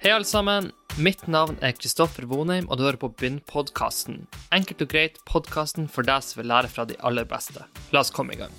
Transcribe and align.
Hei, 0.00 0.14
alle 0.14 0.24
sammen. 0.24 0.70
Mitt 0.96 1.26
navn 1.28 1.58
er 1.60 1.74
Kristoffer 1.76 2.24
Vonheim, 2.24 2.64
og 2.72 2.78
du 2.78 2.86
hører 2.86 2.96
på 2.96 3.10
Begynn-podkasten. 3.20 4.22
Enkelt 4.56 4.80
og 4.80 4.88
greit 4.94 5.18
podkasten 5.28 5.90
for 5.92 6.08
deg 6.08 6.24
som 6.24 6.40
vil 6.40 6.48
lære 6.48 6.70
fra 6.72 6.86
de 6.88 6.96
aller 7.04 7.26
beste. 7.28 7.66
La 7.92 8.00
oss 8.00 8.08
komme 8.08 8.32
i 8.32 8.38
gang. 8.40 8.54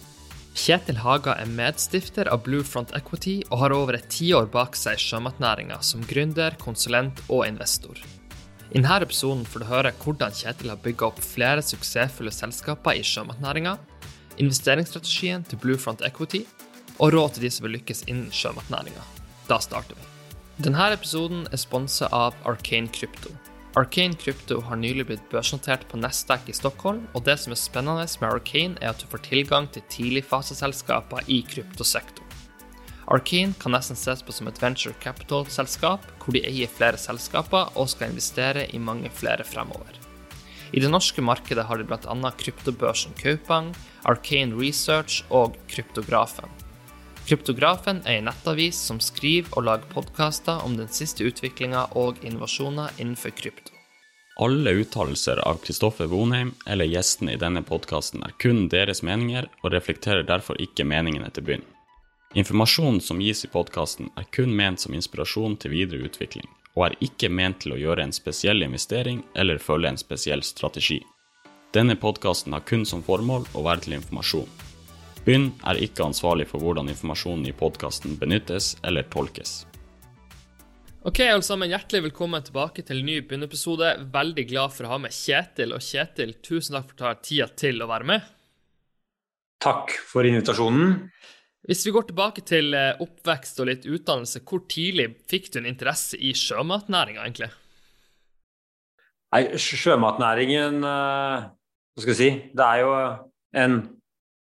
Kjetil 0.53 0.99
Haga 1.01 1.33
er 1.41 1.49
medstifter 1.49 2.29
av 2.29 2.43
Blue 2.45 2.61
Front 2.61 2.93
Equity 2.93 3.39
og 3.47 3.57
har 3.63 3.73
over 3.73 3.97
et 3.97 4.05
tiår 4.13 4.51
bak 4.53 4.77
seg 4.77 4.99
i 4.99 5.01
sjømatnæringa 5.01 5.79
som 5.81 6.05
gründer, 6.05 6.59
konsulent 6.61 7.23
og 7.25 7.47
investor. 7.47 7.97
I 8.69 8.77
denne 8.77 9.01
episoden 9.01 9.41
får 9.41 9.65
du 9.65 9.69
høre 9.71 9.95
hvordan 10.05 10.37
Kjetil 10.43 10.75
har 10.75 10.85
bygga 10.85 11.09
opp 11.09 11.25
flere 11.25 11.65
suksessfulle 11.65 12.37
selskaper 12.37 13.01
i 13.01 13.07
sjømatnæringa, 13.15 13.79
investeringsstrategien 14.37 15.49
til 15.49 15.65
Blue 15.65 15.81
Front 15.81 16.05
Equity 16.05 16.45
og 16.99 17.17
råd 17.17 17.33
til 17.39 17.49
de 17.49 17.55
som 17.57 17.65
vil 17.65 17.79
lykkes 17.79 18.05
innen 18.05 18.29
sjømatnæringa. 18.29 19.09
Da 19.49 19.57
starter 19.57 19.97
vi. 19.97 20.10
Denne 20.61 20.91
episoden 20.93 21.47
er 21.49 21.57
sponsa 21.57 22.05
av 22.13 22.35
Arcane 22.45 22.91
Crypto. 22.93 23.31
Arcane 23.79 24.13
Crypto 24.13 24.59
har 24.67 24.77
nylig 24.77 25.07
blitt 25.09 25.23
børsnotert 25.31 25.87
på 25.89 25.97
Nasdaq 25.97 26.51
i 26.51 26.53
Stockholm, 26.53 27.07
og 27.17 27.23
det 27.25 27.39
som 27.41 27.55
er 27.55 27.57
spennende 27.57 28.05
med 28.21 28.27
Arcane, 28.27 28.77
er 28.77 28.91
at 28.91 29.01
du 29.01 29.07
får 29.09 29.23
tilgang 29.25 29.71
til 29.73 29.81
tidligfaseselskaper 29.89 31.25
i 31.33 31.39
kryptosektoren. 31.49 32.29
Arcane 33.09 33.57
kan 33.57 33.73
nesten 33.73 33.97
ses 33.97 34.21
på 34.21 34.35
som 34.37 34.51
et 34.51 34.61
venture 34.61 34.93
capital-selskap, 35.01 36.05
hvor 36.21 36.37
de 36.37 36.45
eier 36.45 36.69
flere 36.69 37.01
selskaper 37.01 37.73
og 37.73 37.89
skal 37.89 38.13
investere 38.13 38.69
i 38.69 38.77
mange 38.77 39.09
flere 39.09 39.47
fremover. 39.47 39.97
I 40.77 40.79
det 40.83 40.93
norske 40.93 41.25
markedet 41.25 41.65
har 41.65 41.81
de 41.81 41.89
bl.a. 41.89 42.35
kryptobørsen 42.37 43.17
Kaupang, 43.17 43.73
Arcane 44.05 44.53
Research 44.61 45.25
og 45.31 45.57
Kryptografen. 45.73 46.60
Kryptografen 47.31 48.01
er 48.03 48.17
en 48.19 48.25
nettavis 48.27 48.75
som 48.89 48.97
skriver 48.99 49.53
og 49.55 49.63
lager 49.63 49.87
podkaster 49.93 50.65
om 50.67 50.73
den 50.75 50.89
siste 50.91 51.23
utviklinga 51.23 51.85
og 51.95 52.17
innovasjoner 52.27 52.89
innenfor 52.97 53.31
krypto. 53.31 53.71
Alle 54.43 54.73
uttalelser 54.81 55.39
av 55.47 55.61
Kristoffer 55.63 56.09
Vonheim 56.11 56.49
eller 56.67 56.89
gjestene 56.91 57.37
i 57.37 57.39
denne 57.39 57.61
podkasten 57.63 58.25
er 58.27 58.33
kun 58.43 58.65
deres 58.73 58.99
meninger 59.07 59.47
og 59.61 59.71
reflekterer 59.71 60.27
derfor 60.27 60.59
ikke 60.59 60.83
meningene 60.83 61.29
til 61.31 61.45
Bynn. 61.47 61.63
Informasjonen 62.35 62.99
som 62.99 63.23
gis 63.23 63.45
i 63.47 63.51
podkasten 63.53 64.09
er 64.19 64.27
kun 64.35 64.51
ment 64.57 64.83
som 64.83 64.97
inspirasjon 64.97 65.55
til 65.55 65.71
videre 65.71 66.09
utvikling, 66.09 66.49
og 66.75 66.89
er 66.89 66.97
ikke 67.07 67.29
ment 67.31 67.61
til 67.63 67.77
å 67.77 67.79
gjøre 67.79 68.09
en 68.09 68.11
spesiell 68.17 68.59
investering 68.67 69.23
eller 69.39 69.63
følge 69.69 69.93
en 69.93 70.01
spesiell 70.03 70.43
strategi. 70.43 70.99
Denne 71.71 71.95
podkasten 71.95 72.51
har 72.51 72.67
kun 72.67 72.83
som 72.83 73.07
formål 73.07 73.47
å 73.55 73.63
være 73.69 73.87
til 73.87 73.97
informasjon. 74.01 74.51
Bynn 75.21 75.51
er 75.69 75.77
ikke 75.77 76.07
ansvarlig 76.07 76.47
for 76.49 76.63
hvordan 76.63 76.89
informasjonen 76.89 77.45
i 77.45 77.53
podkasten 77.53 78.15
benyttes 78.17 78.73
eller 78.87 79.05
tolkes. 79.13 79.67
Ok, 81.05 81.21
alle 81.25 81.45
sammen, 81.45 81.69
Hjertelig 81.69 82.07
velkommen 82.07 82.41
tilbake 82.45 82.81
til 82.85 83.01
en 83.01 83.07
ny 83.09 83.19
Bynn-episode. 83.29 83.91
Veldig 84.13 84.45
glad 84.49 84.73
for 84.73 84.85
å 84.85 84.95
ha 84.95 84.97
med 85.01 85.13
Kjetil. 85.13 85.75
Og 85.77 85.81
Kjetil, 85.85 86.33
tusen 86.45 86.77
takk 86.77 86.89
for 86.89 86.97
å 86.97 87.01
ta 87.03 87.13
tida 87.21 87.47
til 87.57 87.81
å 87.81 87.89
være 87.89 88.09
med. 88.09 88.27
Takk 89.61 89.93
for 90.09 90.25
invitasjonen. 90.25 90.97
Hvis 91.69 91.85
vi 91.85 91.93
går 91.93 92.09
tilbake 92.09 92.41
til 92.45 92.73
eh, 92.73 92.97
oppvekst 93.01 93.61
og 93.61 93.69
litt 93.69 93.85
utdannelse, 93.85 94.41
hvor 94.41 94.65
tidlig 94.69 95.11
fikk 95.29 95.51
du 95.53 95.61
en 95.61 95.69
interesse 95.69 96.17
i 96.17 96.33
sjømatnæringa, 96.37 97.21
egentlig? 97.21 97.51
Nei, 99.31 99.43
sjømatnæringen 99.61 100.81
eh, 100.81 101.49
Hva 101.93 102.01
skal 102.01 102.15
jeg 102.15 102.21
si? 102.23 102.31
Det 102.57 102.65
er 102.65 102.81
jo 102.81 102.95
en 103.61 103.81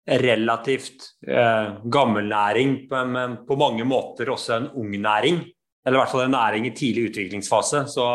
relativt 0.06 1.18
eh, 1.26 1.74
gammel 1.90 2.28
næring, 2.30 2.88
men 2.90 3.36
på 3.46 3.56
mange 3.58 3.84
måter 3.84 4.30
også 4.30 4.56
en 4.56 4.68
ung 4.78 4.90
næring. 4.90 5.52
Eller 5.86 5.98
i 5.98 6.02
hvert 6.02 6.10
fall 6.10 6.24
en 6.26 6.30
næring 6.34 6.66
i 6.66 6.74
tidlig 6.74 7.10
utviklingsfase. 7.10 7.86
Så 7.90 8.06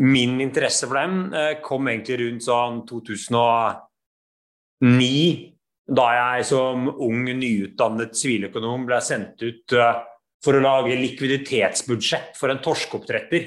min 0.00 0.40
interesse 0.40 0.86
for 0.88 0.94
dem 1.00 1.34
eh, 1.34 1.60
kom 1.64 1.88
egentlig 1.88 2.18
rundt 2.22 2.42
sånn 2.46 2.86
2009 2.88 5.50
da 5.84 6.06
jeg 6.16 6.44
som 6.48 6.88
ung, 6.88 7.28
nyutdannet 7.28 8.16
siviløkonom 8.16 8.86
ble 8.88 9.00
sendt 9.04 9.42
ut 9.44 9.72
eh, 9.76 10.00
for 10.44 10.56
å 10.56 10.64
lage 10.64 10.96
likviditetsbudsjett 11.00 12.38
for 12.38 12.52
en 12.52 12.62
torskeoppdretter. 12.64 13.42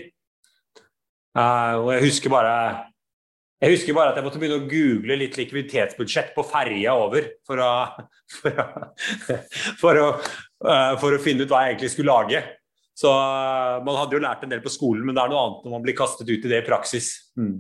Uh, 1.37 1.73
og 1.83 1.89
jeg 1.93 2.05
husker, 2.07 2.33
bare, 2.33 2.53
jeg 3.57 3.73
husker 3.73 3.95
bare 3.97 4.11
at 4.11 4.19
jeg 4.19 4.25
måtte 4.27 4.41
begynne 4.41 4.59
å 4.61 4.69
google 4.69 5.17
litt 5.17 5.37
likviditetsbudsjett 5.39 6.35
på 6.35 6.45
ferja 6.45 6.93
over 6.97 7.31
for 7.47 7.61
å, 7.63 7.71
for 8.37 8.61
å, 8.61 8.67
for 9.81 10.01
å, 10.01 10.11
uh, 10.67 10.93
for 11.01 11.15
å 11.15 11.21
finne 11.23 11.45
ut 11.47 11.53
hva 11.53 11.63
jeg 11.65 11.75
egentlig 11.75 11.93
skulle 11.95 12.13
lage. 12.13 12.43
Så 12.97 13.09
man 13.85 13.97
hadde 13.99 14.17
jo 14.17 14.21
lært 14.23 14.45
en 14.45 14.53
del 14.53 14.61
på 14.63 14.73
skolen, 14.73 15.03
men 15.05 15.13
det 15.13 15.21
er 15.21 15.29
noe 15.29 15.41
annet 15.43 15.65
når 15.65 15.73
man 15.75 15.83
blir 15.85 15.97
kastet 15.97 16.29
ut 16.29 16.45
i 16.47 16.49
det 16.49 16.63
i 16.63 16.65
praksis. 16.65 17.11
Mm. 17.37 17.59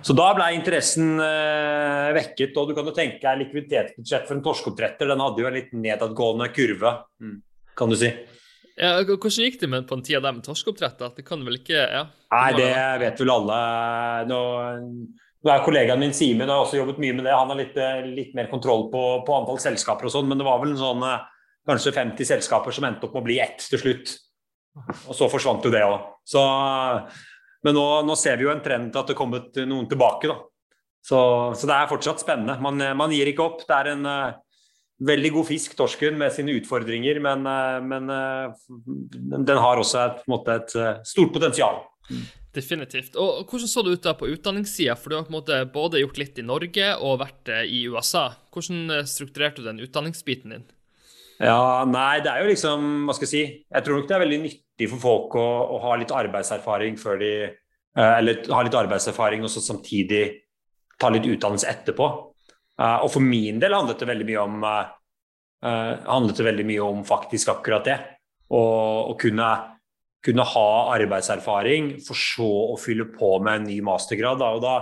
Så 0.00 0.14
da 0.16 0.30
ble 0.32 0.46
interessen 0.56 1.20
eh, 1.20 2.12
vekket. 2.16 2.56
Og 2.56 2.70
du 2.70 2.76
kan 2.76 2.88
jo 2.88 2.94
tenke 2.96 3.20
deg 3.20 3.42
likviditetsbudsjett 3.42 4.24
for 4.28 4.38
en 4.38 4.44
torskeoppdretter. 4.46 5.10
Den 5.10 5.20
hadde 5.20 5.44
jo 5.44 5.50
en 5.50 5.58
litt 5.58 5.74
nedadgående 5.76 6.48
kurve, 6.56 6.94
mm. 7.20 7.34
kan 7.76 7.92
du 7.92 7.98
si. 8.00 8.08
Ja, 8.80 8.94
hvordan 9.04 9.44
gikk 9.44 9.58
det 9.60 9.68
med 9.68 9.88
på 9.88 9.98
en 9.98 10.04
tid 10.04 10.22
der 10.24 10.32
med 10.32 10.44
torskeoppdrett? 10.46 11.02
Det 11.16 11.24
kan 11.26 11.42
vel 11.44 11.58
ikke 11.58 11.76
ja. 11.76 12.06
Nei, 12.32 12.52
det 12.56 12.70
vet 13.02 13.20
vel 13.20 13.32
alle. 13.34 13.58
Nå, 14.30 14.38
nå 15.44 15.52
er 15.52 15.64
kollegaen 15.66 16.00
min 16.00 16.14
Simen 16.16 16.48
har 16.48 16.62
også 16.62 16.78
jobbet 16.78 17.00
mye 17.02 17.16
med 17.18 17.26
det. 17.28 17.34
Han 17.36 17.52
har 17.52 17.60
litt, 17.60 17.76
eh, 17.76 18.06
litt 18.08 18.36
mer 18.38 18.48
kontroll 18.52 18.86
på, 18.92 19.02
på, 19.26 19.34
antall 19.36 19.60
selskaper 19.60 20.08
og 20.08 20.14
sånn, 20.14 20.30
men 20.30 20.40
det 20.40 20.46
var 20.48 20.62
vel 20.62 20.72
en 20.72 20.80
sånn 20.80 21.04
eh, 21.04 21.26
kanskje 21.68 21.92
50 21.98 22.30
selskaper 22.32 22.74
som 22.74 22.88
endte 22.88 23.06
opp 23.06 23.18
med 23.18 23.24
å 23.24 23.28
bli 23.28 23.38
ett 23.44 23.60
til 23.68 23.82
slutt. 23.82 24.14
Og 25.04 25.12
så 25.18 25.28
forsvant 25.28 25.68
jo 25.68 25.72
det 25.74 25.84
òg. 25.84 26.08
Men 27.62 27.76
nå, 27.76 27.84
nå, 28.08 28.16
ser 28.18 28.40
vi 28.40 28.46
jo 28.46 28.54
en 28.54 28.64
trend 28.64 28.88
til 28.90 29.02
at 29.02 29.10
det 29.10 29.14
er 29.14 29.20
kommet 29.20 29.60
noen 29.68 29.84
tilbake. 29.90 30.32
da. 30.32 30.38
Så, 31.04 31.18
så 31.58 31.68
det 31.68 31.76
er 31.76 31.90
fortsatt 31.90 32.22
spennende. 32.24 32.56
Man, 32.64 32.80
man, 32.96 33.12
gir 33.12 33.28
ikke 33.28 33.44
opp. 33.44 33.66
Det 33.68 33.76
er 33.76 33.92
en 33.92 34.08
veldig 35.08 35.32
god 35.34 35.48
fisk, 35.48 35.76
torsken, 35.78 36.18
med 36.20 36.34
sine 36.34 36.54
utfordringer, 36.58 37.18
men, 37.24 37.46
uh, 37.48 37.78
men 37.84 38.12
uh, 38.12 38.52
den 39.32 39.58
har 39.58 39.80
også 39.80 40.04
et, 40.04 40.22
måte, 40.30 40.60
et 40.60 40.76
stort 41.08 41.32
potensial. 41.34 41.82
Definitivt. 42.52 43.16
Og 43.16 43.48
Hvordan 43.48 43.70
så 43.70 43.82
det 43.82 43.96
ut 43.96 44.04
da 44.04 44.12
på 44.18 44.28
utdanningssida? 44.28 44.98
For 45.00 45.08
du 45.08 45.16
har 45.16 45.24
på 45.24 45.32
en 45.32 45.38
måte 45.38 45.62
både 45.72 46.02
gjort 46.02 46.20
litt 46.20 46.38
i 46.38 46.44
Norge 46.44 46.92
og 47.00 47.22
vært 47.22 47.48
i 47.64 47.86
USA. 47.88 48.26
Hvordan 48.52 49.06
strukturerte 49.08 49.62
du 49.62 49.70
den 49.70 49.80
utdanningsbiten 49.86 50.52
din? 50.52 50.66
Ja, 51.42 51.82
nei, 51.88 52.20
det 52.22 52.30
er 52.30 52.44
jo 52.44 52.52
liksom 52.52 52.84
Hva 53.08 53.16
skal 53.16 53.26
jeg 53.26 53.32
si. 53.32 53.42
Jeg 53.66 53.86
tror 53.86 53.98
nok 53.98 54.10
det 54.10 54.16
er 54.16 54.24
veldig 54.24 54.40
nyttig 54.44 54.88
for 54.92 55.02
folk 55.02 55.36
å, 55.40 55.46
å 55.74 55.80
ha 55.86 55.96
litt 55.98 56.14
arbeidserfaring 56.14 56.98
før 57.00 57.18
de 57.22 57.32
eh, 57.42 58.12
Eller 58.18 58.44
ha 58.52 58.62
litt 58.62 58.78
arbeidserfaring 58.78 59.42
og 59.46 59.50
så 59.52 59.62
samtidig 59.64 60.24
ta 61.00 61.10
litt 61.10 61.26
utdannelse 61.26 61.66
etterpå. 61.70 62.08
Eh, 62.82 62.98
og 63.04 63.12
for 63.14 63.24
min 63.24 63.60
del 63.62 63.76
handlet 63.76 64.00
det 64.02 64.10
veldig 64.10 64.28
mye 64.28 64.46
om 64.46 64.64
eh, 64.66 66.32
det 66.32 66.48
veldig 66.48 66.66
mye 66.66 66.88
om 66.88 67.04
faktisk 67.06 67.52
akkurat 67.54 67.86
det. 67.86 67.98
Å 68.52 69.14
kunne, 69.16 69.46
kunne, 70.20 70.44
ha 70.44 70.70
arbeidserfaring, 70.98 71.94
for 72.04 72.18
så 72.18 72.48
å 72.74 72.76
fylle 72.76 73.06
på 73.14 73.38
med 73.40 73.62
en 73.62 73.70
ny 73.70 73.78
mastergrad. 73.86 74.42
Da. 74.42 74.50
Og 74.52 74.60
da 74.60 74.74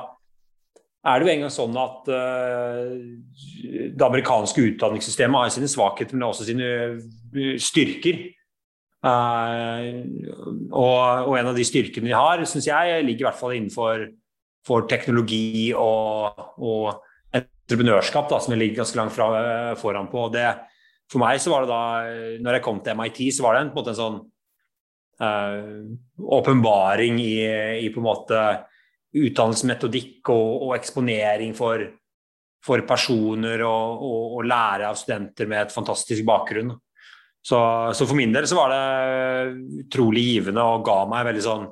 er 1.07 1.21
det 1.21 1.29
jo 1.29 1.35
engang 1.37 1.53
sånn 1.55 1.77
at 1.79 2.09
det 2.11 4.03
amerikanske 4.09 4.65
utdanningssystemet 4.73 5.39
har 5.39 5.53
sine 5.55 5.71
svakheter, 5.71 6.19
men 6.19 6.27
også 6.33 6.49
sine 6.49 6.67
styrker. 7.63 8.25
Uh, 9.01 10.03
og, 10.77 11.29
og, 11.31 11.37
en 11.39 11.53
av 11.53 11.57
de 11.57 11.65
styrkene 11.65 12.11
de 12.11 12.17
har, 12.17 12.43
syns 12.49 12.67
jeg, 12.69 13.05
ligger 13.07 13.23
i 13.23 13.29
hvert 13.31 13.39
fall 13.39 13.55
innenfor 13.57 14.11
teknologi 14.91 15.71
og, 15.73 16.43
og 16.59 16.99
entreprenørskap, 17.71 18.29
da, 18.31 18.41
som 18.43 18.55
jeg 18.55 18.61
ligger 18.65 18.83
ganske 18.83 18.99
langt 18.99 19.15
fra, 19.15 19.31
foran 19.79 20.11
på. 20.11 20.27
Det, 20.35 20.49
for 21.11 21.23
meg 21.23 21.39
så 21.43 21.55
var 21.55 21.65
det 21.65 21.71
da, 21.71 21.85
når 22.43 22.59
jeg 22.59 22.65
kom 22.67 22.83
til 22.83 22.99
MIT, 22.99 23.23
så 23.37 23.47
var 23.47 23.57
det 23.57 23.63
en, 23.65 23.73
på 23.73 23.79
en 23.79 23.83
måte 23.83 23.95
en 23.95 24.03
sånn 24.03 24.21
åpenbaring 25.21 27.19
i, 27.21 27.35
i 27.85 27.89
på 27.93 28.01
en 28.01 28.07
måte 28.07 28.45
utdannelsesmetodikk 29.21 30.31
og, 30.33 30.63
og, 30.63 30.71
eksponering 30.79 31.53
for, 31.59 31.83
for 32.65 32.85
personer 32.89 33.65
og, 33.67 34.05
og, 34.07 34.23
og, 34.39 34.47
lære 34.49 34.89
av 34.89 34.97
studenter 34.99 35.51
med 35.51 35.67
et 35.67 35.75
fantastisk 35.75 36.25
bakgrunn. 36.29 36.73
Så, 37.41 37.59
så, 37.97 38.05
for 38.07 38.17
min 38.17 38.33
del 38.33 38.47
så 38.49 38.59
var 38.59 38.73
det 38.73 39.85
utrolig 39.87 40.25
givende 40.27 40.65
og 40.65 40.85
ga 40.87 40.99
meg 41.09 41.29
veldig 41.31 41.45
sånn 41.45 41.69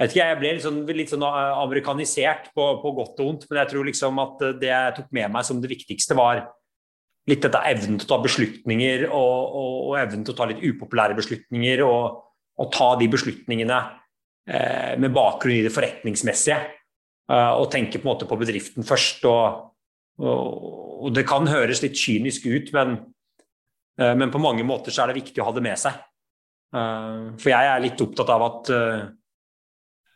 Jeg 0.00 0.06
vet 0.06 0.14
ikke, 0.14 0.26
jeg 0.30 0.38
ble 0.40 0.52
litt 0.54 0.64
sånn, 0.64 0.78
litt 0.96 1.12
sånn 1.12 1.24
amerikanisert 1.28 2.48
på, 2.56 2.64
på, 2.80 2.92
godt 2.96 3.20
og 3.20 3.26
vondt, 3.26 3.44
men 3.50 3.60
jeg 3.60 3.72
tror 3.74 3.84
liksom 3.84 4.22
at 4.22 4.42
det 4.62 4.70
jeg 4.70 4.94
tok 4.96 5.10
med 5.12 5.34
meg 5.34 5.44
som 5.44 5.60
det 5.60 5.68
viktigste, 5.68 6.16
var 6.16 6.40
litt 7.28 7.44
dette 7.44 7.60
evnen 7.68 8.00
til 8.00 8.08
å 8.08 8.12
ta 8.14 8.18
beslutninger 8.24 9.04
og, 9.12 9.92
evnen 10.00 10.24
til 10.24 10.32
å 10.32 10.38
ta 10.38 10.48
litt 10.48 10.64
upopulære 10.64 11.18
beslutninger 11.18 11.84
og, 11.84 12.22
og 12.56 12.72
ta 12.72 12.94
de 12.96 13.10
beslutningene 13.12 13.82
Eh, 14.50 14.98
med 14.98 15.12
bakgrunn 15.14 15.60
i 15.60 15.62
det 15.62 15.70
forretningsmessige. 15.74 16.58
Eh, 17.30 17.52
og 17.54 17.68
tenke 17.70 18.00
på, 18.00 18.06
en 18.06 18.10
måte 18.14 18.26
på 18.26 18.38
bedriften 18.40 18.86
først. 18.86 19.24
Og, 19.28 19.60
og, 20.18 20.40
og, 21.04 21.10
det 21.14 21.26
kan 21.28 21.46
høres 21.48 21.82
litt 21.84 21.98
kynisk 21.98 22.48
ut, 22.50 22.72
men, 22.74 22.96
eh, 24.00 24.14
men, 24.16 24.32
på 24.32 24.42
mange 24.42 24.66
måter 24.66 24.94
så 24.94 25.04
er 25.04 25.12
det 25.12 25.20
viktig 25.20 25.42
å 25.42 25.50
ha 25.50 25.54
det 25.56 25.64
med 25.64 25.80
seg. 25.80 26.06
For 26.70 27.50
jeg 27.50 27.66
er 27.66 27.80
litt 27.82 27.98
opptatt 27.98 28.28
av 28.30 28.42
at 28.46 28.68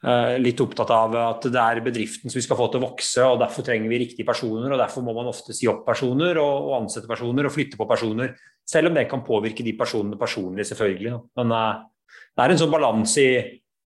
litt 0.05 0.61
opptatt 0.61 0.91
av 0.93 1.15
at 1.17 1.47
det 1.49 1.61
er 1.61 1.81
bedriften 1.85 2.29
som 2.29 2.37
vi 2.37 2.45
skal 2.45 2.59
få 2.59 2.67
til 2.69 2.83
å 2.83 2.89
vokse, 2.91 3.25
og 3.25 3.39
derfor 3.41 3.65
trenger 3.65 3.89
vi 3.89 4.03
riktige 4.03 4.29
personer. 4.29 4.73
og 4.73 4.81
Derfor 4.81 5.05
må 5.07 5.15
man 5.17 5.31
ofte 5.31 5.57
si 5.57 5.69
opp 5.71 5.85
personer 5.87 6.41
og, 6.43 6.69
og 6.69 6.75
ansette 6.83 7.09
personer 7.09 7.49
og 7.49 7.55
flytte 7.55 7.79
på 7.81 7.89
personer. 7.89 8.35
Selv 8.69 8.91
om 8.91 8.99
det 8.99 9.07
kan 9.09 9.25
påvirke 9.25 9.65
de 9.65 9.73
personene 9.79 10.21
personlig, 10.21 10.67
selvfølgelig. 10.69 11.15
Men 11.41 11.55
det 11.55 12.45
er 12.45 12.53
en 12.53 12.61
sånn 12.61 12.75
balanse 12.75 13.23
i 13.23 13.31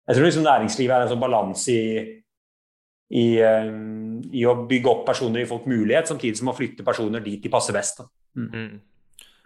Jeg 0.06 0.18
tror 0.20 0.28
liksom 0.28 0.46
næringslivet 0.46 0.94
er 0.94 1.04
en 1.04 1.10
sånn 1.10 1.22
balanse 1.24 1.74
i, 1.74 1.86
i, 3.18 3.28
i, 3.42 4.44
å 4.46 4.60
bygge 4.70 4.92
opp 4.92 5.08
personer 5.08 5.42
i 5.42 5.48
folk 5.50 5.66
mulighet, 5.66 6.12
samtidig 6.12 6.38
som 6.38 6.52
å 6.52 6.58
flytte 6.58 6.86
personer 6.86 7.24
dit 7.26 7.42
de 7.42 7.50
passer 7.50 7.74
best. 7.74 8.04
Mm. 8.38 8.76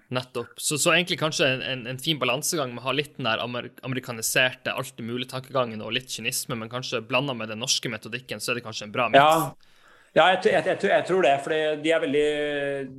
Nettopp. 0.09 0.55
Så, 0.57 0.79
så, 0.81 0.95
egentlig 0.95 1.19
kanskje 1.21 1.47
en, 1.61 1.83
en 1.87 1.99
fin 2.01 2.17
balansegang 2.17 2.71
med 2.73 2.81
å 2.81 2.87
ha 2.87 2.93
litt 2.97 3.11
den 3.19 3.27
der 3.29 3.41
amer 3.43 3.67
amerikaniserte, 3.85 4.73
alltid 4.73 5.05
mulig-tankegangen 5.05 5.83
og 5.85 5.93
litt 5.93 6.09
kynisme, 6.09 6.57
men 6.57 6.71
kanskje 6.71 7.03
blanda 7.05 7.35
med 7.37 7.51
den 7.53 7.61
norske 7.61 7.91
metodikken, 7.93 8.41
så 8.41 8.51
er 8.51 8.57
det 8.57 8.65
kanskje 8.65 8.87
en 8.87 8.95
bra 8.95 9.05
miks? 9.13 9.21
Ja, 9.21 9.75
ja 10.17 10.25
jeg, 10.33 10.39
jeg, 10.47 10.63
jeg, 10.65 10.79
jeg, 10.89 11.05
tror 11.05 11.27
det. 11.27 11.35
For 11.45 11.53
de 11.53 11.93
er, 11.93 12.01
veldig, 12.01 12.29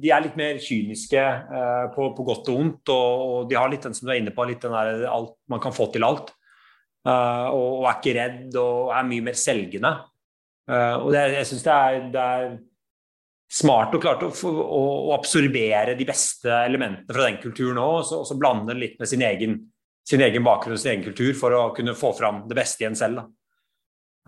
de 0.05 0.13
er 0.15 0.23
litt 0.23 0.39
mer 0.39 0.63
kyniske 0.63 1.25
eh, 1.27 1.89
på, 1.97 2.13
på, 2.15 2.29
godt 2.31 2.53
og 2.53 2.61
vondt. 2.61 2.95
Og, 2.95 3.27
og, 3.27 3.51
de 3.51 3.59
har 3.59 3.75
litt 3.75 3.91
den 3.91 3.99
som 3.99 4.07
du 4.07 4.15
er 4.15 4.23
inne 4.23 4.37
på, 4.37 4.47
litt 4.47 4.63
den 4.63 4.79
der 4.79 5.09
alt, 5.11 5.35
man 5.51 5.65
kan 5.67 5.75
få 5.75 5.91
til 5.91 6.07
alt. 6.07 6.31
Uh, 7.01 7.49
og, 7.49 7.69
og, 7.81 7.85
er 7.89 7.95
ikke 7.97 8.13
redd 8.13 8.57
og 8.61 8.91
er 8.93 9.07
mye 9.09 9.25
mer 9.31 9.39
selgende. 9.41 9.97
Uh, 10.71 11.01
og 11.01 11.15
det, 11.15 11.31
jeg 11.41 11.49
syns 11.49 11.65
det, 11.65 11.77
det 12.15 12.25
er 12.39 12.51
smart 13.51 13.95
og 13.97 14.03
klarte 14.03 14.29
å, 14.29 14.31
å, 14.31 14.85
å, 15.11 15.11
absorbere 15.17 15.97
de 15.99 16.07
beste 16.07 16.53
elementene 16.69 17.11
fra 17.11 17.27
den 17.27 17.41
kulturen 17.43 17.81
òg, 17.83 17.97
og, 17.99 18.15
og, 18.21 18.25
så 18.29 18.39
blande 18.39 18.77
litt 18.79 18.97
med 19.01 19.11
sin 19.11 19.25
egen, 19.27 19.59
sin 20.07 20.23
egen, 20.23 20.47
bakgrunn 20.47 20.77
og 20.77 20.83
sin 20.83 20.95
egen 20.95 21.09
kultur 21.09 21.35
for 21.39 21.57
å 21.57 21.69
kunne 21.77 21.97
få 21.99 22.13
fram 22.17 22.45
det 22.51 22.59
beste 22.59 22.87
i 22.87 22.91
en 22.91 22.99
selv. 22.99 23.27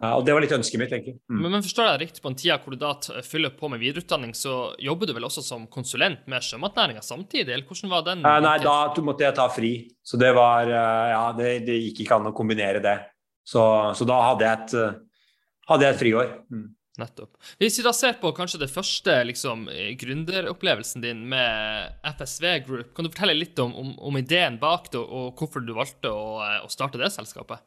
Ja, 0.03 0.17
og 0.17 0.25
Det 0.27 0.35
var 0.35 0.43
litt 0.43 0.55
ønsket 0.57 0.81
mitt. 0.81 0.91
egentlig. 0.91 1.15
Mm. 1.31 1.39
Men, 1.39 1.53
men 1.55 1.63
forstår 1.63 1.93
jeg 1.93 2.01
riktig, 2.01 2.23
på 2.25 2.33
en 2.33 2.39
tida 2.41 2.59
hvor 2.59 2.75
du 2.75 2.81
da 2.81 3.23
fyller 3.23 3.53
på 3.55 3.71
med 3.71 3.79
videreutdanning, 3.85 4.33
så 4.35 4.73
jobber 4.83 5.07
du 5.07 5.15
vel 5.15 5.29
også 5.29 5.45
som 5.47 5.69
konsulent 5.71 6.27
med 6.27 6.43
sjømatnæringa 6.43 7.05
samtidig, 7.07 7.53
eller 7.53 7.69
hvordan 7.69 7.93
var 7.93 8.07
den? 8.09 8.27
Eh, 8.27 8.41
nei, 8.43 8.57
da 8.65 8.77
måtte 9.07 9.29
jeg 9.29 9.39
ta 9.39 9.47
fri. 9.53 9.73
Så 10.03 10.19
det 10.19 10.33
var 10.35 10.67
eh, 10.67 11.07
Ja, 11.13 11.25
det, 11.39 11.53
det 11.69 11.79
gikk 11.79 12.03
ikke 12.03 12.19
an 12.19 12.33
å 12.33 12.35
kombinere 12.35 12.83
det. 12.83 12.99
Så, 13.47 13.63
så 13.95 14.07
da 14.09 14.19
hadde 14.33 14.49
jeg 14.49 14.59
et, 14.59 14.79
eh, 14.83 15.29
hadde 15.71 15.87
jeg 15.87 15.95
et 15.95 16.03
friår. 16.03 16.33
Mm. 16.51 16.71
Nettopp. 17.01 17.39
Hvis 17.57 17.79
vi 17.79 17.85
da 17.87 17.93
ser 17.97 18.19
på 18.21 18.35
kanskje 18.37 18.59
det 18.61 18.69
første 18.69 19.15
liksom, 19.25 19.65
gründeropplevelsen 19.97 21.01
din 21.01 21.23
med 21.31 21.95
FSV 22.05 22.49
Group, 22.67 22.91
kan 22.93 23.07
du 23.07 23.09
fortelle 23.09 23.37
litt 23.39 23.59
om, 23.65 23.73
om, 23.81 23.95
om 23.97 24.19
ideen 24.21 24.59
bak 24.61 24.91
det, 24.93 25.01
og 25.01 25.39
hvorfor 25.39 25.65
du 25.65 25.73
valgte 25.79 26.11
å, 26.13 26.43
å, 26.67 26.69
starte 26.73 27.01
det 27.01 27.09
selskapet? 27.15 27.63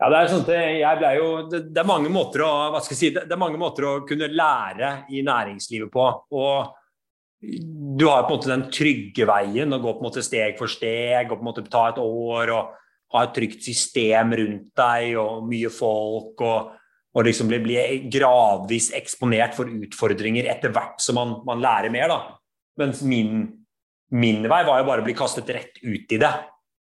Ja, 0.00 0.08
det 0.10 0.18
er 0.18 0.32
sånn 0.32 0.42
at 0.42 0.50
jeg 0.50 0.98
ble 0.98 1.12
jo, 1.16 1.28
det, 1.52 1.60
det, 1.76 1.84
er 1.84 2.42
å 2.42 2.48
hva 2.74 2.80
skal 2.82 2.96
jeg 2.96 2.98
si, 2.98 3.10
det, 3.14 3.22
er 3.30 3.40
mange 3.40 3.60
måter 3.60 3.86
å 3.86 3.92
kunne 4.08 4.28
lære 4.34 4.90
i 5.14 5.22
næringslivet 5.24 5.92
på. 5.92 6.06
og 6.34 6.74
Du 7.46 8.08
har 8.10 8.26
på 8.26 8.34
en 8.34 8.34
måte 8.34 8.50
den 8.50 8.66
trygge 8.74 9.28
veien 9.30 9.72
å 9.72 9.78
gå 9.78 9.94
på 9.94 10.02
en 10.02 10.08
måte 10.08 10.26
steg 10.26 10.58
for 10.58 10.68
steg 10.68 11.30
og 11.30 11.38
på 11.38 11.46
en 11.46 11.50
måte 11.52 11.64
ta 11.70 11.86
et 11.92 12.02
år 12.02 12.50
og 12.50 12.74
ha 13.14 13.22
et 13.22 13.32
trygt 13.38 13.62
system 13.62 14.34
rundt 14.34 14.74
deg 14.74 15.14
og 15.22 15.46
mye 15.46 15.70
folk. 15.70 16.42
og 16.42 16.74
og 17.16 17.24
liksom 17.24 17.48
bli, 17.48 17.60
bli, 17.64 17.76
gradvis 18.12 18.90
eksponert 18.96 19.56
for 19.56 19.70
utfordringer 19.72 20.48
etter 20.52 20.72
hvert 20.74 21.00
som 21.00 21.16
man, 21.16 21.38
man 21.48 21.62
lærer 21.64 21.92
mer. 21.92 22.12
da. 22.12 22.18
Mens 22.76 23.00
min, 23.08 23.46
min, 24.12 24.44
vei 24.44 24.60
var 24.68 24.82
jo 24.82 24.88
bare 24.90 25.04
å 25.04 25.06
bli 25.06 25.16
kastet 25.16 25.48
rett 25.56 25.80
ut 25.80 26.12
i 26.12 26.20
det. 26.20 26.32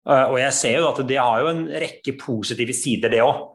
Uh, 0.08 0.32
og 0.32 0.38
jeg 0.42 0.56
ser 0.58 0.80
jo 0.80 0.90
at 0.90 1.04
det 1.06 1.20
har 1.20 1.44
jo 1.44 1.52
en 1.52 1.64
rekke 1.70 2.16
positive 2.18 2.74
sider, 2.74 3.14
det 3.14 3.22
òg. 3.22 3.46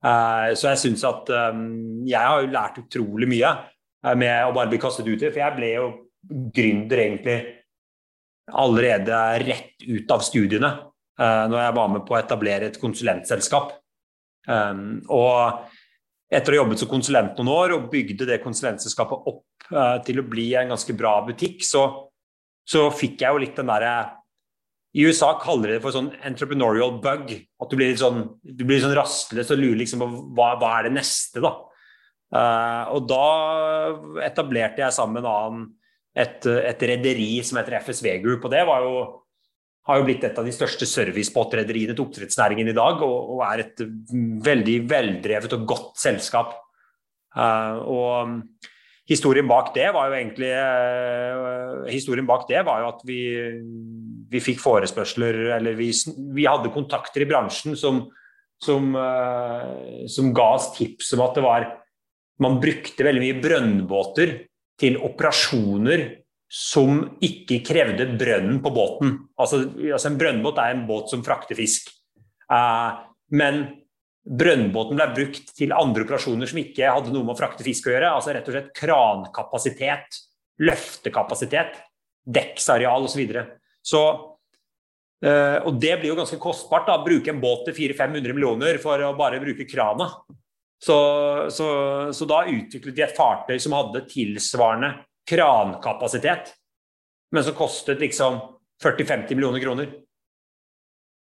Uh, 0.00 0.10
eh, 0.10 0.50
så 0.56 0.70
jeg 0.72 0.80
syns 0.80 1.02
at 1.04 1.28
um, 1.52 1.66
jeg 2.08 2.24
har 2.24 2.40
jo 2.40 2.52
lært 2.54 2.78
utrolig 2.80 3.28
mye 3.28 3.50
uh, 3.52 4.14
med 4.16 4.48
å 4.48 4.54
bare 4.56 4.70
bli 4.72 4.80
kastet 4.80 5.06
ut 5.06 5.18
i 5.18 5.26
det. 5.26 5.30
For 5.30 5.44
jeg 5.44 5.58
ble 5.58 5.72
jo 5.76 5.88
gründer 6.56 7.04
egentlig 7.04 7.36
allerede 8.50 9.18
rett 9.44 9.84
ut 9.86 10.10
av 10.10 10.24
studiene 10.26 10.70
når 11.20 11.58
jeg 11.60 11.74
var 11.76 11.88
med 11.92 12.02
på 12.08 12.14
å 12.14 12.16
etablere 12.16 12.70
et 12.70 12.78
konsulentselskap. 12.80 13.74
Um, 14.48 15.02
og 15.12 15.68
etter 16.30 16.54
å 16.54 16.56
ha 16.56 16.62
jobbet 16.62 16.82
som 16.82 16.90
konsulent 16.90 17.38
noen 17.38 17.50
år 17.52 17.74
og 17.74 17.88
bygde 17.90 18.28
det 18.28 18.40
konsulentselskapet 18.44 19.28
opp 19.32 19.72
eh, 19.72 19.96
til 20.06 20.22
å 20.22 20.26
bli 20.30 20.52
en 20.58 20.72
ganske 20.74 20.94
bra 20.96 21.16
butikk, 21.26 21.64
så, 21.66 21.84
så 22.66 22.86
fikk 22.94 23.24
jeg 23.24 23.34
jo 23.34 23.42
litt 23.42 23.58
den 23.58 23.70
derre 23.72 23.94
I 24.94 25.06
USA 25.06 25.32
kaller 25.42 25.72
de 25.72 25.78
det 25.78 25.82
for 25.84 25.94
sånn 25.94 26.12
entrepreneurial 26.26 26.96
bug. 27.02 27.34
At 27.34 27.70
du 27.70 27.76
blir 27.78 27.92
litt 27.92 28.02
sånn, 28.02 28.24
du 28.42 28.64
blir 28.66 28.82
sånn 28.82 28.96
rastløs 28.96 29.52
og 29.54 29.60
lurer 29.60 29.82
liksom 29.82 30.02
på 30.02 30.08
hva, 30.38 30.54
hva 30.58 30.76
er 30.78 30.88
det 30.88 30.96
neste, 30.96 31.42
da. 31.42 31.52
Eh, 32.30 32.94
og 32.94 33.10
da 33.10 33.26
etablerte 34.26 34.84
jeg 34.84 34.94
sammen 34.94 35.18
med 35.18 35.26
en 35.26 35.34
annen 35.34 35.68
et, 36.14 36.46
et 36.46 36.82
rederi 36.90 37.32
som 37.46 37.58
heter 37.60 37.78
FSV 37.84 38.18
Group. 38.22 38.46
Og 38.46 38.54
det 38.54 38.64
var 38.66 38.86
jo 38.86 38.94
har 39.88 40.00
jo 40.00 40.06
blitt 40.06 40.24
et 40.26 40.38
av 40.38 40.46
de 40.46 40.52
største 40.54 40.86
servicebåtrederiene 40.88 41.94
til 41.96 42.04
oppdrettsnæringen 42.04 42.70
i 42.70 42.76
dag, 42.76 43.00
og, 43.04 43.36
og, 43.36 43.44
er 43.48 43.64
et 43.64 43.82
veldig 44.46 44.76
veldrevet 44.90 45.56
og 45.56 45.64
godt 45.68 46.02
selskap. 46.02 46.54
Uh, 47.30 47.76
og 47.86 49.10
historien 49.10 49.46
bak 49.48 49.70
det 49.76 49.86
var 49.94 50.08
jo 50.10 50.16
egentlig 50.16 50.48
uh, 50.50 51.84
Historien 51.86 52.26
bak 52.26 52.48
det 52.48 52.64
var 52.66 52.80
jo 52.82 52.88
at 52.88 53.04
vi, 53.06 53.20
vi 54.30 54.42
fikk 54.42 54.58
forespørsler, 54.58 55.38
eller 55.56 55.78
vi, 55.78 55.92
vi, 56.34 56.48
hadde 56.50 56.72
kontakter 56.74 57.22
i 57.22 57.28
bransjen 57.30 57.78
som, 57.78 58.02
som, 58.58 58.90
uh, 58.98 60.02
som 60.10 60.34
ga 60.34 60.48
oss 60.56 60.72
tips 60.74 61.14
om 61.14 61.24
at 61.28 61.38
det 61.38 61.46
var 61.46 61.68
Man 62.42 62.56
brukte 62.56 63.04
veldig 63.04 63.22
mye 63.22 63.40
brønnbåter 63.42 64.30
til 64.80 64.98
operasjoner 65.04 66.06
som 66.50 67.04
ikke 67.22 67.60
krevde 67.62 68.08
brønnen 68.18 68.58
på 68.62 68.72
båten. 68.74 69.14
Altså, 69.38 69.62
altså 69.70 70.10
En 70.10 70.18
brønnbåt 70.18 70.58
er 70.58 70.74
en 70.74 70.86
båt 70.88 71.12
som 71.12 71.22
frakter 71.22 71.54
fisk. 71.54 71.92
Uh, 72.50 73.06
men 73.30 73.62
brønnbåten 74.26 74.98
ble 74.98 75.06
brukt 75.14 75.52
til 75.56 75.70
andre 75.72 76.02
operasjoner 76.02 76.50
som 76.50 76.58
ikke 76.60 76.90
hadde 76.90 77.12
noe 77.14 77.22
med 77.22 77.36
å 77.36 77.38
frakte 77.38 77.66
fisk 77.66 77.86
å 77.86 77.94
gjøre. 77.94 78.10
Altså 78.16 78.34
rett 78.34 78.50
og 78.50 78.56
slett 78.56 78.72
krankapasitet, 78.80 80.18
løftekapasitet, 80.66 81.78
dekksareal 82.26 83.06
osv. 83.06 83.14
Så, 83.14 83.20
videre. 83.22 83.44
så 83.86 84.02
uh, 85.22 85.58
og 85.70 85.78
det 85.78 86.00
blir 86.00 86.10
jo 86.10 86.18
ganske 86.18 86.40
kostbart, 86.42 86.90
da, 86.90 86.98
å 86.98 87.06
bruke 87.06 87.30
en 87.30 87.42
båt 87.42 87.68
til 87.68 87.78
400-500 87.78 88.34
millioner 88.34 88.82
for 88.82 89.06
å 89.06 89.14
bare 89.18 89.38
bruke 89.42 89.68
krana. 89.70 90.10
Så, 90.82 90.98
så, 91.52 91.70
så 92.16 92.26
da 92.26 92.42
utviklet 92.48 92.96
vi 92.96 93.04
et 93.04 93.14
fartøy 93.14 93.58
som 93.60 93.76
hadde 93.76 94.02
tilsvarende 94.10 94.94
krankapasitet, 95.30 96.54
men 97.30 97.46
som 97.46 97.54
kostet 97.54 98.02
liksom 98.02 98.40
40-50 98.82 99.34
millioner 99.34 99.62
kroner. 99.62 99.90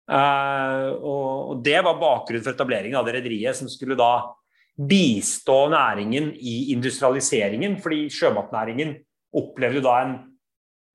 Uh, 0.08 0.88
og, 1.04 1.58
det 1.64 1.80
var 1.84 1.98
bakgrunnen 2.00 2.44
for 2.44 2.54
etableringen 2.54 2.96
av 2.96 3.04
det 3.04 3.18
rederiet 3.18 3.58
som 3.58 3.68
skulle 3.68 3.98
da 3.98 4.30
bistå 4.78 5.66
næringen 5.72 6.30
i 6.38 6.72
industrialiseringen, 6.72 7.76
fordi 7.82 8.06
sjømatnæringen 8.14 8.94
opplevde 9.36 9.82
da 9.84 9.96
en, 10.06 10.14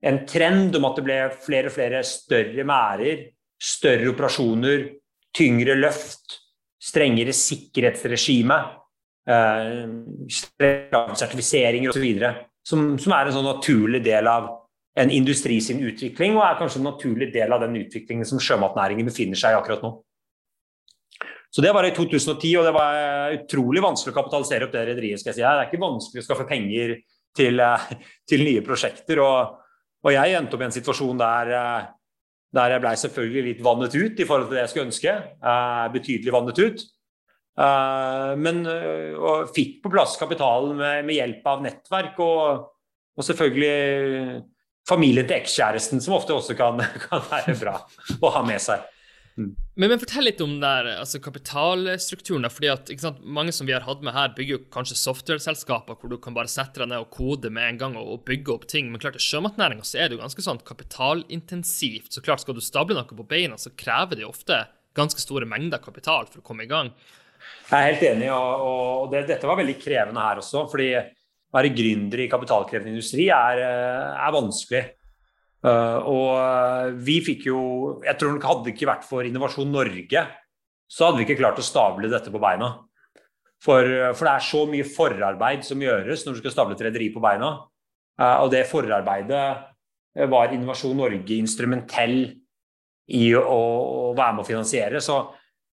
en 0.08 0.22
trend 0.26 0.80
om 0.80 0.88
at 0.90 0.98
det 0.98 1.06
ble 1.06 1.20
flere 1.44 1.70
og 1.70 1.76
flere 1.76 2.02
større 2.08 2.66
mærer, 2.66 3.28
større 3.62 4.10
operasjoner, 4.16 4.88
tyngre 5.36 5.76
løft, 5.78 6.40
strengere 6.82 7.36
sikkerhetsregime, 7.38 8.58
uh, 9.30 9.86
sertifiseringer 11.14 11.94
osv 11.94 12.10
som, 12.64 12.94
som, 13.00 13.14
er 13.16 13.28
en 13.28 13.38
sånn 13.38 13.50
naturlig 13.50 14.04
del 14.06 14.28
av 14.32 14.50
en 15.00 15.12
industri 15.12 15.58
sin 15.62 15.82
utvikling, 15.84 16.38
og 16.38 16.46
er 16.46 16.60
kanskje 16.60 16.80
en 16.82 16.90
naturlig 16.92 17.32
del 17.34 17.54
av 17.54 17.64
den 17.64 17.76
utviklingen 17.82 18.28
som 18.30 18.42
sjømatnæringen 18.42 19.10
befinner 19.10 19.40
seg 19.40 19.56
i 19.56 19.60
akkurat 19.60 19.84
nå. 19.86 19.96
Så 21.54 21.62
Det 21.62 21.74
var 21.74 21.86
i 21.86 21.94
2010, 21.94 22.56
og 22.58 22.66
det 22.66 22.74
var 22.74 23.34
utrolig 23.36 23.82
vanskelig 23.84 24.14
å 24.14 24.18
kapitalisere 24.18 24.66
opp 24.66 24.72
det 24.74 24.88
rederiet. 24.88 25.20
skal 25.20 25.32
jeg 25.32 25.36
si. 25.36 25.42
Det 25.42 25.50
er 25.50 25.68
ikke 25.68 25.84
vanskelig 25.84 26.24
å 26.24 26.26
skaffe 26.26 26.48
penger 26.50 26.96
til, 27.36 27.60
eh, 27.60 27.90
til 28.30 28.46
nye 28.46 28.64
prosjekter. 28.66 29.22
Og, 29.22 29.60
og, 30.04 30.12
jeg 30.14 30.34
endte 30.34 30.58
opp 30.58 30.64
i 30.64 30.66
en 30.66 30.74
situasjon 30.74 31.22
der, 31.22 31.52
eh, 31.54 31.86
der 32.54 32.74
jeg 32.74 32.82
blei 32.82 32.96
selvfølgelig 32.98 33.44
litt 33.50 33.62
vannet 33.66 33.94
ut 33.94 34.20
i 34.20 34.26
forhold 34.26 34.50
til 34.50 34.58
det 34.58 34.64
jeg 34.64 34.74
skulle 34.74 34.90
ønske. 34.90 35.14
Eh, 35.54 35.86
betydelig 35.94 36.34
vannet 36.34 36.60
ut. 36.64 36.86
Uh, 37.54 38.34
men 38.42 38.64
og 38.66 39.52
fikk 39.54 39.84
på 39.84 39.92
plass 39.94 40.16
kapitalen 40.18 40.74
med, 40.80 41.04
med 41.06 41.20
hjelp 41.20 41.50
av 41.52 41.60
nettverk 41.62 42.18
og, 42.26 42.64
og 43.14 43.28
selvfølgelig 43.28 44.42
familien 44.90 45.28
til 45.28 45.40
ekskjæresten, 45.40 46.02
som 46.04 46.18
ofte 46.18 46.36
også 46.36 46.58
kan, 46.60 46.82
kan, 47.06 47.24
være 47.30 47.56
bra 47.60 47.78
å 48.20 48.34
ha 48.36 48.44
med 48.46 48.62
seg. 48.64 48.90
Mm. 49.34 49.54
Men, 49.74 49.90
men, 49.90 49.98
fortell 49.98 50.28
litt 50.28 50.42
om 50.46 50.60
der, 50.62 50.92
altså 51.00 51.18
kapitalstrukturen. 51.24 52.46
fordi 52.54 52.70
at 52.70 52.92
sant, 53.02 53.24
Mange 53.26 53.54
som 53.56 53.66
vi 53.66 53.74
har 53.74 53.86
hatt 53.88 54.04
med 54.06 54.14
her, 54.14 54.34
bygger 54.38 54.60
jo 54.60 54.66
kanskje 54.74 55.00
software-selskaper 55.00 55.98
hvor 55.98 56.12
du 56.12 56.20
kan 56.22 56.36
bare 56.38 56.52
sette 56.52 56.84
deg 56.84 56.92
ned 56.92 57.02
og 57.02 57.10
kode 57.16 57.50
med 57.50 57.72
en 57.72 57.82
gang 57.82 57.98
og, 57.98 58.12
og 58.14 58.28
bygge 58.28 58.54
opp 58.54 58.68
ting. 58.70 58.92
Men 58.92 59.02
klart 59.02 59.18
i 59.18 59.24
sjømatnæringa 59.24 59.88
så 59.88 60.04
er 60.04 60.10
det 60.10 60.20
jo 60.20 60.22
ganske 60.22 60.46
sånn 60.46 60.62
kapitalintensivt. 60.68 62.14
Så 62.14 62.22
klart 62.26 62.44
skal 62.44 62.58
du 62.60 62.62
stable 62.62 63.00
noe 63.00 63.10
på 63.10 63.26
beina, 63.26 63.58
så 63.58 63.74
krever 63.74 64.22
det 64.22 64.30
ofte 64.30 64.66
ganske 64.94 65.22
store 65.22 65.50
mengder 65.50 65.82
kapital 65.82 66.30
for 66.30 66.44
å 66.44 66.46
komme 66.46 66.68
i 66.68 66.70
gang. 66.70 66.94
Jeg 67.70 67.78
er 67.78 67.90
helt 67.92 68.04
enig, 68.08 68.30
og, 68.34 68.66
og 68.68 69.14
det, 69.14 69.24
dette 69.32 69.50
var 69.50 69.60
veldig 69.60 69.78
krevende 69.82 70.24
her 70.24 70.42
også. 70.42 70.66
fordi 70.72 70.90
å 70.98 71.58
være 71.58 71.74
gründer 71.78 72.24
i 72.24 72.30
kapitalkrevende 72.32 72.94
industri 72.96 73.28
er, 73.34 73.62
er 73.64 74.36
vanskelig. 74.36 74.84
Uh, 75.64 76.00
og 76.12 76.30
eh, 76.36 76.88
vi 77.08 77.14
fikk 77.24 77.46
jo 77.48 77.60
Jeg 78.04 78.18
tror 78.20 78.34
nok 78.34 78.48
hadde 78.50 78.66
det 78.66 78.74
ikke 78.74 78.90
vært 78.90 79.06
for 79.08 79.24
Innovasjon 79.24 79.70
Norge, 79.72 80.24
så 80.92 81.06
hadde 81.06 81.22
vi 81.22 81.24
ikke 81.24 81.38
klart 81.40 81.62
å 81.62 81.64
stable 81.64 82.10
dette 82.12 82.34
på 82.34 82.42
beina. 82.44 82.74
For, 83.64 83.88
for 84.12 84.28
det 84.28 84.34
er 84.34 84.44
så 84.44 84.66
mye 84.68 84.88
forarbeid 84.92 85.64
som 85.64 85.80
gjøres 85.80 86.26
når 86.26 86.36
du 86.36 86.42
skal 86.42 86.52
stable 86.52 86.76
et 86.76 86.84
rederi 86.84 87.08
på 87.14 87.22
beina. 87.24 87.54
Og 88.44 88.50
det 88.52 88.66
forarbeidet 88.68 89.46
var 90.30 90.52
Innovasjon 90.52 91.00
Norge 91.00 91.38
instrumentell 91.38 92.18
i 93.16 93.24
å, 93.40 93.40
å 93.40 94.12
være 94.18 94.36
med 94.36 94.44
å 94.44 94.50
finansiere. 94.50 95.00
Så 95.02 95.16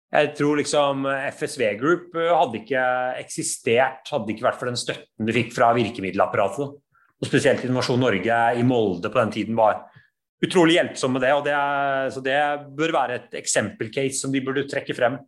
jeg 0.09 0.29
tror 0.39 0.57
liksom 0.57 1.05
FSV 1.37 1.65
Group 1.81 2.17
eh, 2.17 2.33
hadde 2.33 2.63
ikke 2.63 2.85
eksistert, 3.21 4.09
hadde 4.09 4.33
ikke 4.33 4.47
vært 4.47 4.61
for 4.61 4.71
den 4.71 4.81
støtten 4.81 5.29
du 5.29 5.35
fikk 5.37 5.53
fra 5.57 5.75
virkemiddelapparatet. 5.77 6.77
Og 7.19 7.27
spesielt 7.27 7.65
Innovasjon 7.67 8.01
Norge 8.01 8.39
i 8.57 8.65
Molde 8.65 9.11
på 9.11 9.21
den 9.21 9.35
tiden 9.35 9.59
var 9.59 9.83
utrolig 10.45 10.79
hjelpsom 10.79 11.17
med 11.17 11.27
det. 11.27 11.33
og 11.35 11.45
det 11.45 11.57
Så 12.15 12.23
det 12.25 12.39
bør 12.79 12.95
være 12.95 13.19
et 13.19 13.37
eksempelcase 13.43 14.23
som 14.23 14.33
de 14.33 14.41
burde 14.45 14.69
trekke 14.71 14.97
frem. 14.97 15.19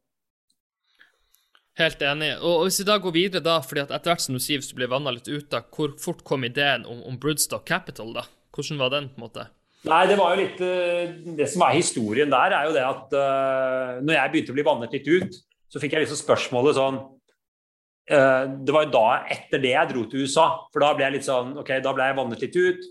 Helt 1.80 2.02
enig. 2.02 2.34
Og 2.44 2.66
hvis 2.66 2.80
vi 2.80 2.88
da 2.88 2.98
går 3.00 3.14
videre, 3.14 3.44
da, 3.44 3.60
fordi 3.64 3.84
at 3.84 3.92
etter 3.94 4.12
hvert 4.12 4.24
som 4.24 4.36
du 4.36 4.42
sier, 4.42 4.60
hvis 4.60 4.70
du 4.72 4.76
blir 4.78 4.90
vanna 4.90 5.12
litt 5.14 5.28
ut, 5.28 5.48
da, 5.52 5.62
hvor 5.62 5.96
fort 6.00 6.24
kom 6.24 6.44
ideen 6.44 6.86
om, 6.88 7.02
om 7.08 7.18
Broodstock 7.20 7.66
Capital? 7.68 8.12
da? 8.16 8.26
Hvordan 8.54 8.80
var 8.80 8.92
den? 8.96 9.08
på 9.12 9.20
en 9.20 9.26
måte? 9.28 9.46
Nei, 9.88 10.02
det 10.10 10.16
var 10.20 10.34
jo 10.34 10.42
litt 10.42 10.58
eh, 10.60 11.12
Det 11.38 11.46
som 11.48 11.64
er 11.64 11.78
historien 11.78 12.32
der, 12.32 12.52
er 12.52 12.68
jo 12.68 12.74
det 12.76 12.84
at 12.84 13.16
uh, 13.16 13.96
når 14.04 14.16
jeg 14.16 14.32
begynte 14.34 14.52
å 14.52 14.58
bli 14.58 14.66
vannet 14.66 14.96
litt 14.96 15.08
ut, 15.08 15.40
så 15.72 15.80
fikk 15.80 15.96
jeg 15.96 16.04
liksom 16.04 16.20
spørsmålet 16.20 16.76
sånn 16.76 16.98
uh, 17.00 18.44
Det 18.60 18.74
var 18.76 18.84
jo 18.84 18.92
da 18.92 19.06
etter 19.32 19.62
det 19.62 19.72
jeg 19.72 19.92
dro 19.92 20.04
til 20.04 20.26
USA, 20.26 20.46
for 20.68 20.84
da 20.84 20.92
ble 20.96 21.08
jeg 21.08 21.16
litt 21.16 21.28
sånn 21.28 21.56
Ok, 21.62 21.72
da 21.80 21.94
ble 21.96 22.10
jeg 22.10 22.18
vannet 22.20 22.44
litt 22.44 22.60
ut. 22.60 22.88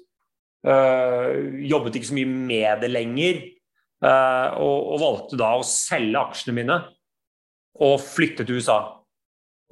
Uh, 0.65 1.61
jobbet 1.69 1.99
ikke 1.99 2.09
så 2.09 2.17
mye 2.17 2.33
med 2.33 2.85
det 2.85 2.91
lenger. 2.91 3.47
Og, 3.99 4.93
og, 4.93 4.93
valgte 5.01 5.35
da 5.35 5.49
å 5.59 5.63
selge 5.67 6.15
aksjene 6.15 6.53
mine 6.55 6.75
og 7.83 7.97
flytte 7.99 8.45
til 8.47 8.61
USA. 8.61 8.77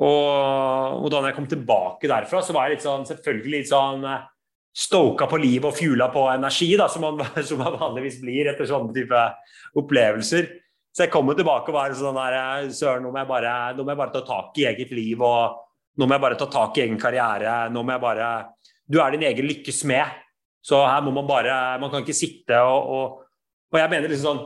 Og, 0.03 0.97
og 0.99 1.07
da 1.13 1.21
jeg 1.29 1.35
kom 1.37 1.47
tilbake 1.47 2.09
derfra, 2.11 2.41
så 2.43 2.51
var 2.51 2.67
jeg 2.67 2.75
litt 2.75 2.83
sånn 2.83 3.07
selvfølgelig 3.07 3.53
litt 3.53 3.69
sånn 3.71 4.03
stoka 4.77 5.25
på 5.29 5.39
livet 5.41 5.71
og 5.71 5.77
fuela 5.77 6.09
på 6.13 6.27
energi, 6.29 6.69
da, 6.77 6.87
som, 6.91 7.05
man, 7.05 7.21
som, 7.47 7.61
man, 7.61 7.77
vanligvis 7.79 8.19
blir 8.21 8.51
etter 8.51 8.69
sånne 8.69 8.93
type 8.95 9.23
opplevelser. 9.81 10.51
Så 10.93 11.05
jeg 11.05 11.13
kommer 11.13 11.37
tilbake 11.37 11.71
og 11.71 11.77
var 11.77 11.95
sånn 11.97 12.17
der 12.17 12.69
Søren, 12.73 13.03
nå 13.05 13.11
må, 13.13 13.21
jeg 13.21 13.29
bare, 13.29 13.55
nå 13.77 13.85
må 13.85 13.93
jeg 13.93 14.01
bare 14.01 14.15
ta 14.15 14.23
tak 14.25 14.57
i 14.61 14.67
eget 14.69 14.93
liv 14.97 15.21
og 15.21 15.63
nå 15.97 16.05
må 16.05 16.15
jeg 16.15 16.23
bare 16.23 16.37
ta 16.37 16.47
tak 16.49 16.77
i 16.77 16.83
egen 16.85 16.97
karriere. 17.01 17.69
nå 17.73 17.83
må 17.83 17.93
jeg 17.93 18.01
bare, 18.01 18.29
Du 18.85 18.99
er 19.01 19.11
din 19.13 19.25
egen 19.29 19.49
lykkes 19.49 19.81
smed. 19.83 20.23
Så 20.61 20.79
her 20.85 21.01
må 21.05 21.11
man 21.13 21.27
bare 21.27 21.79
Man 21.79 21.91
kan 21.91 22.01
ikke 22.01 22.17
sitte 22.17 22.57
og, 22.65 22.89
og, 22.89 23.19
og 23.73 23.79
jeg 23.79 23.89
mener 23.93 24.09
liksom 24.09 24.29
sånn 24.29 24.45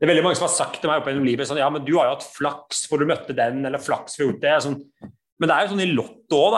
det 0.00 0.06
er 0.06 0.14
veldig 0.14 0.22
mange 0.24 0.36
som 0.38 0.46
har 0.46 0.52
sagt 0.54 0.78
til 0.80 0.88
meg 0.88 1.02
opp 1.02 1.08
gjennom 1.10 1.26
livet 1.28 1.44
sånn, 1.44 1.58
ja, 1.60 1.66
men 1.68 1.82
du 1.84 1.90
har 1.98 2.06
jo 2.08 2.14
hatt 2.14 2.22
flaks 2.24 2.86
for 2.88 2.96
du 2.96 3.04
møtte 3.04 3.34
den, 3.36 3.58
eller 3.68 3.82
flaks 3.84 4.14
for 4.16 4.24
å 4.24 4.28
gjort 4.30 4.38
det. 4.40 4.54
Sånn, 4.64 4.78
men 5.36 5.50
det 5.50 5.52
er 5.52 5.66
jo 5.66 5.72
sånn 5.74 5.82
i 5.84 5.88
Lotto 5.90 6.38
òg. 6.46 6.54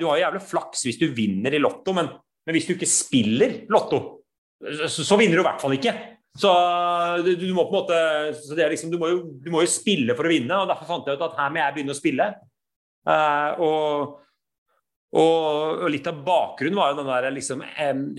Du 0.00 0.08
har 0.08 0.16
jo 0.18 0.24
jævlig 0.24 0.40
flaks 0.42 0.82
hvis 0.88 0.98
du 0.98 1.04
vinner 1.14 1.54
i 1.54 1.60
Lotto, 1.62 1.94
men 1.94 2.10
men 2.50 2.58
hvis 2.58 2.66
du 2.66 2.72
ikke 2.74 2.90
spiller 2.90 3.60
Lotto, 3.70 4.00
så, 4.58 5.04
så 5.06 5.16
vinner 5.20 5.38
du 5.38 5.44
i 5.44 5.46
hvert 5.46 5.62
fall 5.62 5.76
ikke. 5.76 5.92
Så 6.38 6.50
du, 7.22 7.30
du 7.38 7.46
må 7.54 7.66
på 7.68 7.74
en 7.74 7.78
måte 7.78 8.64
liksom, 8.70 8.90
du, 8.90 8.98
må 8.98 9.10
jo, 9.10 9.20
du, 9.38 9.50
må 9.54 9.62
jo, 9.62 9.70
spille 9.70 10.16
for 10.18 10.26
å 10.26 10.32
vinne, 10.32 10.58
og 10.58 10.66
derfor 10.70 10.88
fant 10.88 11.06
jeg 11.06 11.18
ut 11.18 11.26
at 11.26 11.38
her 11.38 11.52
må 11.54 11.62
jeg 11.62 11.76
begynne 11.76 11.94
å 11.94 11.98
spille. 11.98 12.26
Uh, 13.06 13.62
og, 13.62 14.16
og, 15.14 15.36
og, 15.80 15.86
litt 15.94 16.10
av 16.10 16.20
bakgrunnen 16.26 16.78
var 16.78 16.92
jo 16.92 17.00
den 17.00 17.10
der 17.10 17.28
liksom, 17.38 17.64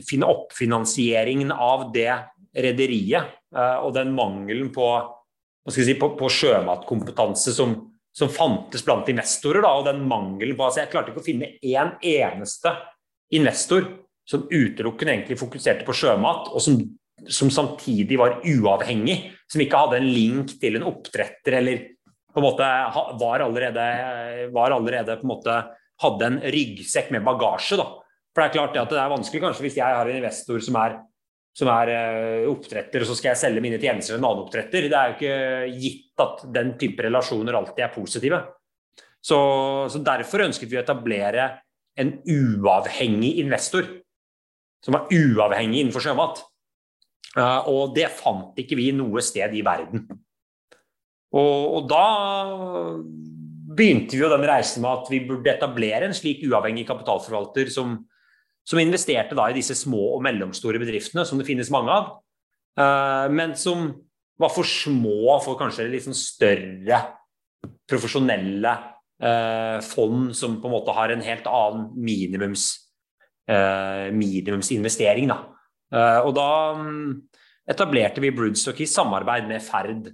finne 0.07 0.31
opp-finansieringen 0.31 1.51
av 1.55 1.89
det 1.91 2.11
rederiet. 2.55 3.37
Uh, 3.51 3.83
og 3.83 3.95
den 3.99 4.15
mangelen 4.15 4.71
på, 4.71 4.87
si, 5.71 5.95
på, 5.99 6.13
på 6.15 6.31
sjømatkompetanse 6.31 7.55
som, 7.55 7.75
som, 8.15 8.31
fantes 8.31 8.87
blant 8.87 9.11
investorer. 9.11 9.63
Da, 9.63 9.75
og 9.75 9.87
den 9.91 10.03
mangelen 10.07 10.55
på 10.55 10.67
altså 10.67 10.85
Jeg 10.85 10.95
klarte 10.95 11.11
ikke 11.11 11.23
å 11.23 11.29
finne 11.31 11.53
én 11.59 11.95
eneste 11.99 12.75
investor 13.35 13.87
som 14.27 14.47
utelukkende 14.47 15.15
egentlig 15.15 15.39
fokuserte 15.39 15.85
på 15.87 15.95
sjømat, 15.95 16.51
og 16.53 16.63
som, 16.63 16.77
som, 17.27 17.51
samtidig 17.53 18.19
var 18.19 18.39
uavhengig. 18.47 19.17
Som 19.51 19.63
ikke 19.63 19.81
hadde 19.83 19.99
en 19.99 20.11
link 20.11 20.55
til 20.61 20.79
en 20.79 20.87
oppdretter 20.87 21.57
eller 21.59 21.87
på 22.31 22.39
en 22.39 22.45
måte 22.45 22.67
var 23.19 23.43
allerede, 23.43 23.85
var 24.55 24.71
allerede 24.71 25.17
på 25.19 25.25
en 25.27 25.31
måte 25.33 25.55
hadde 26.01 26.27
en 26.27 26.37
ryggsekk 26.53 27.11
med 27.13 27.25
bagasje. 27.25 27.77
da. 27.81 27.87
For 28.31 28.41
Det 28.41 28.47
er 28.47 28.55
klart 28.55 28.77
at 28.79 28.93
det 28.93 28.99
er 29.01 29.11
vanskelig 29.11 29.41
kanskje 29.43 29.65
hvis 29.65 29.79
jeg 29.81 29.97
har 29.97 30.07
en 30.07 30.19
investor 30.21 30.63
som 30.63 30.77
er, 30.79 30.95
som 31.57 31.67
er 31.73 31.91
uh, 31.91 32.51
oppdretter, 32.53 33.03
og 33.03 33.09
så 33.09 33.17
skal 33.19 33.33
jeg 33.33 33.41
selge 33.41 33.63
mine 33.63 33.81
tjenester 33.81 34.15
til 34.15 34.21
en 34.21 34.29
annen 34.29 34.45
oppdretter. 34.45 34.87
Det 34.87 34.97
er 34.97 35.11
jo 35.11 35.17
ikke 35.17 35.81
gitt 35.83 36.23
at 36.23 36.45
den 36.55 36.71
type 36.79 37.03
relasjoner 37.03 37.59
alltid 37.59 37.83
er 37.83 37.93
positive. 37.93 38.39
Så, 39.21 39.37
så 39.91 40.01
Derfor 40.01 40.47
ønsket 40.47 40.71
vi 40.71 40.79
å 40.79 40.85
etablere 40.85 41.49
en 41.99 42.15
uavhengig 42.23 43.35
investor 43.43 43.89
som 44.81 44.97
var 44.97 45.11
uavhengig 45.13 45.83
innenfor 45.83 46.03
sjømat. 46.03 46.41
Uh, 47.37 47.63
og 47.71 47.95
det 47.95 48.09
fant 48.17 48.57
ikke 48.59 48.75
vi 48.75 48.89
noe 48.95 49.23
sted 49.23 49.53
i 49.55 49.63
verden. 49.63 50.03
Og, 51.31 51.59
og, 51.77 51.83
da 51.87 52.05
begynte 53.71 54.17
vi 54.17 54.23
jo 54.25 54.31
den 54.33 54.43
reisen 54.49 54.83
med 54.83 54.91
at 54.91 55.11
vi 55.13 55.21
burde 55.29 55.53
etablere 55.53 56.09
en 56.09 56.15
slik 56.15 56.41
uavhengig 56.43 56.83
kapitalforvalter 56.89 57.71
som, 57.71 57.95
som 58.67 58.81
investerte 58.83 59.37
i 59.37 59.55
disse 59.55 59.77
små 59.79 60.17
og 60.17 60.25
mellomstore 60.25 60.81
bedriftene, 60.81 61.23
som 61.23 61.39
det 61.39 61.47
finnes 61.47 61.71
mange 61.71 61.95
av, 61.95 62.11
uh, 62.81 63.31
men 63.31 63.55
som 63.55 63.93
var 64.41 64.51
for 64.51 64.67
små 64.67 65.37
for 65.45 65.55
kanskje 65.59 65.87
litt 65.87 66.09
sånn 66.09 66.17
større 66.17 66.99
profesjonelle 67.87 68.75
uh, 69.23 69.77
fond 69.85 70.33
som 70.35 70.59
på 70.59 70.67
en 70.67 70.75
måte 70.75 70.95
har 70.97 71.13
en 71.13 71.23
helt 71.23 71.47
annen 71.47 71.91
minimums 71.95 72.73
Eh, 72.73 72.90
minimumsinvestering. 73.49 75.31
Da. 75.31 75.39
Eh, 75.91 76.19
og 76.23 76.35
da 76.37 76.49
mm, 76.77 77.09
etablerte 77.71 78.23
vi 78.23 78.33
Broodstock 78.35 78.79
i 78.83 78.89
samarbeid 78.89 79.49
med 79.49 79.63
Ferd, 79.63 80.11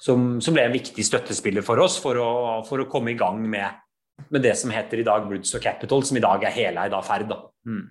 som, 0.00 0.40
som, 0.42 0.56
ble 0.56 0.66
en 0.66 0.74
viktig 0.74 1.04
støttespiller 1.06 1.64
for 1.66 1.80
oss 1.82 1.98
for 2.00 2.18
å, 2.18 2.30
for 2.66 2.82
å 2.82 2.88
komme 2.90 3.12
i 3.12 3.18
gang 3.20 3.42
med, 3.44 3.80
med, 4.28 4.42
det 4.42 4.56
som 4.58 4.72
heter 4.74 5.02
i 5.02 5.06
dag 5.06 5.28
Broodstock 5.28 5.64
Capital, 5.66 6.04
som 6.06 6.18
i 6.18 6.24
dag 6.24 6.46
er 6.46 6.56
heleid 6.56 6.96
av 6.96 7.06
Ferd. 7.06 7.28
Da. 7.30 7.40
Mm. 7.68 7.84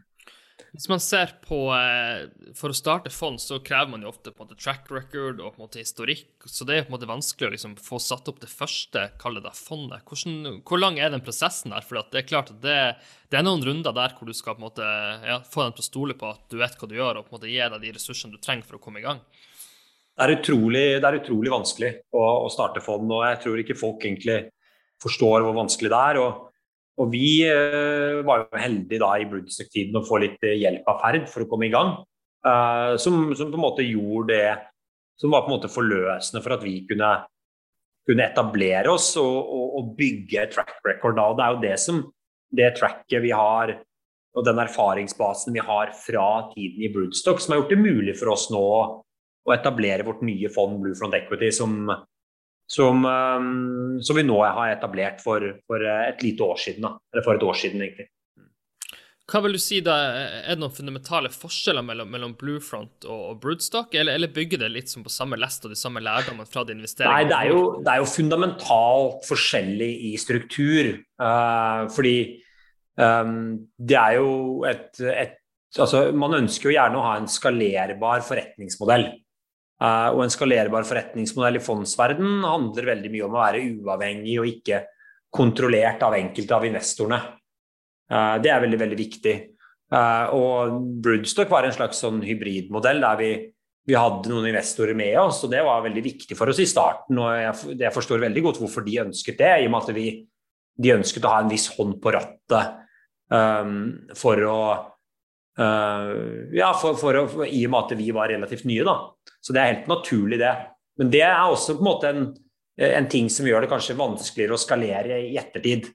Hvis 0.70 0.86
man 0.90 1.02
ser 1.02 1.32
på 1.42 1.58
eh, 1.74 2.28
For 2.58 2.70
å 2.70 2.78
starte 2.78 3.12
fond, 3.14 3.40
så 3.42 3.58
krever 3.66 3.90
man 3.94 4.04
jo 4.06 4.12
ofte 4.12 4.32
på 4.34 4.44
en 4.44 4.50
måte 4.50 4.60
track 4.60 4.90
record 4.94 5.40
og 5.42 5.56
på 5.56 5.60
en 5.60 5.66
måte 5.66 5.82
historikk. 5.82 6.28
Så 6.46 6.68
det 6.68 6.76
er 6.76 6.86
på 6.86 6.92
en 6.92 6.98
måte 6.98 7.10
vanskelig 7.10 7.50
å 7.50 7.54
liksom 7.56 7.76
få 7.82 8.00
satt 8.04 8.30
opp 8.30 8.42
det 8.44 8.52
første, 8.52 9.08
kall 9.22 9.40
det 9.40 9.54
fondet. 9.58 10.06
Hvordan, 10.06 10.62
hvor 10.68 10.82
lang 10.82 11.00
er 11.02 11.14
den 11.14 11.26
prosessen 11.26 11.74
der? 11.74 11.86
For 11.86 12.00
det 12.00 12.22
er 12.22 12.30
klart 12.30 12.54
at 12.54 12.62
det, 12.62 12.78
det, 13.32 13.40
er 13.40 13.48
noen 13.48 13.66
runder 13.66 13.96
der 13.96 14.14
hvor 14.18 14.30
du 14.30 14.36
skal 14.38 14.58
på 14.58 14.64
en 14.64 14.68
måte 14.68 14.86
ja, 15.26 15.40
få 15.42 15.66
den 15.66 15.78
til 15.78 15.86
å 15.86 15.90
stole 15.90 16.18
på 16.20 16.30
at 16.30 16.46
du 16.52 16.60
vet 16.62 16.78
hva 16.78 16.90
du 16.90 16.98
gjør, 17.00 17.22
og 17.22 17.26
på 17.26 17.34
en 17.34 17.40
måte 17.40 17.54
gi 17.54 17.62
deg 17.64 17.80
de 17.82 17.96
ressursene 17.98 18.36
du 18.36 18.44
trenger 18.44 18.70
for 18.70 18.78
å 18.78 18.84
komme 18.84 19.02
i 19.02 19.08
gang. 19.08 19.24
Det 20.20 20.26
er 20.26 20.36
utrolig, 20.36 20.86
det 21.00 21.08
er 21.08 21.22
utrolig 21.22 21.52
vanskelig 21.54 21.92
å, 22.12 22.24
å 22.44 22.48
starte 22.52 22.84
fond, 22.84 23.08
og 23.16 23.24
jeg 23.24 23.42
tror 23.46 23.62
ikke 23.62 23.80
folk 23.80 24.04
egentlig 24.04 24.42
forstår 25.00 25.46
hvor 25.46 25.56
vanskelig 25.56 25.92
det 25.94 26.00
er. 26.12 26.20
og 26.20 26.49
og 27.00 27.12
vi 27.14 27.48
uh, 27.48 28.20
var 28.28 28.44
jo 28.44 28.60
heldige 28.60 29.02
da 29.02 29.14
i 29.16 29.28
Broodstock-tiden 29.30 30.00
å 30.00 30.06
få 30.08 30.20
litt 30.24 30.42
eh, 30.44 30.58
hjelp 30.60 30.88
av 30.92 31.00
Ferd 31.04 31.28
for 31.32 31.46
å 31.46 31.50
komme 31.52 31.70
i 31.70 31.74
gang. 31.74 31.96
Uh, 32.44 32.96
som, 33.00 33.30
som, 33.36 33.52
på 33.52 33.60
en 33.60 33.66
måte 33.66 33.88
gjorde 33.88 34.34
det 34.34 34.50
som 35.20 35.32
var 35.32 35.44
på 35.44 35.52
en 35.52 35.58
måte 35.58 35.72
forløsende 35.72 36.42
for 36.44 36.56
at 36.56 36.64
vi 36.64 36.78
kunne, 36.88 37.10
kunne 38.08 38.28
etablere 38.28 38.92
oss 38.92 39.12
og, 39.20 39.38
og, 39.38 39.66
og, 39.80 39.94
bygge 40.00 40.46
track 40.54 40.78
record. 40.88 41.18
Da. 41.20 41.28
Og 41.32 41.40
det 41.40 41.46
er 41.46 41.56
jo 41.56 41.64
det 41.66 41.78
som 41.84 42.02
det 42.60 42.70
tracket 42.80 43.24
vi 43.24 43.34
har 43.36 43.76
og 44.38 44.46
den 44.46 44.62
erfaringsbasen 44.62 45.56
vi 45.56 45.64
har 45.66 45.92
fra 45.98 46.28
tiden 46.54 46.86
i 46.86 46.92
Broodstock, 46.94 47.42
som 47.42 47.54
har 47.54 47.64
gjort 47.64 47.74
det 47.74 47.82
mulig 47.82 48.16
for 48.20 48.32
oss 48.36 48.48
nå 48.54 48.66
å 49.50 49.56
etablere 49.56 50.06
vårt 50.08 50.22
nye 50.26 50.52
fond 50.54 50.78
Blue 50.84 50.96
Front 50.96 51.18
Equity, 51.18 51.50
som 51.56 51.90
som, 52.70 53.06
um, 53.06 53.98
som, 54.02 54.16
vi 54.16 54.24
nå 54.28 54.38
har 54.46 54.76
etablert 54.76 55.24
for, 55.24 55.42
for, 55.68 55.84
et 56.06 56.22
lite 56.22 56.46
år 56.46 56.60
siden. 56.62 56.86
Da. 56.86 56.96
Eller 57.14 57.26
for 57.26 57.40
et 57.40 57.46
år 57.46 57.58
siden, 57.58 57.82
egentlig. 57.82 58.10
Hva 59.30 59.42
vil 59.46 59.54
du 59.58 59.62
si 59.62 59.78
da, 59.86 59.96
Er 60.42 60.56
det 60.56 60.62
noen 60.62 60.74
fundamentale 60.74 61.30
forskjeller 61.34 61.86
mellom, 61.86 62.10
mellom 62.10 62.36
Bluefront 62.38 63.06
og, 63.06 63.24
og 63.32 63.40
Broodstock, 63.44 63.94
eller, 63.94 64.18
eller, 64.18 64.32
bygger 64.34 64.64
det 64.64 64.72
litt 64.74 64.94
som 64.94 65.06
på 65.06 65.14
samme 65.14 65.38
lest 65.38 65.66
og 65.66 65.74
de 65.74 65.78
samme 65.78 66.02
lærdommene 66.02 66.50
fra 66.50 66.64
de 66.66 66.76
investeringene? 66.78 67.26
Nei, 67.26 67.30
det 67.30 67.38
er, 67.38 67.54
jo, 67.54 67.64
det 67.86 67.94
er 67.94 68.04
jo 68.04 68.10
fundamentalt 68.10 69.26
forskjellig 69.30 69.90
i 70.10 70.14
struktur. 70.22 70.92
Uh, 71.22 71.86
fordi 71.94 72.16
um, 73.02 73.38
det 73.78 73.98
er 74.02 74.18
jo 74.18 74.30
et, 74.70 74.92
et 75.14 75.38
altså, 75.78 76.10
Man 76.14 76.38
ønsker 76.44 76.70
jo 76.70 76.78
gjerne 76.78 77.02
å 77.02 77.06
ha 77.06 77.18
en 77.18 77.30
skalerbar 77.30 78.26
forretningsmodell. 78.26 79.10
Uh, 79.80 80.12
og 80.12 80.26
en 80.26 80.34
skalerbar 80.34 80.84
forretningsmodell 80.84 81.56
i 81.56 81.64
fondsverden 81.64 82.42
handler 82.44 82.90
veldig 82.90 83.12
mye 83.14 83.28
om 83.28 83.36
å 83.38 83.44
være 83.46 83.62
uavhengig 83.80 84.34
og 84.42 84.50
ikke 84.50 84.82
kontrollert 85.32 86.04
av 86.04 86.18
enkelte 86.18 86.56
av 86.56 86.66
investorene. 86.68 87.20
Eh, 88.10 88.36
det 88.44 88.52
er 88.52 88.64
veldig, 88.64 88.80
veldig 88.82 88.98
viktig. 89.00 89.36
Eh, 89.94 90.36
og 90.36 90.82
Broodstock 91.04 91.50
var 91.52 91.68
en 91.68 91.76
slags 91.76 92.02
sånn 92.04 92.22
hybridmodell 92.26 93.02
der 93.04 93.20
vi, 93.20 93.30
vi, 93.90 93.98
hadde 93.98 94.32
noen 94.32 94.50
investorer 94.52 94.98
med 94.98 95.16
oss, 95.22 95.44
og 95.46 95.54
det 95.54 95.64
var 95.66 95.86
veldig 95.86 96.04
viktig 96.06 96.38
for 96.38 96.52
oss 96.52 96.62
i 96.62 96.68
starten. 96.70 97.22
og 97.22 97.32
Jeg, 97.38 97.78
jeg 97.86 97.96
forstår 97.96 98.26
veldig 98.26 98.46
godt 98.48 98.62
hvorfor 98.64 98.86
de 98.86 99.02
ønsket 99.06 99.42
det, 99.42 99.54
i 99.58 99.70
og 99.70 99.76
med 99.76 99.86
at 99.86 99.98
vi, 99.98 100.08
de 100.80 100.96
ønsket 100.98 101.26
å 101.26 101.34
ha 101.36 101.44
en 101.44 101.52
viss 101.52 101.70
hånd 101.76 101.98
på 102.02 102.14
rattet 102.16 102.78
um, 103.36 103.74
for 104.18 104.46
å 104.48 104.60
Ja, 105.58 106.70
for, 106.78 106.96
for 106.96 107.18
for, 107.28 107.44
i 107.44 107.66
og 107.68 107.72
med 107.74 107.90
at 107.90 107.98
vi 108.00 108.12
var 108.16 108.30
relativt 108.32 108.68
nye, 108.70 108.86
da. 108.88 108.94
Så 109.44 109.56
det 109.56 109.62
er 109.62 109.74
helt 109.74 109.90
naturlig, 109.92 110.38
det. 110.40 110.54
Men 111.00 111.12
det 111.12 111.24
er 111.26 111.40
også 111.42 111.78
på 111.78 111.84
en 111.84 111.88
måte 111.88 112.12
en, 112.12 112.28
en 112.90 113.10
ting 113.12 113.30
som 113.32 113.48
gjør 113.48 113.66
det 113.66 113.72
kanskje 113.72 113.98
vanskeligere 114.00 114.56
å 114.56 114.62
skalere 114.62 115.20
i 115.26 115.34
ettertid. 115.40 115.90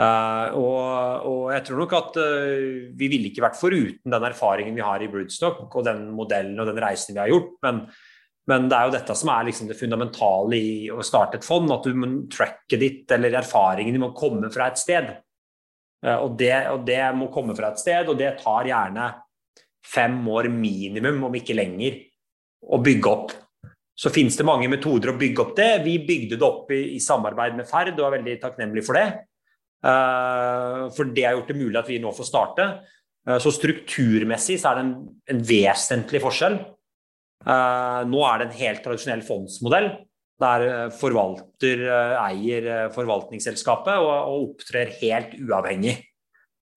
Uh, 0.00 0.56
og, 0.56 1.26
og, 1.28 1.42
jeg 1.52 1.64
tror 1.66 1.82
nok 1.82 1.92
at 1.98 2.14
uh, 2.16 2.94
vi 2.96 3.08
ville 3.12 3.28
ikke 3.28 3.44
vært 3.44 3.58
foruten 3.58 4.14
den 4.14 4.24
erfaringen 4.24 4.78
vi 4.78 4.84
har 4.84 5.02
i 5.04 5.08
Broodstock 5.12 5.66
og 5.68 5.84
den 5.84 6.06
modellen 6.16 6.56
og 6.62 6.70
den 6.70 6.80
reisen 6.80 7.14
vi 7.14 7.20
har 7.20 7.30
gjort. 7.30 7.52
Men, 7.66 7.82
men 8.50 8.70
det 8.72 8.78
er 8.78 8.88
jo 8.88 8.94
dette 8.96 9.16
som 9.20 9.30
er 9.34 9.50
liksom 9.50 9.68
det 9.70 9.78
fundamentale 9.78 10.58
i 10.58 10.72
å 10.90 11.04
starte 11.06 11.38
et 11.38 11.46
fond. 11.46 11.70
At 11.74 11.86
du 11.86 11.94
må 11.94 12.10
tracke 12.32 12.80
ditt 12.80 13.12
eller 13.14 13.36
erfaringen 13.42 13.94
din 13.94 14.02
må 14.02 14.14
komme 14.16 14.50
fra 14.54 14.72
et 14.72 14.80
sted. 14.80 15.12
Uh, 16.02 16.16
og, 16.24 16.32
det, 16.38 16.54
og, 16.72 16.82
det, 16.86 17.00
må 17.18 17.30
komme 17.32 17.56
fra 17.58 17.72
et 17.72 17.82
sted, 17.82 18.08
og 18.10 18.18
det 18.18 18.34
tar 18.42 18.68
gjerne 18.68 19.10
fem 19.86 20.18
år 20.30 20.48
minimum, 20.52 21.28
om 21.28 21.38
ikke 21.38 21.56
lenger, 21.58 22.00
å 22.62 22.78
bygge 22.82 23.10
opp. 23.10 23.34
Så 23.98 24.10
finnes 24.14 24.36
det 24.38 24.46
mange 24.46 24.70
metoder 24.70 25.12
å 25.12 25.18
bygge 25.18 25.42
opp 25.42 25.52
det. 25.58 25.70
Vi 25.84 25.98
bygde 26.06 26.38
det 26.38 26.46
opp 26.46 26.70
i, 26.74 26.96
i 26.96 27.00
samarbeid 27.02 27.58
med 27.58 27.68
Ferd 27.68 27.92
og 27.98 28.06
er 28.06 28.16
veldig 28.16 28.38
takknemlig 28.42 28.84
for 28.86 28.98
det. 28.98 29.06
Uh, 29.82 30.86
for 30.94 31.10
det 31.10 31.26
har 31.26 31.34
gjort 31.36 31.50
det 31.50 31.58
mulig 31.58 31.78
at 31.80 31.90
vi 31.90 31.98
nå 32.02 32.12
får 32.14 32.28
starte. 32.28 32.68
Uh, 33.28 33.38
så 33.42 33.52
strukturmessig 33.54 34.60
så 34.62 34.70
er 34.70 34.78
det 34.78 34.86
en, 34.86 34.94
en 35.34 35.42
vesentlig 35.46 36.22
forskjell. 36.22 36.60
Uh, 37.42 38.02
nå 38.06 38.22
er 38.28 38.40
det 38.40 38.48
en 38.48 38.58
helt 38.60 38.84
tradisjonell 38.86 39.24
fondsmodell 39.26 39.90
der 40.42 40.90
forvalter 40.98 41.86
eier 42.18 42.88
forvaltningsselskapet 42.94 43.94
og, 44.02 44.12
og 44.12 44.48
opptrer 44.50 44.92
helt 45.00 45.36
uavhengig 45.40 46.00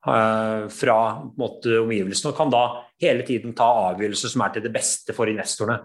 fra 0.06 0.98
måte, 1.34 1.80
omgivelsene 1.82 2.30
og 2.30 2.38
kan 2.38 2.52
da 2.54 2.66
hele 3.02 3.26
tiden 3.26 3.56
ta 3.58 3.66
avgjørelser 3.90 4.30
som 4.32 4.44
er 4.46 4.54
til 4.54 4.66
det 4.68 4.74
beste 4.76 5.16
for 5.18 5.32
investorene. 5.32 5.80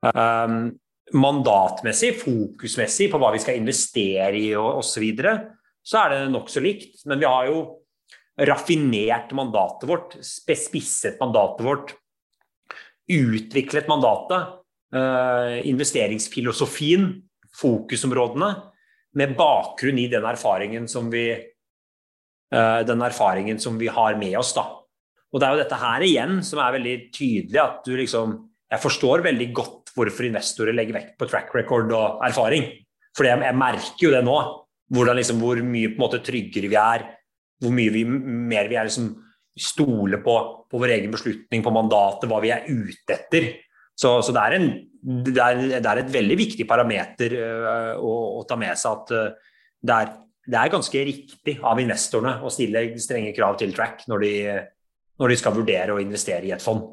Um, 0.00 0.72
mandatmessig, 1.12 2.14
fokusmessig 2.20 3.10
på 3.10 3.20
hva 3.20 3.32
vi 3.34 3.42
skal 3.42 3.58
investere 3.60 4.32
i 4.38 4.50
og 4.58 4.80
osv., 4.82 5.06
så 5.80 6.02
er 6.02 6.12
det 6.12 6.32
nokså 6.32 6.62
likt. 6.62 7.02
Men 7.08 7.20
vi 7.22 7.28
har 7.28 7.48
jo 7.48 7.62
raffinert 8.50 9.32
mandatet 9.36 9.88
vårt, 9.90 10.16
spisset 10.24 11.18
mandatet 11.20 11.66
vårt, 11.66 11.94
utviklet 13.10 13.90
mandatet, 13.90 14.38
uh, 14.38 14.59
investeringsfilosofien, 14.90 17.04
fokusområdene, 17.54 18.48
med 19.18 19.34
bakgrunn 19.38 19.98
i 19.98 20.08
den 20.10 20.26
erfaringen 20.26 20.86
som 20.90 21.08
vi, 21.10 21.30
uh, 22.54 22.80
den 22.86 23.02
erfaringen 23.02 23.58
som 23.62 23.78
vi 23.78 23.90
har 23.90 24.18
med 24.18 24.36
oss. 24.38 24.52
Da. 24.56 24.66
Og 25.30 25.40
det 25.40 25.46
er 25.46 25.54
jo 25.54 25.62
dette 25.62 25.80
her 25.80 26.06
igjen 26.06 26.38
som 26.46 26.62
er 26.62 26.76
veldig 26.78 26.96
tydelig 27.14 27.60
at 27.62 27.82
du 27.86 27.96
liksom 27.98 28.38
Jeg 28.70 28.84
forstår 28.84 29.24
veldig 29.24 29.48
godt 29.50 29.88
hvorfor 29.96 30.28
investorer 30.28 30.70
legger 30.70 30.94
vekt 30.94 31.16
på 31.18 31.26
track 31.26 31.48
record 31.56 31.90
og 31.90 32.20
erfaring. 32.22 32.68
For 33.18 33.26
jeg, 33.26 33.40
jeg 33.42 33.56
merker 33.58 34.04
jo 34.04 34.12
det 34.14 34.20
nå 34.22 34.36
liksom, 34.94 35.40
hvor 35.42 35.58
mye 35.66 35.88
måte, 35.98 36.20
tryggere 36.22 36.70
vi 36.70 36.78
er, 36.78 37.02
hvor 37.58 37.74
mye 37.74 37.90
vi, 37.90 38.04
mer 38.06 38.70
vi 38.70 38.78
er 38.78 38.86
liksom, 38.86 39.08
stoler 39.58 40.22
på, 40.22 40.36
på, 40.70 40.78
vår 40.78 40.94
egen 41.00 41.10
beslutning, 41.10 41.64
på 41.66 41.72
mandatet, 41.74 42.28
hva 42.30 42.38
vi 42.44 42.52
er 42.54 42.70
ute 42.70 43.16
etter. 43.16 43.48
Så, 44.00 44.14
så 44.24 44.32
det, 44.32 44.42
er 44.42 44.56
en, 44.56 44.68
det, 45.26 45.36
er, 45.36 45.62
det, 45.76 45.84
er 45.84 46.00
et 46.00 46.12
veldig 46.12 46.36
viktig 46.40 46.66
parameter 46.68 47.36
uh, 47.36 47.94
å, 48.00 48.12
å, 48.40 48.44
ta 48.48 48.56
med 48.60 48.78
seg 48.80 48.96
at 48.96 49.12
uh, 49.12 49.56
det, 49.80 49.96
er, 49.96 50.14
det, 50.46 50.56
er, 50.56 50.72
ganske 50.72 51.02
riktig 51.10 51.58
av 51.66 51.82
investorene 51.82 52.38
å 52.40 52.52
stille 52.52 52.86
strenge 53.02 53.34
krav 53.36 53.58
til 53.60 53.74
track 53.76 54.06
når 54.08 54.24
de, 54.24 54.32
når 55.20 55.34
de 55.34 55.38
skal 55.42 55.56
vurdere 55.58 55.96
å 55.96 56.00
investere 56.00 56.48
i 56.48 56.54
et 56.56 56.64
fond. 56.64 56.86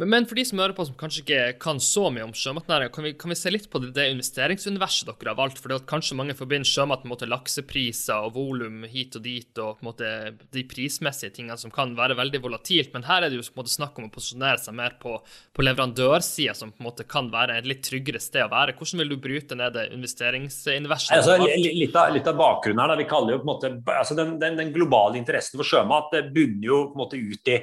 Men, 0.00 0.08
men, 0.08 0.24
for 0.24 0.38
de 0.38 0.46
som 0.48 0.60
hører 0.62 0.72
på 0.72 0.84
som 0.88 0.96
kanskje 0.96 1.20
ikke 1.20 1.40
kan 1.60 1.76
så 1.84 2.06
mye 2.08 2.24
om 2.24 2.30
sjømatnæringen, 2.32 2.92
kan, 2.94 3.06
kan, 3.20 3.32
vi 3.34 3.36
se 3.36 3.50
litt 3.52 3.66
på 3.68 3.82
det, 3.82 3.90
det 3.98 4.06
investeringsuniverset 4.14 5.10
dere 5.10 5.34
har 5.34 5.36
valgt? 5.36 5.58
For 5.60 5.68
det 5.68 5.82
at 5.82 5.88
kanskje 5.90 6.16
mange 6.16 6.36
forbinder 6.38 6.68
sjømat 6.68 7.02
med 7.04 7.26
laksepriser 7.28 8.24
og 8.24 8.32
volum 8.38 8.86
hit 8.88 9.18
og 9.18 9.26
dit, 9.26 9.50
og 9.60 9.82
måte 9.84 10.08
de 10.56 10.62
prismessige 10.70 11.34
tingene 11.36 11.58
som 11.60 11.72
kan 11.74 11.92
være 11.98 12.16
veldig 12.16 12.40
volatilt. 12.46 12.94
Men 12.94 13.04
her 13.10 13.26
er 13.26 13.28
det 13.28 13.42
jo 13.42 13.44
måte 13.58 13.74
snakk 13.74 13.98
om 14.00 14.06
å 14.08 14.12
posisjonere 14.14 14.62
seg 14.62 14.78
mer 14.78 14.96
på, 15.02 15.18
på 15.52 15.66
leverandørsida, 15.66 16.54
som 16.56 16.72
på 16.72 16.80
en 16.80 16.88
måte 16.88 17.04
kan 17.04 17.28
være 17.34 17.58
et 17.60 17.68
litt 17.68 17.82
tryggere 17.84 18.22
sted 18.24 18.46
å 18.46 18.54
være. 18.54 18.78
Hvordan 18.78 19.02
vil 19.02 19.12
du 19.12 19.18
bryte 19.20 19.58
ned 19.58 19.76
det 19.76 19.90
investeringsuniverset? 19.98 21.12
Altså, 21.18 21.36
litt, 21.44 21.92
av, 21.92 22.14
litt, 22.16 22.24
av, 22.24 22.40
bakgrunnen 22.40 22.80
her, 22.86 22.94
da, 22.94 22.96
vi 23.02 23.08
kaller 23.10 23.36
jo 23.36 23.42
på 23.42 23.50
en 23.50 23.52
måte, 23.52 23.72
altså 23.98 24.16
den, 24.16 24.38
den, 24.40 24.56
den 24.62 24.72
globale 24.72 25.20
interessen 25.20 25.60
for 25.60 25.74
sjømat 25.74 26.08
det 26.16 26.24
bunner 26.32 26.70
jo 26.70 26.80
på 26.88 26.96
en 26.96 27.04
måte 27.04 27.20
ut 27.20 27.52
i 27.52 27.60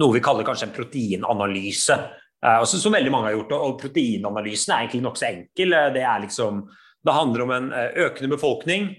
noe 0.00 0.16
vi 0.16 0.22
kaller 0.24 0.46
kanskje 0.46 0.68
en 0.68 0.76
proteinanalyse. 0.76 1.96
Også, 2.44 2.78
som 2.78 2.94
veldig 2.94 3.12
mange 3.12 3.30
har 3.30 3.38
gjort. 3.38 3.54
Og 3.56 3.78
proteinanalysen 3.80 4.74
er 4.74 4.84
egentlig 4.84 5.04
nokså 5.06 5.28
enkel. 5.30 5.72
Eh, 5.72 5.88
det, 5.96 6.04
liksom, 6.26 6.62
det, 7.02 7.16
handler 7.16 7.46
om 7.46 7.54
en 7.56 7.72
eh, 7.72 8.00
økende 8.06 8.32
befolkning. 8.36 8.94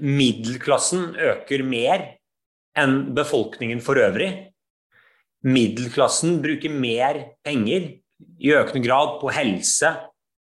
Middelklassen 0.00 1.10
øker 1.20 1.60
mer 1.68 2.06
enn 2.80 3.10
befolkningen 3.14 3.82
for 3.84 4.00
øvrig. 4.00 4.30
Middelklassen 5.44 6.38
bruker 6.40 6.72
mer 6.72 7.18
penger 7.44 7.90
i 8.40 8.54
økende 8.56 8.80
grad 8.86 9.18
på 9.20 9.28
helse, 9.36 9.90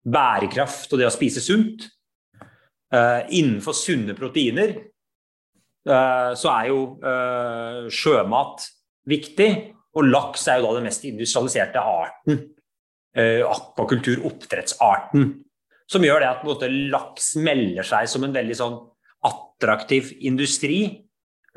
bærekraft 0.04 0.92
og 0.92 1.00
det 1.00 1.08
å 1.08 1.14
spise 1.16 1.40
sunt. 1.46 1.88
Innenfor 2.92 3.78
sunne 3.78 4.18
proteiner 4.20 4.76
så 5.88 6.52
er 6.58 6.68
jo 6.74 6.82
sjømat 7.88 8.68
viktig. 9.10 9.52
Og 9.98 10.08
laks 10.08 10.48
er 10.48 10.60
jo 10.60 10.70
da 10.70 10.78
den 10.78 10.88
mest 10.88 11.06
industrialiserte 11.08 11.82
arten. 11.84 12.44
Eh, 13.12 13.42
akvakultur, 13.44 14.24
oppdrettsarten. 14.30 15.32
Som 15.92 16.06
gjør 16.08 16.24
det 16.24 16.30
at 16.30 16.46
måte, 16.48 16.70
laks 16.72 17.34
melder 17.44 17.88
seg 17.88 18.08
som 18.08 18.24
en 18.24 18.36
veldig 18.36 18.56
sånn 18.56 18.78
attraktiv 19.28 20.14
industri 20.24 20.86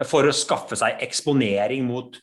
for 0.03 0.27
å 0.27 0.35
skaffe 0.35 0.77
seg 0.77 0.99
eksponering 1.07 1.87
mot 1.87 2.19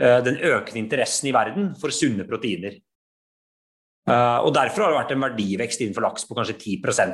eh, 0.00 0.22
den 0.24 0.40
økende 0.40 0.80
interessen 0.80 1.28
i 1.28 1.36
verden 1.36 1.74
for 1.80 1.92
sunne 1.92 2.24
proteiner. 2.28 2.80
Uh, 4.02 4.42
og 4.42 4.50
Derfor 4.56 4.82
har 4.82 4.90
det 4.90 4.98
vært 4.98 5.12
en 5.14 5.24
verdivekst 5.28 5.82
innenfor 5.84 6.02
laks 6.08 6.24
på 6.26 6.34
kanskje 6.34 6.56
10 6.58 7.12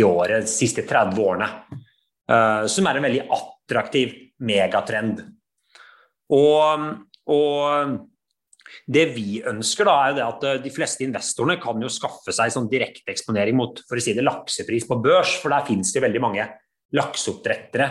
i 0.00 0.04
året 0.06 0.46
de 0.46 0.48
siste 0.48 0.84
30 0.88 1.18
årene. 1.20 1.48
Uh, 2.30 2.64
som 2.70 2.86
er 2.88 2.96
en 2.96 3.04
veldig 3.04 3.26
attraktiv 3.36 4.14
megatrend. 4.40 5.20
Og, 6.32 6.86
og, 7.30 7.98
det 8.88 9.04
vi 9.12 9.42
ønsker, 9.46 9.86
da, 9.86 9.96
er 10.08 10.22
at 10.24 10.44
eh, 10.48 10.60
de 10.64 10.72
fleste 10.72 11.04
investorene 11.04 11.58
kan 11.60 11.80
jo 11.82 11.90
skaffe 11.92 12.32
seg 12.34 12.54
sånn 12.54 12.70
direkteeksponering 12.72 13.58
mot 13.58 13.82
for 13.88 14.00
å 14.00 14.04
si 14.04 14.14
det, 14.16 14.24
laksepris 14.24 14.88
på 14.88 14.98
børs, 15.04 15.36
for 15.42 15.52
der 15.52 15.66
finnes 15.68 15.92
det 15.92 16.02
veldig 16.04 16.22
mange 16.24 16.48
lakseoppdrettere. 16.96 17.88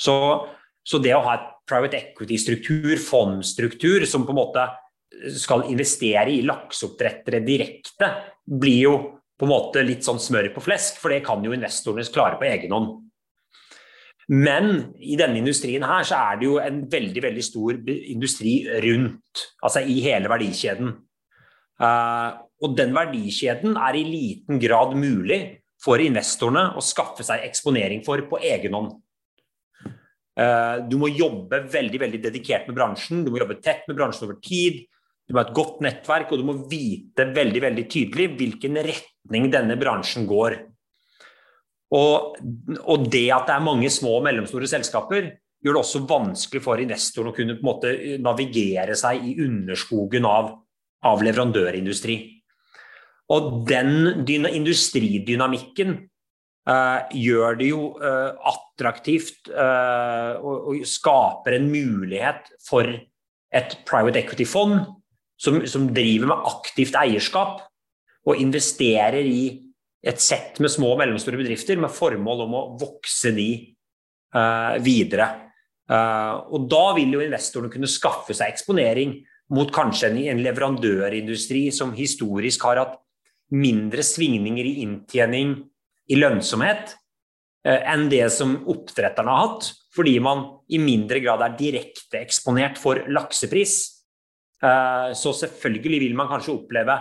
Så, 0.00 0.14
så 0.80 1.00
det 1.04 1.12
å 1.16 1.22
ha 1.26 1.36
et 1.36 1.48
private 1.68 2.00
equity-struktur, 2.00 2.94
fondstruktur, 3.04 4.06
som 4.08 4.24
på 4.26 4.34
en 4.34 4.40
måte 4.40 4.66
skal 5.36 5.66
investere 5.68 6.32
i 6.32 6.42
lakseoppdrettere 6.48 7.42
direkte, 7.44 8.08
blir 8.46 8.80
jo 8.86 8.94
på 9.40 9.46
en 9.46 9.52
måte 9.52 9.84
litt 9.84 10.04
sånn 10.04 10.20
smør 10.20 10.50
på 10.54 10.64
flesk, 10.64 10.98
for 11.00 11.12
det 11.12 11.22
kan 11.24 11.44
jo 11.44 11.54
investorene 11.56 12.04
klare 12.12 12.40
på 12.40 12.48
egen 12.48 12.74
hånd. 12.76 12.90
Men 14.30 14.92
i 15.02 15.16
denne 15.18 15.40
industrien 15.40 15.82
her 15.82 16.06
så 16.06 16.18
er 16.30 16.38
det 16.38 16.46
jo 16.46 16.58
en 16.62 16.84
veldig 16.90 17.22
veldig 17.24 17.42
stor 17.42 17.78
industri 17.90 18.60
rundt, 18.84 19.46
altså 19.58 19.82
i 19.82 19.96
hele 20.04 20.30
verdikjeden. 20.30 20.92
Uh, 21.80 22.38
og 22.60 22.76
den 22.78 22.92
verdikjeden 22.94 23.74
er 23.80 23.96
i 23.98 24.04
liten 24.06 24.60
grad 24.62 24.94
mulig 24.94 25.40
for 25.82 26.02
investorene 26.02 26.76
å 26.76 26.84
skaffe 26.84 27.24
seg 27.26 27.46
eksponering 27.46 28.04
for 28.06 28.22
på 28.28 28.38
egen 28.44 28.76
hånd. 28.76 28.98
Du 30.88 30.94
må 30.96 31.08
jobbe 31.10 31.58
veldig 31.68 31.98
veldig 32.00 32.18
dedikert 32.22 32.68
med 32.68 32.76
bransjen, 32.78 33.24
du 33.26 33.32
må 33.32 33.40
jobbe 33.42 33.58
tett 33.60 33.82
med 33.90 33.96
bransjen 33.98 34.28
over 34.28 34.38
tid. 34.40 34.78
Du 35.30 35.34
må 35.34 35.44
ha 35.44 35.46
et 35.46 35.54
godt 35.54 35.82
nettverk, 35.84 36.32
og 36.32 36.40
du 36.40 36.46
må 36.48 36.56
vite 36.66 37.22
veldig 37.30 37.60
veldig 37.62 37.84
tydelig 37.92 38.24
hvilken 38.34 38.78
retning 38.82 39.44
denne 39.52 39.76
bransjen 39.78 40.24
går. 40.26 40.56
Og, 41.90 42.36
og 42.86 43.06
det 43.10 43.26
at 43.34 43.48
det 43.48 43.54
er 43.56 43.66
mange 43.66 43.90
små 43.90 44.20
og 44.20 44.26
mellomstore 44.28 44.68
selskaper, 44.70 45.32
gjør 45.60 45.76
det 45.76 45.82
også 45.82 46.04
vanskelig 46.08 46.62
for 46.64 46.80
investoren 46.80 47.32
å 47.32 47.36
kunne 47.36 47.56
på 47.58 47.64
en 47.64 47.68
måte 47.68 47.94
navigere 48.22 48.94
seg 48.96 49.24
i 49.26 49.34
underskogen 49.44 50.28
av, 50.28 50.54
av 51.06 51.24
leverandørindustri. 51.24 52.16
Og 53.30 53.50
den 53.68 54.16
industridynamikken 54.48 55.92
uh, 56.70 57.06
gjør 57.14 57.58
det 57.60 57.68
jo 57.70 57.82
uh, 58.00 58.32
attraktivt 58.50 59.50
uh, 59.52 60.40
og, 60.40 60.56
og, 60.72 60.80
skaper 60.88 61.58
en 61.58 61.68
mulighet 61.70 62.50
for 62.66 62.88
et 62.90 63.76
private 63.86 64.22
equity-fond 64.22 64.80
som, 65.40 65.60
som, 65.66 65.88
driver 65.94 66.32
med 66.32 66.48
aktivt 66.50 66.98
eierskap 66.98 67.62
og 68.28 68.40
investerer 68.42 69.22
i 69.26 69.69
et 70.02 70.22
sett 70.22 70.60
med 70.62 70.72
små 70.72 70.94
og 70.94 71.00
mellomstore 71.02 71.40
bedrifter 71.40 71.80
med 71.80 71.92
formål 71.92 72.46
om 72.46 72.56
å 72.56 72.64
vokse 72.80 73.34
de 73.36 73.50
videre. 74.80 75.24
og 75.90 76.68
da 76.70 76.84
vil 76.94 77.16
jo 77.16 77.22
investorene 77.24 77.72
kunne 77.72 77.90
skaffe 77.90 78.30
seg 78.30 78.52
eksponering 78.52 79.16
mot 79.50 79.70
kanskje 79.74 80.12
en, 80.12 80.18
en 80.30 80.42
leverandørindustri 80.44 81.64
som 81.74 81.92
historisk 81.96 82.62
har 82.68 82.78
hatt 82.78 82.96
mindre 83.50 84.04
svingninger 84.06 84.66
i 84.66 84.76
inntjening, 84.84 85.56
i 86.10 86.18
lønnsomhet, 86.18 86.94
uh, 87.66 87.80
enn 87.92 88.08
det 88.12 88.24
som 88.34 88.56
oppdretterne 88.70 89.34
har 89.34 89.48
hatt, 89.48 89.70
fordi 89.94 90.16
man 90.22 90.44
i 90.70 90.78
mindre 90.82 91.18
grad 91.22 91.42
er 91.42 91.56
direkte 91.58 92.20
eksponert 92.22 92.78
for 92.78 93.02
laksepris. 93.10 93.80
Så 94.60 95.30
selvfølgelig 95.34 95.98
vil 96.02 96.12
man 96.14 96.28
kanskje 96.28 96.52
oppleve 96.52 96.94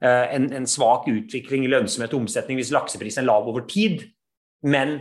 en, 0.00 0.46
en 0.56 0.66
svak 0.70 1.08
utvikling 1.12 1.66
i 1.66 1.70
lønnsomhet 1.70 2.14
og 2.14 2.22
omsetning 2.22 2.56
hvis 2.56 2.70
lakseprisen 2.72 3.20
er 3.20 3.26
lav 3.28 3.48
over 3.50 3.66
tid, 3.68 4.06
men 4.64 4.94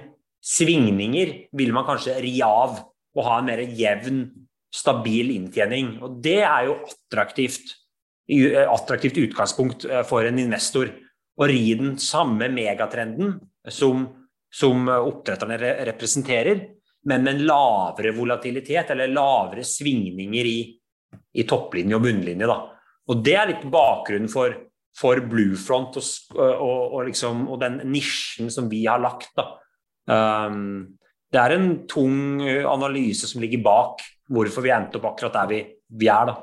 svingninger 0.44 1.32
vil 1.56 1.72
man 1.76 1.88
kanskje 1.88 2.18
ri 2.20 2.34
av 2.44 2.82
og 3.16 3.24
ha 3.24 3.38
en 3.40 3.48
mer 3.48 3.62
jevn, 3.64 4.26
stabil 4.76 5.32
inntjening. 5.34 5.96
Og 6.04 6.20
det 6.24 6.42
er 6.44 6.68
jo 6.68 6.76
attraktivt 6.84 7.72
Eh, 8.30 8.74
attraktivt 8.74 9.18
utgangspunkt 9.18 9.86
eh, 9.86 10.04
for 10.06 10.26
en 10.26 10.38
investor 10.40 10.92
å 11.40 11.48
ri 11.50 11.74
den 11.80 11.96
samme 11.98 12.50
megatrenden 12.54 13.40
som, 13.74 14.04
som 14.54 14.90
oppdretterne 14.92 15.58
representerer, 15.88 16.62
men 17.10 17.24
med 17.26 17.32
en 17.34 17.48
lavere 17.50 18.12
volatilitet 18.14 18.92
eller 18.94 19.10
lavere 19.10 19.64
svingninger 19.66 20.46
i, 20.46 20.60
i 21.42 21.46
topplinje 21.48 21.98
og 21.98 22.06
bunnlinje. 22.06 22.50
Da. 22.52 22.60
Og 23.10 23.24
Det 23.26 23.36
er 23.40 23.50
litt 23.50 23.66
bakgrunnen 23.72 24.30
for, 24.30 24.54
for 25.00 25.22
Bluefront 25.32 25.98
og, 26.00 26.08
og, 26.36 26.80
og, 26.94 27.02
liksom, 27.08 27.46
og, 27.48 27.60
den 27.64 27.80
nisjen 27.94 28.52
som 28.52 28.68
vi 28.72 28.84
har 28.86 29.00
lagt. 29.00 29.32
Um, 30.10 30.98
det 31.30 31.40
er 31.40 31.56
en 31.56 31.72
tung 31.90 32.42
analyse 32.44 33.30
som 33.30 33.44
ligger 33.44 33.62
bak 33.64 34.04
hvorfor 34.34 34.66
vi 34.66 34.74
endte 34.74 35.00
opp 35.00 35.12
akkurat 35.12 35.36
der 35.38 35.52
vi, 35.52 35.60
vi 36.02 36.10
er. 36.12 36.32
da. 36.32 36.38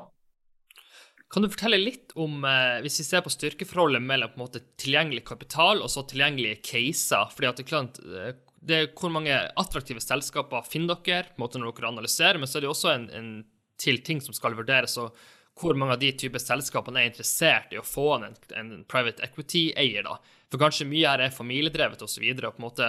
Kan 1.27 1.43
du 1.43 1.49
fortelle 1.51 1.79
litt 1.81 2.13
om, 2.15 2.39
eh, 2.47 2.79
hvis 2.83 3.01
vi 3.01 3.05
ser 3.07 3.23
på 3.23 3.31
styrkeforholdet 3.33 4.03
mellom 4.03 4.31
på 4.31 4.45
måte 4.45 4.63
tilgjengelig 4.79 5.25
kapital 5.27 5.83
og 5.83 5.91
så 5.91 6.05
tilgjengelige 6.07 6.61
caser? 6.63 7.27
fordi 7.33 7.49
at 7.49 7.59
det 7.59 7.65
er 7.65 7.71
klart, 7.71 7.99
eh, 7.99 8.37
det 8.67 8.77
er 8.77 8.87
hvor 8.95 9.11
mange 9.11 9.35
attraktive 9.59 10.03
selskaper 10.03 10.63
finner 10.67 10.95
dere 11.03 11.27
på 11.27 11.35
en 11.35 11.43
måte 11.43 11.59
når 11.59 11.75
dere 11.75 11.91
analyserer, 11.91 12.39
men 12.39 12.47
så 12.47 12.57
er 12.57 12.65
det 12.65 12.71
også 12.71 12.93
en, 12.93 13.09
en 13.11 13.29
til 13.77 13.99
ting 14.03 14.23
som 14.23 14.33
skal 14.33 14.55
vurderes. 14.55 14.97
og 14.97 15.15
hvor 15.57 15.77
mange 15.79 15.95
av 15.95 16.01
de 16.01 16.11
typer 16.13 16.41
selskapene 16.41 17.01
er 17.01 17.11
interessert 17.11 17.73
i 17.73 17.79
å 17.79 17.85
få 17.85 18.09
en, 18.17 18.35
en 18.59 18.73
private 18.89 19.23
equity-eier. 19.25 20.05
da. 20.05 20.17
For 20.51 20.61
kanskje 20.61 20.87
mye 20.87 21.09
her 21.09 21.25
er 21.25 21.33
familiedrevet 21.35 22.03
osv. 22.05 22.25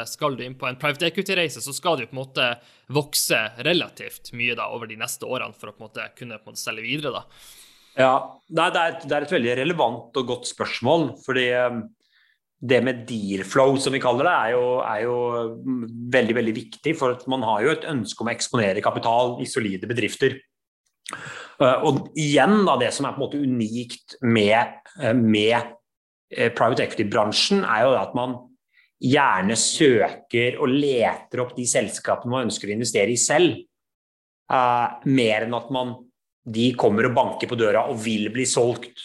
Skal 0.07 0.37
du 0.39 0.45
inn 0.45 0.59
på 0.59 0.69
en 0.69 0.79
private 0.79 1.09
equity-reise, 1.09 1.63
så 1.65 1.75
skal 1.75 1.99
du 1.99 2.07
på 2.07 2.15
en 2.15 2.21
måte 2.21 2.51
vokse 2.95 3.41
relativt 3.67 4.33
mye 4.39 4.55
da 4.59 4.69
over 4.75 4.91
de 4.91 4.99
neste 5.01 5.27
årene 5.27 5.57
for 5.59 5.73
å 5.73 5.75
på 5.75 5.83
en 5.83 5.89
måte 5.89 6.11
kunne 6.19 6.39
på 6.39 6.51
en 6.51 6.55
måte 6.55 6.63
selge 6.63 6.87
videre. 6.87 7.19
da. 7.19 7.25
Ja, 7.99 8.13
Nei, 8.55 8.69
det, 8.71 8.81
er 8.81 8.93
et, 8.93 9.07
det, 9.07 9.15
er 9.15 9.25
et, 9.27 9.35
veldig 9.35 9.55
relevant 9.59 10.21
og 10.21 10.29
godt 10.29 10.51
spørsmål. 10.53 11.09
fordi 11.25 11.49
um, 11.67 11.83
det 12.59 12.79
med 12.83 13.05
deal 13.07 13.45
flow, 13.47 13.77
som 13.79 13.95
vi 13.95 14.03
kaller 14.03 14.27
det, 14.27 14.37
er 14.37 14.55
jo, 14.55 14.63
er 14.83 15.03
jo, 15.05 15.17
mm, 15.63 15.83
veldig 16.15 16.39
veldig 16.39 16.55
viktig. 16.55 16.95
For 16.99 17.19
man 17.31 17.47
har 17.47 17.65
jo 17.65 17.75
et 17.75 17.91
ønske 17.91 18.23
om 18.23 18.31
å 18.31 18.35
eksponere 18.35 18.85
kapital 18.85 19.37
i 19.43 19.51
solide 19.51 19.91
bedrifter. 19.91 20.39
Uh, 21.59 21.81
og 21.89 22.13
igjen, 22.19 22.61
da, 22.69 22.77
det 22.79 22.93
som 22.95 23.09
er 23.09 23.17
på 23.17 23.19
en 23.19 23.25
måte 23.25 23.41
unikt 23.43 24.15
med, 24.23 24.77
uh, 25.03 25.15
med 25.17 25.57
uh, 25.59 26.51
private 26.55 26.85
equity-bransjen, 26.87 27.65
er 27.67 27.87
jo 27.87 27.97
at 27.99 28.15
man 28.15 28.37
gjerne 29.03 29.55
søker 29.59 30.59
og 30.63 30.71
leter 30.71 31.43
opp 31.43 31.57
de 31.57 31.67
selskapene 31.67 32.35
man 32.35 32.47
ønsker 32.49 32.71
å 32.71 32.75
investere 32.75 33.15
i 33.15 33.19
selv, 33.21 33.65
mer 34.49 35.45
enn 35.45 35.53
at 35.53 35.67
man 35.71 35.91
de 36.49 36.71
kommer 36.81 37.05
og 37.05 37.13
banker 37.15 37.51
på 37.51 37.59
døra 37.61 37.83
og 37.93 37.99
vil 38.01 38.31
bli 38.33 38.47
solgt. 38.49 39.03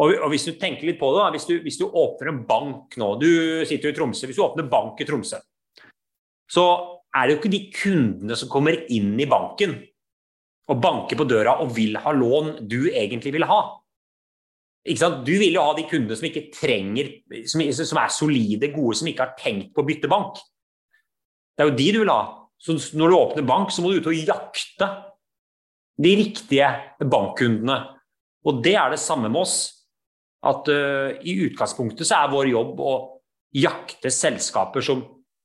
Og 0.00 0.26
hvis 0.32 0.44
du 0.46 0.52
tenker 0.60 0.84
litt 0.86 1.00
på 1.00 1.08
det, 1.16 1.24
hvis 1.34 1.46
du, 1.48 1.54
hvis 1.64 1.78
du, 1.80 1.86
åpner 1.88 2.30
en 2.30 2.42
bank 2.48 2.94
nå 3.00 3.08
Du 3.20 3.30
sitter 3.68 3.88
jo 3.88 3.92
i 3.92 3.96
Tromsø. 3.96 4.28
Hvis 4.28 4.38
du 4.38 4.44
åpner 4.44 4.68
bank 4.70 5.00
i 5.00 5.06
Tromsø, 5.08 5.40
så 6.50 6.66
er 7.16 7.26
det 7.26 7.34
jo 7.34 7.40
ikke 7.40 7.52
de 7.56 7.62
kundene 7.74 8.36
som 8.38 8.52
kommer 8.52 8.78
inn 8.92 9.14
i 9.20 9.28
banken 9.28 9.78
og 10.70 10.78
banker 10.78 11.18
på 11.18 11.26
døra 11.28 11.56
og 11.64 11.72
vil 11.74 11.98
ha 11.98 12.12
lån 12.14 12.60
du 12.70 12.84
egentlig 12.92 13.34
vil 13.34 13.46
ha. 13.50 13.60
Du 14.86 15.32
vil 15.36 15.52
jo 15.52 15.64
ha 15.66 15.74
de 15.76 15.84
kundene 15.90 16.16
som 16.16 16.28
ikke 16.30 16.46
trenger, 16.54 17.10
som, 17.44 17.62
som, 17.74 17.98
er 18.00 18.14
solide, 18.14 18.70
gode, 18.72 18.96
som 18.96 19.10
ikke 19.10 19.26
har 19.26 19.36
tenkt 19.38 19.74
på 19.74 19.82
å 19.82 19.88
bytte 19.88 20.08
bank. 20.10 20.38
Det 21.52 21.64
er 21.64 21.68
jo 21.68 21.76
de 21.76 21.88
du 21.92 21.98
vil 22.04 22.12
ha. 22.12 22.22
Så 22.60 22.76
når 22.96 23.10
du 23.10 23.16
åpner 23.16 23.48
bank, 23.48 23.72
så 23.72 23.82
må 23.82 23.90
du 23.90 24.00
ut 24.00 24.08
og 24.08 24.16
jakte 24.16 24.88
de 26.00 26.14
riktige 26.16 26.70
bankkundene. 27.00 27.76
Og 28.48 28.62
det 28.64 28.76
er 28.80 28.94
det 28.94 29.02
samme 29.02 29.28
med 29.28 29.42
oss. 29.42 29.58
At 30.40 30.70
uh, 30.72 31.12
i 31.20 31.34
utgangspunktet 31.44 32.08
så 32.08 32.22
er 32.22 32.32
vår 32.32 32.48
jobb 32.54 32.78
å 32.80 32.92
jakte 33.52 34.08
selskaper 34.14 34.84
som, 34.84 35.02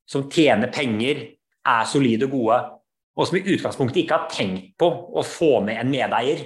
som 0.08 0.30
tjener 0.32 0.72
penger, 0.72 1.26
er 1.66 1.88
solide 1.90 2.30
og 2.30 2.38
gode, 2.38 2.60
og 3.16 3.30
som 3.30 3.38
i 3.40 3.46
utgangspunktet 3.56 4.04
ikke 4.04 4.18
har 4.18 4.30
tenkt 4.32 4.74
på 4.80 4.90
å 4.90 5.24
få 5.26 5.60
med 5.66 5.80
en 5.80 5.92
medeier. 5.92 6.44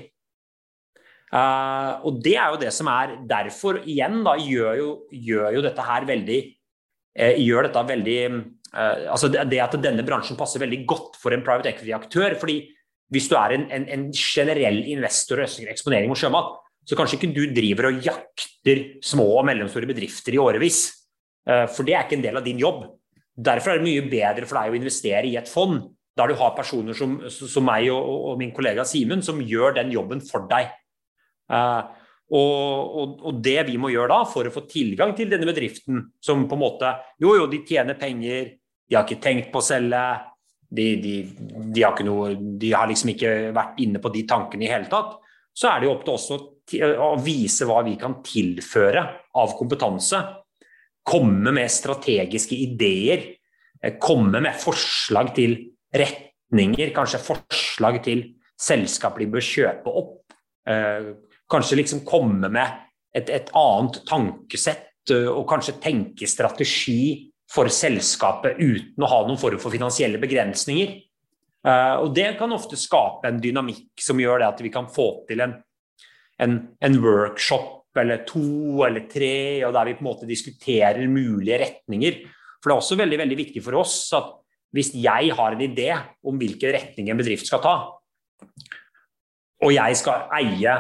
Uh, 1.30 2.02
og 2.10 2.22
det 2.26 2.36
er 2.42 2.50
jo 2.50 2.58
det 2.58 2.72
som 2.74 2.88
er 2.90 3.12
Derfor 3.30 3.84
igjen 3.84 4.24
da, 4.26 4.32
gjør, 4.42 4.72
jo, 4.80 4.88
gjør 5.14 5.60
jo 5.60 5.62
dette 5.62 5.84
her 5.86 6.08
veldig 6.10 6.38
uh, 7.22 7.36
gjør 7.38 7.68
dette 7.68 7.84
veldig 7.92 8.16
uh, 8.34 9.12
altså 9.14 9.30
det, 9.30 9.44
det, 9.52 9.60
at 9.62 9.78
denne 9.78 10.06
bransjen 10.08 10.40
passer 10.40 10.64
veldig 10.64 10.80
godt 10.90 11.20
for 11.22 11.36
en 11.36 11.46
private 11.46 11.70
equity-aktør. 11.70 12.38
fordi 12.42 12.64
hvis 13.14 13.30
du 13.30 13.36
er 13.38 13.54
en, 13.54 13.68
en, 13.74 13.86
en 13.90 14.08
generell 14.14 14.82
investor 14.90 15.42
og 15.42 15.48
ønsker 15.48 15.70
eksponering 15.70 16.10
mot 16.10 16.18
sjømat, 16.18 16.50
så 16.86 16.98
kanskje 16.98 17.18
ikke 17.20 17.32
du 17.34 17.44
driver 17.54 17.90
og 17.90 18.04
jakter 18.06 18.84
små 19.06 19.26
og 19.40 19.48
mellomstore 19.50 19.90
bedrifter 19.90 20.38
i 20.38 20.42
årevis. 20.42 20.78
For 21.74 21.82
det 21.86 21.96
er 21.96 22.06
ikke 22.06 22.20
en 22.20 22.26
del 22.28 22.38
av 22.38 22.46
din 22.46 22.62
jobb. 22.62 22.84
Derfor 23.34 23.74
er 23.74 23.80
det 23.80 23.88
mye 23.88 24.06
bedre 24.12 24.46
for 24.46 24.60
deg 24.60 24.76
å 24.76 24.78
investere 24.78 25.26
i 25.26 25.34
et 25.42 25.50
fond 25.50 25.82
der 26.20 26.32
du 26.32 26.38
har 26.40 26.58
personer 26.58 26.98
som, 26.98 27.18
som 27.32 27.66
meg 27.66 27.88
og, 27.94 28.12
og, 28.32 28.36
min 28.40 28.54
kollega 28.56 28.86
Simen 28.88 29.24
som 29.26 29.42
gjør 29.42 29.78
den 29.80 29.94
jobben 29.96 30.22
for 30.26 30.48
deg. 30.52 30.74
Uh, 31.50 31.88
og, 32.30 32.98
og, 33.02 33.14
og, 33.26 33.38
det 33.42 33.64
vi 33.72 33.78
må 33.82 33.90
gjøre 33.90 34.12
da 34.12 34.20
for 34.30 34.46
å 34.46 34.54
få 34.54 34.68
tilgang 34.70 35.16
til 35.18 35.32
denne 35.32 35.48
bedriften, 35.50 36.04
som 36.22 36.46
på 36.46 36.58
en 36.58 36.62
måte 36.62 36.92
Jo, 37.22 37.34
jo, 37.40 37.48
de 37.50 37.64
tjener 37.66 37.98
penger, 37.98 38.52
de 38.86 38.98
har 38.98 39.08
ikke 39.08 39.24
tenkt 39.24 39.50
på 39.54 39.62
å 39.62 39.66
selge, 39.66 40.04
de, 40.70 40.86
de, 41.02 41.14
de, 41.74 41.82
har 41.82 41.98
noe, 42.06 42.36
de, 42.38 42.70
har 42.76 42.90
liksom 42.90 43.16
ikke 43.16 43.34
vært 43.56 43.82
inne 43.82 44.02
på 44.02 44.12
de 44.14 44.22
tankene 44.30 44.68
i 44.68 44.70
hele 44.70 44.90
tatt. 44.92 45.18
Så 45.58 45.72
er 45.72 45.82
det 45.82 45.90
jo 45.90 45.96
opp 45.96 46.06
til 46.06 46.14
oss 46.14 46.28
å, 46.36 46.38
å 47.10 47.10
vise 47.26 47.66
hva 47.66 47.82
vi 47.88 47.96
kan 48.00 48.20
tilføre 48.26 49.04
av 49.42 49.56
kompetanse. 49.58 50.22
Komme 51.10 51.54
med 51.56 51.74
strategiske 51.74 52.58
ideer. 52.58 53.26
Eh, 53.82 53.98
komme 53.98 54.44
med 54.46 54.58
forslag 54.62 55.34
til 55.38 55.58
retninger, 55.96 56.94
kanskje 56.96 57.22
forslag 57.24 58.02
til 58.06 58.26
selskap 58.60 59.20
de 59.20 59.30
bør 59.32 59.46
kjøpe 59.46 59.96
opp. 60.02 60.16
Eh, 60.70 61.14
kanskje 61.50 61.80
liksom 61.80 62.06
komme 62.08 62.52
med 62.52 62.86
et, 63.16 63.30
et 63.30 63.50
annet 63.58 64.02
tankesett 64.10 65.14
eh, 65.14 65.30
og 65.32 65.48
kanskje 65.50 65.80
tenke 65.82 66.30
strategi 66.30 67.30
for 67.50 67.70
selskapet 67.74 68.60
uten 68.60 69.04
å 69.04 69.10
ha 69.10 69.24
noen 69.26 69.40
form 69.42 69.62
for 69.62 69.74
finansielle 69.74 70.22
begrensninger. 70.22 71.00
Uh, 71.66 72.06
og 72.06 72.14
Det 72.16 72.28
kan 72.40 72.54
ofte 72.56 72.78
skape 72.80 73.28
en 73.28 73.42
dynamikk 73.42 74.00
som 74.00 74.20
gjør 74.22 74.40
det 74.40 74.48
at 74.48 74.62
vi 74.64 74.72
kan 74.72 74.86
få 74.92 75.26
til 75.28 75.42
en, 75.44 75.58
en, 76.40 76.54
en, 76.80 77.00
workshop 77.04 77.98
eller 78.00 78.22
to 78.30 78.86
eller 78.86 79.10
tre, 79.12 79.66
og 79.68 79.74
der 79.76 79.90
vi 79.90 79.96
på 79.98 80.06
en 80.06 80.08
måte 80.12 80.30
diskuterer 80.30 81.02
mulige 81.10 81.60
retninger. 81.66 82.22
For 82.62 82.70
Det 82.70 82.76
er 82.76 82.84
også 82.84 83.00
veldig 83.02 83.20
veldig 83.26 83.40
viktig 83.42 83.64
for 83.66 83.82
oss 83.82 83.98
at 84.16 84.32
hvis 84.76 84.94
jeg 84.98 85.34
har 85.36 85.56
en 85.56 85.66
idé 85.66 85.90
om 86.26 86.38
hvilken 86.38 86.74
retning 86.76 87.10
en 87.10 87.20
bedrift 87.20 87.50
skal 87.50 87.62
ta, 87.64 87.76
og 89.60 89.74
jeg 89.76 89.98
skal 90.00 90.30
eie 90.40 90.76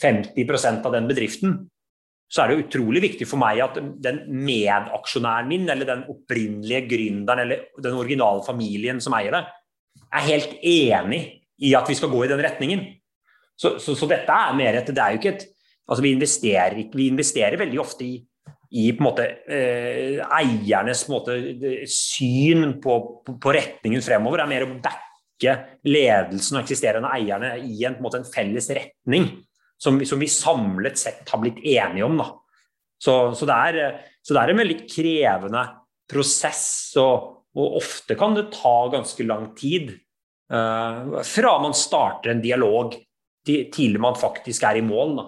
50% 0.00 0.86
av 0.88 0.96
den 0.96 1.06
bedriften, 1.10 1.58
så 2.34 2.42
er 2.42 2.50
det 2.50 2.64
utrolig 2.64 3.02
viktig 3.04 3.28
for 3.30 3.38
meg 3.38 3.60
at 3.62 3.76
den 4.02 4.24
medaksjonæren 4.46 5.46
min, 5.50 5.68
eller 5.70 5.86
den 5.86 6.02
opprinnelige 6.10 6.88
gründeren, 6.90 7.44
eller 7.44 7.68
den 7.78 7.98
originale 8.00 8.42
familien 8.46 8.98
som 9.02 9.14
eier 9.14 9.36
det, 9.36 9.44
er 10.14 10.28
helt 10.30 10.56
enig 10.58 11.20
i 11.62 11.74
at 11.78 11.88
vi 11.90 11.94
skal 11.94 12.10
gå 12.10 12.24
i 12.24 12.30
den 12.32 12.42
retningen. 12.42 12.86
Så, 13.54 13.76
så, 13.78 13.94
så 13.94 14.08
dette 14.10 14.34
er 14.34 14.56
mer 14.58 14.80
et 14.80 14.88
Det 14.90 14.98
er 14.98 15.14
jo 15.14 15.20
ikke 15.20 15.36
et 15.36 15.50
Altså, 15.84 16.00
vi 16.00 16.14
investerer, 16.14 16.78
vi 16.96 17.10
investerer 17.10 17.60
veldig 17.60 17.80
ofte 17.82 18.06
i, 18.06 18.14
i 18.74 18.88
på 18.92 19.04
en 19.04 19.06
måte, 19.06 19.24
eh, 19.46 20.18
eiernes 20.34 21.04
på 21.06 21.14
måte, 21.14 21.36
syn 21.90 22.80
på, 22.82 22.98
på, 23.22 23.36
på, 23.38 23.52
retningen 23.54 24.02
fremover. 24.02 24.40
Det 24.40 24.44
er 24.44 24.50
mer 24.50 24.66
å 24.66 24.78
backe 24.82 25.54
ledelsen 25.86 26.58
og 26.58 26.64
eksisterende 26.64 27.12
eierne 27.14 27.52
i 27.60 27.84
en, 27.84 27.94
en, 27.94 28.02
måte, 28.02 28.18
en 28.22 28.26
felles 28.26 28.66
retning 28.74 29.28
som, 29.78 30.00
som, 30.06 30.18
vi 30.18 30.30
samlet 30.30 30.98
sett 30.98 31.30
har 31.30 31.42
blitt 31.42 31.60
enige 31.62 32.06
om. 32.06 32.18
Så, 32.98 33.14
så, 33.36 33.46
det 33.46 33.60
er, 33.68 34.02
så, 34.22 34.34
det 34.34 34.42
er, 34.42 34.52
en 34.52 34.62
veldig 34.64 34.78
krevende 34.90 35.64
prosess, 36.10 36.66
og, 37.00 37.46
og 37.54 37.78
ofte 37.78 38.18
kan 38.18 38.34
det 38.36 38.48
ta 38.56 38.76
ganske 38.92 39.26
lang 39.28 39.52
tid 39.58 39.92
eh, 39.94 41.22
fra 41.30 41.56
man 41.62 41.76
starter 41.78 42.34
en 42.34 42.42
dialog 42.42 42.98
til 43.44 43.98
man 44.00 44.16
faktisk 44.16 44.64
er 44.66 44.80
i 44.80 44.84
mål. 44.84 45.18
Da. 45.18 45.24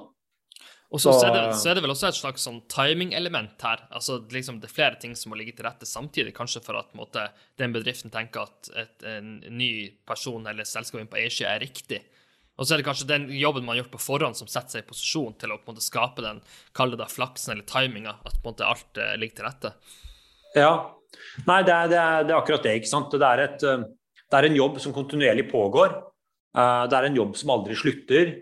Og 0.97 1.01
så, 1.03 1.13
så, 1.13 1.29
det, 1.29 1.41
så, 1.61 1.69
er 1.69 1.77
det, 1.77 1.83
vel 1.85 1.93
også 1.93 2.09
et 2.09 2.17
slags 2.17 2.47
sånn 2.47 2.63
timing-element 2.73 3.61
her. 3.67 3.83
Altså 3.93 4.17
liksom 4.33 4.63
Det 4.63 4.71
er 4.71 4.77
flere 4.79 5.01
ting 5.03 5.13
som 5.19 5.33
må 5.33 5.37
ligge 5.37 5.53
til 5.59 5.67
rette 5.67 5.85
samtidig, 5.89 6.33
kanskje 6.37 6.63
for 6.65 6.79
at 6.81 6.95
måte, 6.97 7.27
den 7.61 7.75
bedriften 7.75 8.13
tenker 8.15 8.47
at 8.47 8.71
et, 8.81 9.05
en 9.05 9.35
ny 9.53 9.71
person 10.09 10.47
eller 10.49 10.65
selskap 10.65 11.03
inn 11.03 11.11
på 11.13 11.19
eiersida 11.21 11.53
er 11.53 11.67
riktig. 11.67 12.01
Og 12.57 12.65
så 12.65 12.73
er 12.73 12.81
det 12.81 12.87
kanskje 12.87 13.11
den 13.11 13.27
jobben 13.37 13.67
man 13.67 13.75
har 13.75 13.83
gjort 13.83 13.97
på 13.99 14.03
forhånd, 14.07 14.39
som 14.39 14.49
setter 14.49 14.79
seg 14.79 14.87
i 14.87 14.89
posisjon 14.89 15.35
til 15.37 15.53
å 15.53 15.59
på 15.61 15.69
en 15.69 15.75
måte 15.75 15.85
skape 15.85 16.25
den, 16.25 16.41
kall 16.77 16.95
det 16.95 17.01
da 17.03 17.09
flaksen 17.13 17.53
eller 17.53 17.67
timinga, 17.69 18.17
at 18.23 18.39
på 18.39 18.47
en 18.47 18.55
måte 18.55 18.71
alt 18.71 19.01
eh, 19.03 19.13
ligger 19.21 19.43
til 19.43 19.49
rette. 19.51 19.73
Ja. 20.57 20.71
Nei, 21.45 21.59
det 21.69 21.75
er, 21.75 21.91
det, 21.93 21.99
er, 22.01 22.25
det 22.25 22.33
er, 22.33 22.39
akkurat 22.39 22.65
det, 22.65 22.79
ikke 22.81 22.93
sant. 22.95 23.13
Det 23.13 23.29
er, 23.29 23.43
et, 23.45 23.67
uh, 23.69 23.85
det 24.33 24.39
er 24.39 24.49
en 24.49 24.57
jobb 24.57 24.81
som 24.81 24.97
kontinuerlig 24.97 25.45
pågår. 25.51 25.99
Uh, 26.57 26.89
det 26.89 26.97
er 26.97 27.11
en 27.11 27.21
jobb 27.21 27.37
som 27.37 27.53
aldri 27.53 27.77
slutter. 27.77 28.33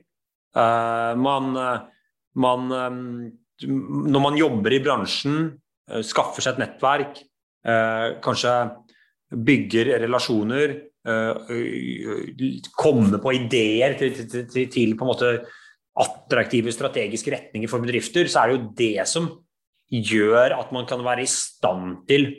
man 0.54 1.56
man, 2.40 2.70
ehm, 2.72 3.32
når 4.10 4.22
man 4.22 4.38
jobber 4.38 4.74
i 4.74 4.82
bransjen, 4.82 5.60
eh, 5.90 6.02
skaffer 6.02 6.42
seg 6.42 6.54
et 6.54 6.64
nettverk, 6.64 7.20
eh, 7.64 8.20
kanskje 8.20 8.54
bygger 9.30 10.00
relasjoner, 10.00 10.80
eh, 11.06 11.34
kommer 12.76 13.18
på 13.18 13.34
ideer 13.34 13.98
til, 13.98 14.14
til, 14.14 14.46
til, 14.48 14.68
til 14.68 14.96
på 14.96 15.04
en 15.04 15.12
måte 15.12 15.46
attraktive 15.96 16.72
strategiske 16.72 17.30
retninger 17.30 17.68
for 17.68 17.80
bedrifter, 17.80 18.26
så 18.26 18.42
er 18.42 18.48
det 18.48 18.56
jo 18.56 18.70
det 18.74 19.08
som 19.08 19.28
gjør 19.90 20.58
at 20.58 20.72
man 20.72 20.86
kan 20.86 21.04
være 21.04 21.22
i 21.22 21.30
stand 21.30 22.06
til 22.08 22.32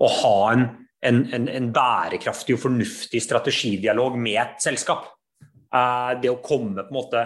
å 0.00 0.08
ha 0.10 0.52
en, 0.52 0.64
en, 1.00 1.22
en, 1.32 1.48
en 1.48 1.72
bærekraftig 1.72 2.56
og 2.56 2.64
fornuftig 2.66 3.22
strategidialog 3.22 4.18
med 4.18 4.40
et 4.42 4.60
selskap. 4.60 5.06
Det 6.20 6.30
å 6.30 6.42
komme 6.44 6.84
på 6.84 6.92
en 6.92 6.98
måte 6.98 7.22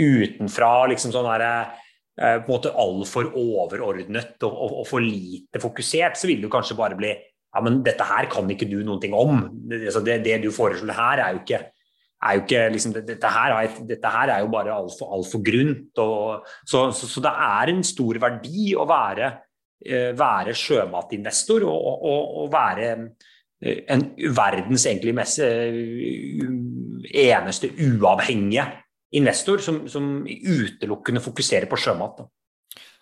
utenfra 0.00 0.88
liksom 0.90 1.12
sånn 1.14 1.28
der, 1.28 1.44
eh, 2.20 2.38
på 2.40 2.48
en 2.48 2.54
måte 2.54 2.72
altfor 2.72 3.32
overordnet 3.38 4.40
og, 4.46 4.54
og, 4.54 4.78
og, 4.82 4.86
for 4.88 5.04
lite 5.04 5.60
fokusert, 5.62 6.18
så 6.18 6.30
vil 6.30 6.42
du 6.42 6.48
kanskje 6.52 6.78
bare 6.78 6.98
bli 6.98 7.12
ja, 7.50 7.62
men 7.66 7.80
dette 7.86 8.06
her 8.06 8.28
kan 8.30 8.50
ikke 8.52 8.68
du 8.70 8.78
noen 8.86 9.00
ting 9.02 9.14
om. 9.16 9.42
Det, 9.50 9.82
altså, 9.88 10.02
det, 10.06 10.42
du 10.42 10.50
foreslår 10.54 10.94
her, 10.94 11.22
er 11.24 11.34
jo 11.34 11.40
ikke, 11.42 11.60
er 12.22 12.36
jo 12.36 12.44
ikke 12.44 12.60
liksom, 12.76 12.94
dette, 12.94 13.32
her 13.34 13.56
er, 13.56 13.78
dette, 13.88 14.12
her 14.14 14.34
er, 14.36 14.44
jo 14.44 14.52
bare 14.52 14.76
altfor 14.76 15.16
alt 15.16 15.30
for 15.32 15.40
grunt. 15.46 15.90
Og, 15.98 16.46
så, 16.62 16.84
så, 16.94 17.10
så, 17.10 17.24
det 17.24 17.34
er 17.48 17.72
en 17.72 17.82
stor 17.86 18.20
verdi 18.22 18.70
å 18.78 18.86
være, 18.90 19.32
eh, 19.82 20.12
være 20.18 20.54
sjømatinvestor 20.54 21.66
og, 21.66 22.06
og, 22.12 22.46
være 22.54 22.92
eh, 22.94 23.82
en 23.90 24.06
verdens 24.36 24.86
egentlig 24.86 25.16
mest 25.18 25.42
eneste 27.10 27.72
uavhengige 27.74 28.68
investor 29.16 29.62
som, 29.64 29.82
som 29.90 30.20
utelukkende 30.26 31.22
fokuserer 31.24 31.66
på 31.70 31.78
sjømat. 31.80 32.20
Da. 32.20 32.30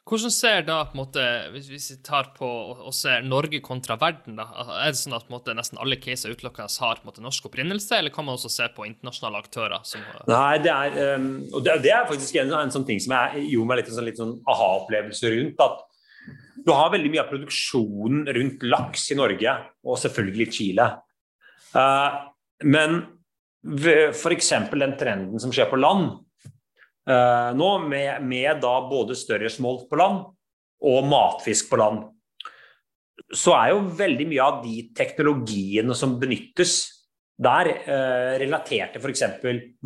Hvordan 0.08 0.32
ser 0.32 0.62
da, 0.64 0.78
på 0.88 0.96
en 0.96 1.00
måte, 1.02 1.22
hvis 1.52 1.90
vi 1.92 1.96
tar 2.04 2.30
på 2.36 2.48
og 2.48 2.94
ser 2.96 3.26
Norge 3.26 3.60
kontra 3.64 3.98
verden, 4.00 4.38
da, 4.40 4.46
er 4.78 4.94
det 4.94 5.00
sånn 5.00 5.16
at 5.18 5.28
måte, 5.32 5.52
nesten 5.56 5.80
alle 5.82 5.98
caser 6.00 6.32
utelukkende 6.32 6.80
har 6.80 7.02
måte, 7.04 7.20
norsk 7.24 7.50
opprinnelse, 7.50 7.98
eller 7.98 8.14
kan 8.14 8.24
man 8.24 8.38
også 8.38 8.50
se 8.54 8.70
på 8.72 8.86
internasjonale 8.88 9.42
aktører? 9.42 9.84
Som, 9.84 10.06
Nei, 10.30 10.54
det 10.64 10.72
er, 10.72 10.96
um, 11.18 11.28
og 11.52 11.60
det, 11.66 11.76
det, 11.84 11.92
er 11.92 12.08
faktisk 12.08 12.40
en, 12.40 12.54
en, 12.56 12.72
sånn 12.72 12.88
ting 12.88 13.02
som 13.04 13.14
jeg 13.18 13.44
gjorde 13.50 13.72
meg 13.72 13.82
litt, 13.82 13.92
en 13.92 13.98
sånn, 13.98 14.08
litt 14.08 14.22
sånn 14.22 14.34
aha-opplevelse 14.48 15.34
rundt. 15.34 15.60
at 15.66 16.32
Du 16.64 16.72
har 16.72 16.94
veldig 16.96 17.12
mye 17.12 17.24
av 17.26 17.30
produksjonen 17.34 18.24
rundt 18.38 18.64
laks 18.64 19.10
i 19.12 19.20
Norge, 19.20 19.56
og 19.84 20.00
selvfølgelig 20.06 20.48
Chile. 20.56 20.88
Uh, 21.76 22.32
men 22.64 23.02
F.eks. 23.66 24.52
den 24.70 24.96
trenden 24.98 25.40
som 25.42 25.52
skjer 25.52 25.68
på 25.70 25.78
land 25.80 26.12
uh, 27.10 27.50
nå, 27.58 27.70
med, 27.88 28.22
med, 28.22 28.60
da 28.62 28.74
både 28.88 29.16
større 29.18 29.50
smolt 29.50 29.88
på 29.90 29.98
land 29.98 30.28
og 30.88 31.08
matfisk 31.10 31.70
på 31.72 31.80
land. 31.80 32.04
Så 33.34 33.52
er 33.56 33.72
jo 33.72 33.88
veldig 33.98 34.28
mye 34.30 34.44
av 34.44 34.60
de 34.62 34.76
teknologiene 34.96 35.96
som 35.98 36.14
benyttes 36.20 36.76
der, 37.38 37.72
uh, 37.88 38.38
relatert 38.40 38.94
til 38.94 39.02
f.eks. 39.02 39.24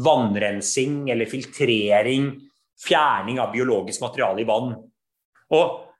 vannrensing 0.04 1.06
eller 1.12 1.30
filtrering, 1.30 2.35
fjerning 2.82 3.40
av 3.40 3.54
biologisk 3.54 4.04
materiale 4.04 4.44
i 4.44 4.48
vann. 4.48 4.76
Og 5.52 5.91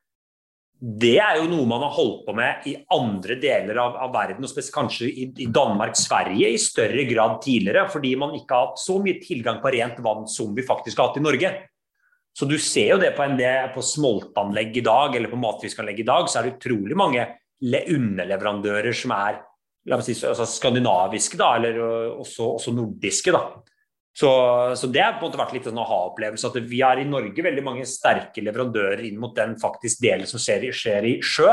det 0.83 1.15
er 1.23 1.37
jo 1.39 1.45
noe 1.47 1.67
man 1.71 1.85
har 1.85 1.93
holdt 1.95 2.25
på 2.27 2.33
med 2.35 2.65
i 2.67 2.73
andre 2.91 3.37
deler 3.39 3.79
av, 3.79 3.95
av 4.03 4.09
verden, 4.17 4.43
og 4.43 4.71
kanskje 4.75 5.07
i, 5.07 5.27
i 5.45 5.47
Danmark, 5.47 5.95
Sverige 5.95 6.49
i 6.51 6.59
større 6.59 7.05
grad 7.07 7.37
tidligere, 7.45 7.85
fordi 7.93 8.17
man 8.19 8.35
ikke 8.35 8.57
har 8.57 8.73
hatt 8.73 8.83
så 8.83 8.97
mye 9.03 9.21
tilgang 9.23 9.61
på 9.63 9.71
rent 9.71 10.01
vann 10.03 10.27
som 10.31 10.51
vi 10.57 10.65
faktisk 10.67 10.99
har 10.99 11.13
hatt 11.13 11.21
i 11.21 11.23
Norge. 11.23 11.53
Så 12.35 12.49
du 12.51 12.57
ser 12.59 12.97
jo 12.97 12.99
det 12.99 13.13
på 13.15 13.23
en 13.23 13.39
del 13.39 13.71
på 13.75 13.85
smoltanlegg 13.85 14.81
i 14.81 14.85
dag, 14.85 15.15
eller 15.15 15.31
på 15.31 15.39
matfiskanlegg 15.39 16.03
i 16.03 16.09
dag, 16.09 16.27
så 16.27 16.41
er 16.41 16.49
det 16.49 16.57
utrolig 16.57 16.99
mange 16.99 17.29
underleverandører 17.63 18.97
som 18.97 19.15
er 19.15 19.39
si, 20.03 20.17
altså 20.27 20.49
skandinaviske, 20.51 21.39
da, 21.39 21.53
eller 21.61 21.79
også, 22.17 22.57
også 22.57 22.75
nordiske. 22.75 23.35
da. 23.35 23.45
Så, 24.13 24.31
så, 24.77 24.89
det 24.93 25.01
har 25.01 25.15
på 25.17 25.25
en 25.25 25.31
måte 25.31 25.41
vært 25.41 25.55
litt 25.57 25.69
en 25.71 25.81
aha-opplevelse. 25.81 26.51
At 26.51 26.69
vi 26.69 26.83
har 26.85 27.01
i 27.01 27.09
Norge 27.09 27.45
veldig 27.45 27.65
mange 27.65 27.87
sterke 27.89 28.45
leverandører 28.45 29.01
inn 29.09 29.21
mot 29.21 29.33
den 29.37 29.57
faktisk 29.61 30.03
delen 30.05 30.29
som 30.29 30.43
skjer 30.43 30.69
skjer 30.77 31.09
i 31.09 31.15
sjø. 31.25 31.49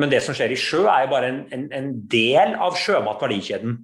Men 0.00 0.12
det 0.12 0.22
som 0.24 0.36
skjer 0.36 0.52
i 0.52 0.60
sjø, 0.60 0.84
er 0.88 1.06
jo 1.06 1.12
bare 1.12 1.30
en, 1.32 1.40
en, 1.52 1.64
en 1.76 1.88
del 2.12 2.54
av 2.60 2.76
sjømatverdikjeden. 2.80 3.80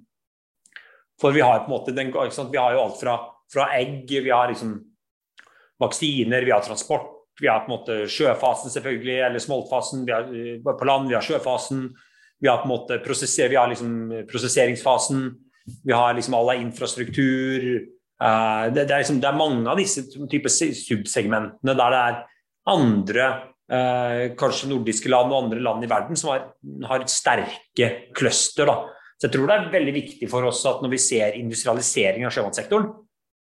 For 1.19 1.35
vi 1.35 1.43
har 1.43 1.65
på 1.65 1.69
en 1.69 1.75
måte 1.75 1.95
den, 1.95 2.13
vi 2.13 2.61
har 2.61 2.75
jo 2.75 2.83
alt 2.85 3.01
fra, 3.01 3.17
fra, 3.51 3.69
egg, 3.77 4.05
vi 4.09 4.31
har 4.31 4.49
liksom 4.51 4.77
vaksiner, 5.81 6.45
vi 6.45 6.53
har 6.53 6.63
transport, 6.65 7.11
vi 7.41 7.49
har 7.49 7.65
på 7.65 7.71
en 7.71 7.75
måte 7.75 7.97
sjøfasen 8.11 8.71
selvfølgelig, 8.71 9.17
eller 9.27 9.43
smoltfasen, 9.43 10.05
vi 10.07 10.15
har 10.15 10.31
eh, 10.31 10.63
på 10.63 10.87
land, 10.87 11.09
vi 11.11 11.17
har 11.17 11.25
sjøfasen, 11.25 11.89
vi 12.39 12.49
har 12.49 12.61
på 12.61 12.69
en 12.69 12.73
måte 12.73 12.99
prosesser, 13.03 13.51
vi 13.51 13.59
har 13.59 13.69
liksom 13.71 13.91
prosesseringsfasen. 14.31 15.29
Vi 15.85 15.95
har 15.95 16.13
liksom 16.17 16.35
all 16.37 16.53
infrastruktur. 16.57 17.65
Uh, 18.19 18.67
det, 18.73 18.83
det, 18.83 18.91
er 18.91 19.03
liksom, 19.03 19.21
det, 19.23 19.29
er 19.29 19.39
mange 19.39 19.69
av 19.71 19.79
disse 19.79 20.03
typer 20.11 20.51
subsegmentene 20.51 21.75
der 21.77 21.93
det 21.93 21.99
er 22.03 22.17
andre, 22.69 23.27
uh, 23.71 24.23
kanskje 24.39 24.71
nordiske 24.73 25.11
land 25.11 25.31
og 25.31 25.45
andre 25.45 25.61
land 25.63 25.85
i 25.85 25.91
verden, 25.91 26.19
som 26.19 26.33
har, 26.33 26.49
har 26.89 27.05
sterke 27.11 27.91
cluster. 28.17 28.67
Da. 28.69 28.81
Så 29.19 29.27
jeg 29.27 29.35
tror 29.35 29.49
det 29.49 29.55
er 29.57 29.71
veldig 29.73 29.95
viktig 29.95 30.31
for 30.31 30.47
oss 30.47 30.63
at 30.67 30.83
når 30.83 30.93
vi 30.95 31.01
ser 31.03 31.37
industrialisering 31.39 32.27
av 32.27 32.35
sjømatsektoren, 32.35 32.89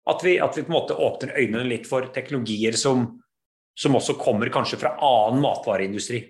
at 0.08 0.22
vi, 0.24 0.38
at 0.40 0.56
vi, 0.56 0.64
på 0.64 0.72
en 0.72 0.78
måte 0.78 0.96
åpner 0.96 1.36
øynene 1.36 1.68
litt 1.68 1.88
for 1.88 2.06
teknologier 2.14 2.78
som, 2.80 3.04
som 3.76 3.98
også 3.98 4.16
kommer 4.20 4.50
kanskje 4.52 4.80
fra 4.80 4.94
annen 5.04 5.42
matvareindustri. 5.44 6.22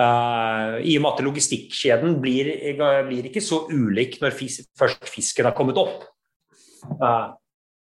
Uh, 0.00 0.78
I 0.80 0.94
og 0.96 1.04
med 1.04 1.10
at 1.10 1.24
logistikkjeden 1.26 2.14
blir, 2.22 2.48
blir, 2.78 3.26
ikke 3.28 3.42
så 3.44 3.66
ulik 3.68 4.16
når 4.22 4.32
fis, 4.38 4.62
først 4.78 5.04
fisken 5.12 5.48
har 5.48 5.56
kommet 5.56 5.80
opp. 5.80 6.06
Uh, 6.96 7.36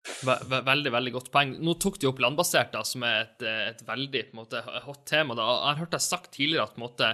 Veldig 0.08 0.92
veldig 0.94 1.12
godt 1.18 1.32
poeng. 1.34 1.50
Nå 1.64 1.74
tok 1.84 1.98
du 2.00 2.08
opp 2.10 2.22
landbasert, 2.24 2.72
da, 2.74 2.84
som 2.88 3.04
er 3.04 3.26
et, 3.26 3.44
et 3.44 3.82
veldig 3.88 4.22
måte, 4.38 4.62
hot 4.86 5.02
tema. 5.10 5.36
Da. 5.36 5.48
Jeg 5.52 5.68
har 5.68 5.82
hørt 5.82 5.96
deg 5.98 6.04
sagt 6.06 6.32
tidligere 6.38 6.68
at 6.70 6.80
måte, 6.80 7.10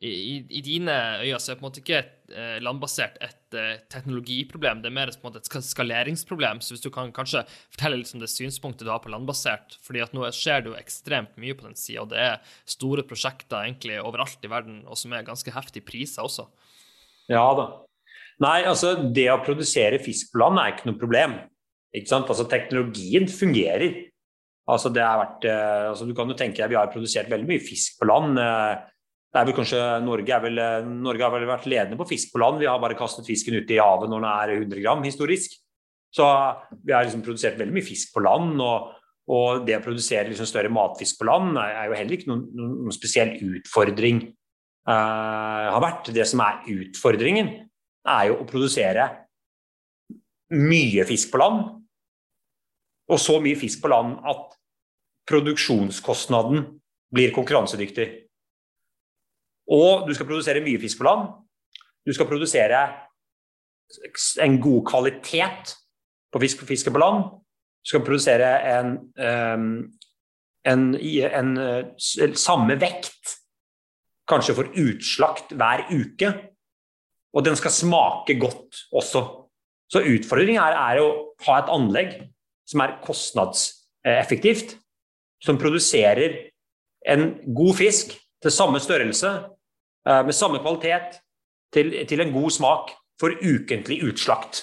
i, 0.00 0.44
i, 0.46 0.60
dine 0.62 0.94
øyne 1.24 1.40
så 1.42 1.52
er 1.52 1.56
på 1.58 1.64
en 1.64 1.66
måte 1.66 1.80
ikke 1.82 1.98
eh, 2.30 2.58
landbasert 2.62 3.16
et 3.24 3.56
eh, 3.58 3.80
teknologiproblem, 3.90 4.82
det 4.82 4.92
er 4.92 4.94
mer 4.94 5.10
måte, 5.24 5.42
et 5.42 5.66
skaleringsproblem. 5.66 6.60
Så 6.62 6.74
hvis 6.74 6.84
du 6.84 6.90
kan 6.94 7.10
kanskje 7.14 7.42
fortelle 7.72 7.98
litt 7.98 8.12
om 8.14 8.22
det 8.22 8.30
synspunktet 8.30 8.86
du 8.86 8.92
har 8.92 9.02
på 9.02 9.10
landbasert, 9.10 9.74
fordi 9.82 10.04
at 10.04 10.14
nå 10.14 10.28
skjer 10.34 10.62
det 10.62 10.70
jo 10.70 10.78
ekstremt 10.78 11.34
mye 11.42 11.56
på 11.58 11.66
den 11.66 11.74
sida, 11.78 12.04
og 12.04 12.12
det 12.12 12.22
er 12.22 12.54
store 12.68 13.02
prosjekter 13.08 13.64
egentlig 13.64 13.98
overalt 13.98 14.46
i 14.46 14.52
verden, 14.52 14.84
og 14.86 15.00
som 15.00 15.16
er 15.16 15.26
ganske 15.26 15.54
heftige 15.54 15.88
priser 15.88 16.28
også. 16.28 16.46
Ja 17.32 17.48
da. 17.58 17.66
Nei, 18.44 18.60
altså 18.70 18.94
det 19.02 19.26
å 19.32 19.40
produsere 19.42 19.98
fisk 20.02 20.30
på 20.30 20.44
land 20.44 20.60
er 20.62 20.76
ikke 20.76 20.92
noe 20.92 21.00
problem. 21.00 21.34
Ikke 21.96 22.12
sant? 22.12 22.30
Altså 22.30 22.46
Teknologien 22.46 23.26
fungerer. 23.26 24.04
Altså 24.68 24.92
det 24.94 25.02
har 25.02 25.18
vært, 25.24 25.48
eh, 25.48 25.88
altså 25.88 26.06
Du 26.06 26.14
kan 26.14 26.28
jo 26.30 26.36
tenke 26.38 26.60
deg 26.60 26.70
vi 26.70 26.78
har 26.78 26.92
produsert 26.92 27.30
veldig 27.32 27.48
mye 27.48 27.64
fisk 27.64 27.98
på 27.98 28.06
land. 28.06 28.38
Eh, 28.38 28.86
det 29.28 29.40
er 29.40 29.48
vel 29.48 29.56
kanskje, 29.58 29.80
Norge, 30.06 30.32
er 30.32 30.44
vel, 30.44 30.60
Norge 31.04 31.24
har 31.26 31.32
vel 31.34 31.48
vært 31.50 31.66
ledende 31.68 31.98
på 32.00 32.06
fisk 32.08 32.30
på 32.32 32.40
land. 32.40 32.62
Vi 32.62 32.68
har 32.68 32.80
bare 32.80 32.96
kastet 32.96 33.26
fisken 33.28 33.58
ut 33.58 33.70
i 33.70 33.80
havet 33.80 34.08
når 34.08 34.22
den 34.22 34.28
er 34.30 34.52
100 34.54 34.80
gram, 34.80 35.02
historisk. 35.04 35.58
Så 36.14 36.24
vi 36.80 36.94
har 36.96 37.04
liksom 37.04 37.24
produsert 37.26 37.58
veldig 37.60 37.76
mye 37.76 37.84
fisk 37.84 38.14
på 38.14 38.22
land. 38.24 38.56
og, 38.64 38.94
og 39.28 39.66
det 39.68 39.76
å 39.76 39.84
produsere 39.84 40.30
liksom 40.30 40.48
større 40.48 40.72
matfisk 40.72 41.20
på 41.20 41.28
land 41.28 41.58
er 41.60 41.90
jo 41.90 41.96
heller 41.98 42.16
ikke 42.16 42.30
noen, 42.30 42.46
noen 42.56 42.96
spesiell 42.96 43.34
utfordring. 43.36 44.22
Uh, 44.88 45.68
har 45.74 45.82
vært. 45.84 46.08
Det 46.16 46.24
som 46.24 46.40
er 46.40 46.62
utfordringen, 46.72 47.50
er 48.08 48.30
jo 48.30 48.38
å 48.40 48.48
produsere 48.48 49.04
mye 50.56 51.04
fisk 51.08 51.34
på 51.34 51.42
land. 51.42 51.66
Og 53.12 53.20
så 53.20 53.36
mye 53.44 53.58
fisk 53.60 53.82
på 53.84 53.92
land 53.92 54.16
at 54.28 54.56
produksjonskostnaden 55.28 56.64
blir 57.12 57.34
konkurransedyktig. 57.36 58.08
Og 59.68 60.08
du 60.08 60.14
skal 60.16 60.28
produsere 60.28 60.64
mye 60.64 60.80
fisk 60.80 61.00
på 61.00 61.06
land. 61.06 61.28
Du 62.06 62.14
skal 62.16 62.28
produsere 62.28 62.80
en 64.44 64.56
god 64.60 64.84
kvalitet 64.88 65.74
på 66.32 66.40
fisk, 66.40 66.64
fisket 66.68 66.94
på 66.94 67.02
land. 67.02 67.24
Du 67.84 67.92
skal 67.92 68.04
produsere 68.04 68.48
en, 68.72 68.94
um, 69.16 69.66
en, 70.68 70.86
en, 70.94 71.26
en, 71.40 71.52
eh, 71.58 72.34
samme 72.36 72.76
vekt, 72.80 73.36
kanskje 74.28 74.56
for 74.56 74.72
utslakt 74.76 75.52
hver 75.56 75.86
uke. 75.92 76.32
Og 77.36 77.44
den 77.44 77.56
skal 77.56 77.72
smake 77.72 78.38
godt 78.40 78.88
også. 78.92 79.24
Så 79.88 80.04
utfordringen 80.04 80.60
er, 80.60 80.76
er 80.76 81.00
å 81.00 81.08
ha 81.46 81.60
et 81.60 81.72
anlegg 81.72 82.16
som 82.68 82.82
er 82.84 82.98
kostnadseffektivt, 83.04 84.74
som 85.44 85.60
produserer 85.60 86.50
en 87.08 87.30
god 87.56 87.78
fisk 87.78 88.12
til 88.42 88.52
samme 88.52 88.80
størrelse, 88.82 89.30
med 90.08 90.32
samme 90.32 90.60
kvalitet, 90.62 91.18
til, 91.74 91.92
til 92.08 92.22
en 92.24 92.32
god 92.32 92.50
smak 92.54 92.92
for 93.20 93.34
ukentlig 93.44 94.00
utslakt. 94.08 94.62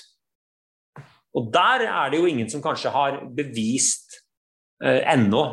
Og 1.35 1.51
der 1.53 1.83
er 1.85 2.09
det 2.11 2.21
jo 2.21 2.29
ingen 2.29 2.49
som 2.49 2.63
kanskje 2.63 2.93
har 2.95 3.19
bevist 3.35 4.21
eh, 4.83 5.03
ennå 5.11 5.43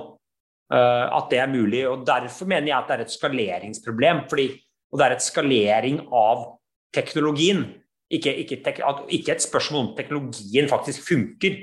eh, 0.72 1.07
at 1.18 1.31
det 1.33 1.40
er 1.42 1.50
mulig. 1.50 1.83
og 1.88 2.07
Derfor 2.07 2.46
mener 2.46 2.70
jeg 2.70 2.78
at 2.78 2.88
det 2.88 2.96
er 2.96 3.05
et 3.07 3.16
skaleringsproblem. 3.16 4.24
Fordi, 4.31 4.48
og 4.92 4.98
det 4.98 5.07
er 5.07 5.16
et 5.16 5.26
skalering 5.26 6.00
av 6.07 6.46
teknologien. 6.94 7.66
Ikke, 8.12 8.35
ikke, 8.44 8.61
ikke, 9.09 9.33
et 9.33 9.42
spørsmål 9.42 9.87
om 9.87 9.92
teknologien 9.96 10.68
faktisk 10.70 11.09
funker. 11.09 11.59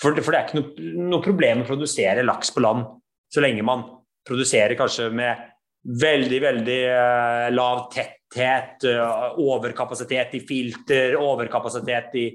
For, 0.00 0.16
for 0.22 0.32
det 0.32 0.38
er 0.38 0.48
ikke 0.48 0.60
noe, 0.60 0.92
noe, 1.12 1.22
problem 1.24 1.62
å 1.62 1.68
produsere 1.68 2.24
laks 2.24 2.54
på 2.54 2.62
land 2.64 2.86
så 3.32 3.42
lenge 3.42 3.64
man 3.66 3.84
produserer 4.26 4.76
kanskje 4.78 5.10
med 5.12 5.51
veldig, 5.82 6.40
veldig 6.42 6.80
uh, 6.88 7.48
lav 7.54 7.86
tetthet, 7.92 8.86
uh, 8.86 9.38
overkapasitet 9.42 10.36
i 10.38 10.42
filter, 10.46 11.16
overkapasitet 11.18 12.16
i, 12.20 12.26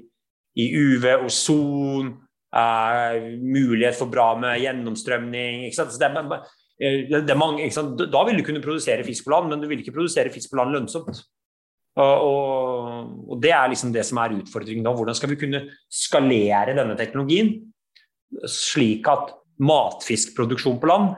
i 0.60 0.68
UV, 0.76 1.08
ozon, 1.28 2.12
uh, 2.56 3.16
mulighet 3.40 3.98
for 3.98 4.12
bra 4.12 4.30
med 4.40 4.60
gjennomstrømning. 4.64 5.68
Det 5.72 6.10
er, 6.10 7.24
det 7.24 7.34
er 7.34 7.40
mange, 7.40 7.70
da 8.04 8.22
vil 8.28 8.38
du 8.38 8.46
kunne 8.46 8.62
produsere 8.64 9.06
fisk 9.06 9.26
på 9.26 9.34
land, 9.34 9.50
men 9.52 9.64
du 9.64 9.68
vil 9.70 9.82
ikke 9.82 9.96
produsere 9.96 10.32
fisk 10.34 10.52
på 10.52 10.60
land 10.60 10.76
lønnsomt. 10.76 11.24
Og, 11.98 12.28
og, 13.26 13.40
Det 13.42 13.50
er 13.50 13.72
liksom 13.72 13.90
det 13.94 14.04
som 14.06 14.20
er 14.22 14.36
utfordringen 14.38 14.84
nå. 14.86 14.92
Hvordan 14.94 15.16
skal 15.18 15.32
vi 15.32 15.40
kunne 15.40 15.64
skalere 15.90 16.76
denne 16.76 16.94
teknologien 16.98 17.56
slik 18.46 19.08
at 19.10 19.32
matfiskproduksjon 19.58 20.78
på 20.78 20.90
land 20.90 21.16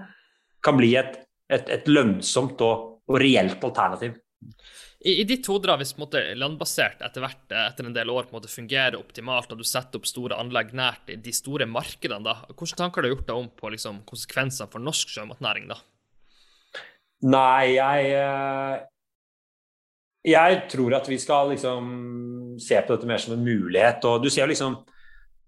kan 0.65 0.79
bli 0.79 0.95
et, 1.01 1.19
et, 1.51 1.71
et 1.71 1.89
lønnsomt 1.91 2.61
og, 2.65 3.01
og, 3.09 3.17
reelt 3.21 3.63
alternativ. 3.67 4.17
I, 5.01 5.15
i 5.23 5.25
ditt 5.25 5.47
hode, 5.49 5.73
hvis 5.81 5.95
måte, 6.01 6.21
landbasert 6.37 7.01
etter 7.05 7.25
hvert 7.25 7.55
etter 7.57 7.89
en 7.89 7.97
del 7.97 8.13
år 8.13 8.29
på 8.29 8.35
en 8.35 8.39
måte 8.39 8.53
fungerer 8.53 8.99
optimalt, 8.99 9.53
og 9.53 9.61
du 9.61 9.67
setter 9.67 10.01
opp 10.01 10.09
store 10.09 10.37
anlegg 10.41 10.75
nært 10.77 11.13
de 11.25 11.33
store 11.35 11.69
markedene, 11.69 12.21
da, 12.27 12.37
hvilke 12.53 12.77
tanker 12.77 13.01
har 13.01 13.09
du 13.09 13.15
gjort 13.15 13.29
deg 13.31 13.41
om 13.41 13.49
på 13.57 13.73
liksom, 13.77 14.03
konsekvenser 14.09 14.71
for 14.73 14.85
norsk 14.85 15.13
sjømatnæring? 15.15 15.71
da? 15.73 15.81
Nei, 17.31 17.77
jeg, 17.77 18.13
eh, 18.17 18.77
jeg 20.31 20.63
tror 20.73 20.97
at 21.01 21.09
vi 21.09 21.19
skal 21.21 21.53
liksom 21.55 21.91
se 22.61 22.81
på 22.81 22.95
dette 22.95 23.09
mer 23.09 23.21
som 23.21 23.35
en 23.37 23.45
mulighet. 23.45 24.05
og 24.05 24.23
du 24.25 24.31
ser 24.33 24.49
liksom 24.49 24.79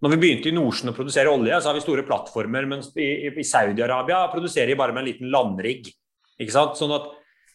når 0.03 0.15
vi 0.17 0.19
begynte 0.19 0.51
i 0.51 0.55
Nordsjøen 0.57 0.91
å 0.91 0.97
produsere 0.97 1.31
olje, 1.31 1.61
så 1.62 1.71
har 1.71 1.77
vi 1.77 1.85
store 1.85 2.03
plattformer. 2.07 2.67
Mens 2.67 2.91
i, 2.99 3.31
i 3.31 3.45
Saudi-Arabia 3.47 4.25
produserer 4.33 4.73
de 4.73 4.79
bare 4.81 4.95
med 4.95 5.05
en 5.05 5.11
liten 5.12 5.31
landrigg. 5.31 5.87
Ikke 6.43 6.55
sant? 6.55 6.75
Sånn 6.79 6.95
at 6.97 7.07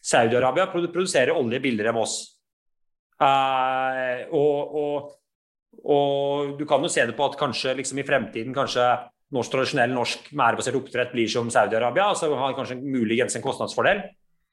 Saudi-Arabia 0.08 0.68
produserer 0.72 1.36
olje 1.36 1.60
billigere 1.60 1.92
enn 1.92 2.00
oss. 2.00 2.16
Uh, 3.18 4.24
og, 4.32 4.76
og, 4.80 5.12
og, 5.82 6.56
du 6.56 6.64
kan 6.70 6.84
jo 6.86 6.90
se 6.92 7.04
det 7.04 7.16
på 7.18 7.26
at 7.26 7.36
kanskje 7.36 7.74
liksom 7.80 7.98
i 7.98 8.06
fremtiden 8.06 8.54
kanskje 8.54 8.84
norsk 9.34 9.52
tradisjonell 9.52 9.90
norsk 9.90 10.28
merdebasert 10.38 10.78
oppdrett 10.78 11.10
blir 11.12 11.28
som 11.28 11.50
Saudi-Arabia. 11.52 12.12
så 12.16 12.30
har 12.32 12.56
kanskje 12.56 12.78
muligens 12.80 13.36
en 13.36 13.44
kostnadsfordel. 13.44 14.06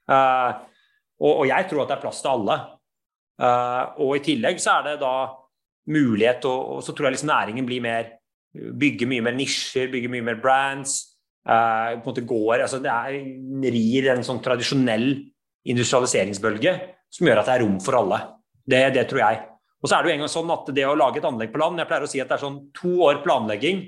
Uh, 0.10 0.52
og, 1.22 1.32
og, 1.32 1.46
jeg 1.48 1.70
tror 1.70 1.86
at 1.86 1.94
det 1.94 1.98
er 1.98 2.04
plass 2.04 2.20
til 2.26 2.34
alle. 2.34 2.60
Uh, 3.40 4.04
og 4.04 4.18
i 4.18 4.24
tillegg 4.26 4.60
så 4.60 4.82
er 4.82 4.90
det 4.90 5.00
da 5.04 5.16
mulighet, 5.91 6.45
og, 6.50 6.78
og 6.78 6.84
så 6.86 6.93
tror 6.95 7.10
jeg 7.10 7.17
liksom 7.17 7.32
næringen 7.34 7.67
blir 7.67 7.84
mer 7.86 8.13
Bygger 8.56 9.10
mye 9.12 9.19
mer 9.19 9.34
nisjer, 9.36 9.89
bygger 9.91 10.08
mye 10.13 10.24
mer 10.24 10.38
brands. 10.39 10.93
Uh, 11.43 12.00
på 12.00 12.06
en 12.06 12.06
måte 12.06 12.21
går, 12.24 12.62
altså 12.63 12.78
Det 12.80 12.88
er, 12.88 13.17
rir 13.74 14.08
en 14.13 14.24
sånn 14.24 14.39
tradisjonell 14.39 15.10
industrialiseringsbølge 15.67 16.71
som 17.12 17.28
gjør 17.28 17.41
at 17.41 17.50
det 17.50 17.56
er 17.58 17.63
rom 17.65 17.76
for 17.84 17.98
alle. 18.00 18.21
Det, 18.63 18.80
det 18.95 19.04
tror 19.10 19.21
jeg. 19.26 19.41
Og 19.84 19.91
så 19.91 19.98
er 19.98 20.06
det 20.06 20.10
jo 20.10 20.15
en 20.15 20.24
gang 20.24 20.32
sånn 20.32 20.56
at 20.56 20.71
det 20.78 20.88
å 20.88 20.95
lage 20.95 21.19
et 21.19 21.28
anlegg 21.28 21.52
på 21.52 21.60
land 21.60 21.84
Jeg 21.84 21.89
pleier 21.91 22.08
å 22.08 22.10
si 22.13 22.24
at 22.24 22.32
det 22.32 22.38
er 22.38 22.45
sånn 22.45 22.62
to 22.80 22.93
år 23.10 23.19
planlegging, 23.28 23.84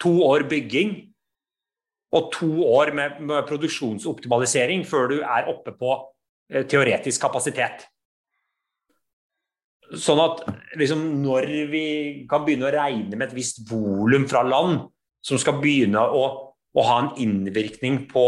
to 0.00 0.14
år 0.24 0.46
bygging 0.48 0.96
og 2.16 2.32
to 2.32 2.50
år 2.72 2.94
med, 2.96 3.20
med 3.20 3.44
produksjonsoptimalisering 3.52 4.88
før 4.88 5.12
du 5.12 5.18
er 5.20 5.52
oppe 5.52 5.76
på 5.76 5.92
Eh, 6.46 6.62
teoretisk 6.66 7.20
kapasitet. 7.20 7.88
Sånn 9.94 10.18
at 10.18 10.42
liksom, 10.78 11.04
når 11.22 11.46
vi 11.70 11.86
kan 12.30 12.42
begynne 12.46 12.66
å 12.66 12.74
regne 12.74 13.14
med 13.14 13.28
et 13.28 13.36
visst 13.36 13.62
volum 13.70 14.26
fra 14.26 14.42
land 14.46 14.88
som 15.26 15.38
skal 15.38 15.60
begynne 15.62 16.00
å, 16.00 16.24
å 16.74 16.86
ha 16.88 16.96
en 17.02 17.12
innvirkning 17.22 18.04
på, 18.10 18.26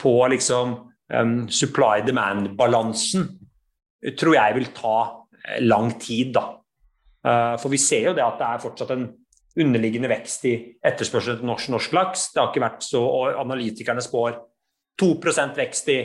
på 0.00 0.14
liksom, 0.34 0.74
um, 1.14 1.38
supply 1.50 2.02
demand-balansen, 2.06 3.28
tror 4.18 4.36
jeg 4.38 4.58
vil 4.58 4.68
ta 4.74 4.98
eh, 5.44 5.62
lang 5.64 5.92
tid. 6.00 6.34
da. 6.36 6.44
Uh, 7.22 7.54
for 7.58 7.70
vi 7.70 7.80
ser 7.82 8.10
jo 8.10 8.16
det 8.18 8.26
at 8.26 8.38
det 8.38 8.50
er 8.50 8.62
fortsatt 8.62 8.94
en 8.94 9.08
underliggende 9.58 10.10
vekst 10.10 10.46
i 10.46 10.54
etterspørselen 10.86 11.38
etter 11.38 11.50
norsk, 11.50 11.70
norsk 11.74 11.96
laks. 11.96 12.28
Det 12.34 12.42
har 12.42 12.52
ikke 12.52 12.66
vært 12.66 12.86
så, 12.86 13.02
og 13.02 13.40
Analytikerne 13.42 14.02
spår 14.04 14.38
2 14.98 15.14
vekst 15.56 15.90
i 15.94 15.98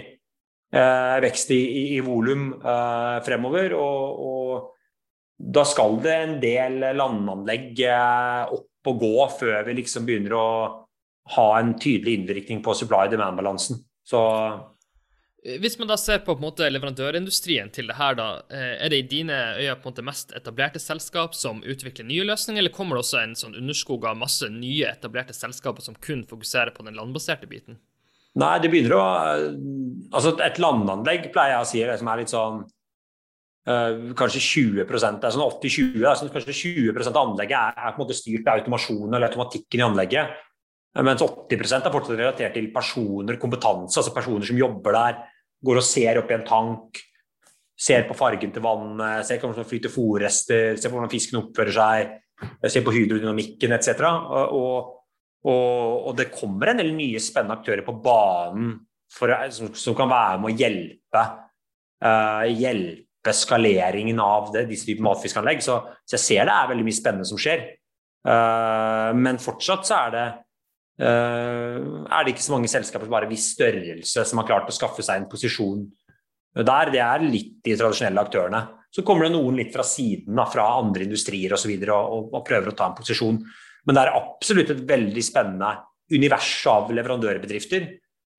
vekst 0.73 1.51
i, 1.53 1.59
i, 1.59 1.83
i 1.97 1.99
volum 2.01 2.51
eh, 2.57 3.17
fremover. 3.25 3.75
Og, 3.77 4.23
og, 4.27 4.69
da 5.53 5.65
skal 5.67 5.97
det 6.03 6.13
en 6.15 6.35
del 6.41 6.77
landanlegg 6.95 7.81
eh, 7.85 8.53
opp 8.53 8.91
og 8.91 8.99
gå 9.01 9.27
før 9.39 9.63
vi 9.67 9.77
liksom 9.79 10.05
begynner 10.07 10.35
å 10.37 10.47
ha 11.35 11.47
en 11.59 11.73
tydelig 11.79 12.19
innvirkning 12.19 12.61
på 12.63 12.75
supply 12.75 13.07
demand-balansen. 13.11 13.79
Så 14.03 14.19
hvis 15.43 15.75
man 15.79 15.89
da 15.91 15.97
ser 15.99 16.21
på, 16.23 16.31
på 16.37 16.41
måte, 16.41 16.67
leverandørindustrien 16.71 17.71
til 17.75 17.89
det 17.91 17.97
her, 17.97 18.15
da, 18.15 18.27
eh, 18.47 18.77
er 18.85 18.93
det 18.93 18.99
i 19.01 19.07
dine 19.11 19.39
øyne 19.59 19.75
på 19.75 19.89
en 19.89 19.91
måte 19.91 20.05
mest 20.07 20.31
etablerte 20.37 20.79
selskap 20.79 21.35
som 21.35 21.59
utvikler 21.67 22.07
nye 22.07 22.23
løsninger, 22.29 22.63
eller 22.63 22.71
kommer 22.71 22.95
det 22.95 23.03
også 23.03 23.19
en 23.19 23.35
sånn 23.35 23.57
underskog 23.59 24.07
av 24.07 24.19
masse 24.19 24.47
nye 24.47 24.87
etablerte 24.87 25.35
selskaper 25.35 25.83
som 25.83 25.99
kun 25.99 26.23
fokuserer 26.29 26.71
på 26.75 26.85
den 26.87 26.95
landbaserte 26.95 27.49
biten? 27.51 27.81
Nei, 28.41 28.53
det 28.61 28.71
begynner 28.73 28.95
å 28.97 29.03
Altså, 30.13 30.35
et 30.45 30.59
landanlegg 30.61 31.29
pleier 31.33 31.55
jeg 31.55 31.63
å 31.63 31.67
si 31.69 31.81
det 31.81 31.97
som 31.97 32.09
er 32.11 32.19
litt 32.21 32.29
sånn 32.29 32.57
uh, 33.69 33.93
Kanskje 34.19 34.41
20 34.43 34.83
Det 34.83 34.83
er 34.93 35.33
sånn 35.33 35.45
80-20. 35.45 36.03
Sånn, 36.19 36.31
kanskje 36.33 36.57
20% 36.59 37.17
av 37.17 37.31
anlegget 37.31 37.57
er, 37.57 37.77
er, 37.77 37.93
på 37.93 38.01
en 38.01 38.05
måte 38.05 38.17
styrt 38.17 38.49
av 38.49 38.61
automasjonen 38.61 39.17
eller 39.17 39.31
automatikken 39.31 39.81
i 39.81 39.87
anlegget. 39.87 40.35
Mens 41.01 41.23
80% 41.25 41.87
er 41.87 41.93
fortsatt 41.93 42.19
relatert 42.19 42.53
til 42.53 42.67
personer, 42.73 43.39
kompetanse, 43.41 43.97
altså 43.97 44.13
personer 44.13 44.45
som 44.45 44.59
jobber 44.59 44.93
der. 44.93 45.23
Går 45.65 45.79
og 45.79 45.87
ser 45.87 46.19
opp 46.21 46.29
i 46.29 46.35
en 46.35 46.45
tank, 46.45 46.99
ser 47.73 48.05
på 48.05 48.17
fargen 48.17 48.53
til 48.53 48.61
vannet, 48.61 49.25
ser 49.25 49.39
hvordan 49.41 49.63
det 49.63 49.71
flyter 49.71 49.93
fòrrester, 49.93 50.75
ser 50.77 50.91
på 50.91 50.99
hvordan 50.99 51.13
fisken 51.13 51.39
oppfører 51.39 51.73
seg, 51.79 52.13
ser 52.67 52.85
på 52.85 52.93
hydrodynamikken 52.93 53.73
etc. 53.73 54.03
Og, 54.05 54.53
og 54.59 54.91
og, 55.43 56.07
og, 56.07 56.11
det 56.15 56.31
kommer 56.31 56.71
en 56.71 56.79
del 56.79 56.93
nye 56.95 57.21
spennende 57.21 57.57
aktører 57.59 57.83
på 57.83 57.95
banen 58.03 58.77
for, 59.11 59.33
som, 59.53 59.73
som, 59.75 59.95
kan 59.97 60.11
være 60.11 60.39
med 60.41 60.53
å 60.53 60.61
hjelpe, 60.61 61.23
uh, 62.05 62.45
hjelpe 62.47 63.33
skaleringen 63.35 64.21
av 64.23 64.53
det, 64.55 64.65
disse 64.71 64.87
typer 64.87 65.05
matfiskanlegg. 65.09 65.63
Så, 65.63 65.81
så, 66.03 66.15
jeg 66.15 66.23
ser 66.23 66.47
det 66.47 66.55
er 66.55 66.69
veldig 66.71 66.87
mye 66.87 66.99
spennende 66.99 67.27
som 67.27 67.41
skjer. 67.41 67.65
Uh, 68.23 69.11
men 69.19 69.41
fortsatt 69.43 69.83
så 69.87 69.97
er 70.05 70.15
det 70.15 70.27
uh, 71.03 72.07
er 72.07 72.23
det 72.23 72.33
ikke 72.33 72.45
så 72.45 72.55
mange 72.55 72.71
selskaper 72.71 73.09
som 73.09 73.17
bare 73.17 73.27
en 73.27 73.33
viss 73.33 73.49
størrelse 73.57 74.23
som 74.29 74.39
har 74.39 74.47
klart 74.47 74.71
å 74.71 74.75
skaffe 74.75 75.03
seg 75.03 75.19
en 75.19 75.29
posisjon 75.31 75.83
der. 76.55 76.93
Det 76.93 77.03
er 77.03 77.27
litt 77.27 77.59
de 77.65 77.75
tradisjonelle 77.75 78.23
aktørene. 78.23 78.63
Så 78.93 79.01
kommer 79.03 79.25
det 79.25 79.33
noen 79.33 79.57
litt 79.57 79.73
fra 79.73 79.83
siden, 79.85 80.35
da, 80.37 80.45
fra 80.47 80.67
andre 80.77 81.07
industrier 81.07 81.55
osv. 81.57 81.71
Og, 81.73 81.85
så 81.89 81.99
og, 81.99 82.27
og 82.37 82.43
prøver 82.45 82.71
å 82.71 82.75
ta 82.77 82.91
en 82.91 82.97
posisjon. 82.99 83.39
Men 83.83 83.97
det 83.97 84.03
er 84.03 84.15
absolutt 84.15 84.71
et 84.73 84.83
veldig 84.87 85.23
spennende 85.25 85.73
univers 86.13 86.51
av 86.71 86.91
leverandørbedrifter 86.93 87.87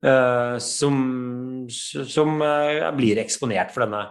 uh, 0.07 0.57
som, 0.63 0.99
som 1.69 2.45
blir 2.97 3.21
eksponert 3.23 3.73
for 3.75 3.85
denne 3.85 4.05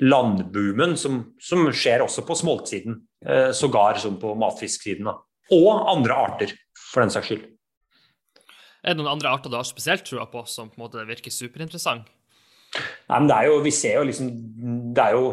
landboomen 0.00 0.94
som, 0.96 1.22
som, 1.42 1.66
skjer 1.76 2.04
også 2.04 2.24
på 2.28 2.36
smoltsiden, 2.40 3.00
uh, 3.28 3.50
sågar 3.56 4.00
som 4.00 4.16
på 4.20 4.32
matfisksiden. 4.38 5.10
Og 5.56 5.70
andre 5.90 6.16
arter, 6.16 6.54
for 6.92 7.04
den 7.04 7.12
saks 7.12 7.32
skyld. 7.32 7.44
Er 8.80 8.94
det 8.94 9.02
noen 9.02 9.12
andre 9.18 9.34
arter 9.34 9.52
du 9.52 9.58
har 9.58 9.66
spesielt 9.68 10.06
trua 10.08 10.24
på, 10.30 10.46
som 10.48 10.70
på 10.70 10.78
en 10.78 10.86
måte 10.86 11.04
virker 11.08 11.32
superinteressant? 11.34 12.08
Nei, 13.10 13.18
men 13.18 13.28
det 13.28 13.36
er 13.36 13.50
jo, 13.50 13.56
vi 13.64 13.72
ser 13.74 13.96
jo 13.98 14.04
liksom 14.06 14.28
Det 14.94 15.02
er 15.02 15.16
jo 15.16 15.24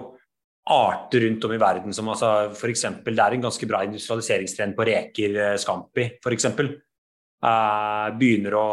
arter 0.73 1.23
rundt 1.25 1.45
om 1.47 1.53
i 1.55 1.61
verden 1.61 1.95
som 1.95 2.09
altså 2.11 2.51
f.eks. 2.51 2.85
Det 3.05 3.13
er 3.15 3.35
en 3.37 3.47
ganske 3.47 3.69
bra 3.69 3.83
industrialiseringstrend 3.87 4.75
på 4.77 4.87
reker, 4.89 5.39
eh, 5.43 5.57
scampi 5.61 6.09
f.eks. 6.19 6.47
Eh, 6.51 8.07
begynner 8.17 8.57
å 8.57 8.67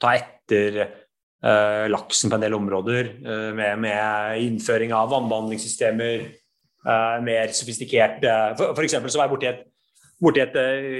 ta 0.00 0.14
etter 0.16 0.80
uh, 1.44 1.86
laksen 1.92 2.30
på 2.32 2.38
en 2.38 2.44
del 2.44 2.56
områder, 2.56 3.10
uh, 3.24 3.50
med, 3.56 3.80
med, 3.84 4.44
innføring 4.46 4.94
av 4.96 5.10
vannbehandlingssystemer, 5.12 6.24
uh, 6.86 7.18
mer 7.24 7.52
sofistikert 7.56 8.24
For, 8.58 8.72
for 8.72 8.86
eksempel 8.86 9.12
så 9.12 9.20
var 9.20 9.28
jeg 9.28 9.34
borti 9.34 9.50
et, 9.50 9.66
borti 10.20 10.42
et 10.42 10.58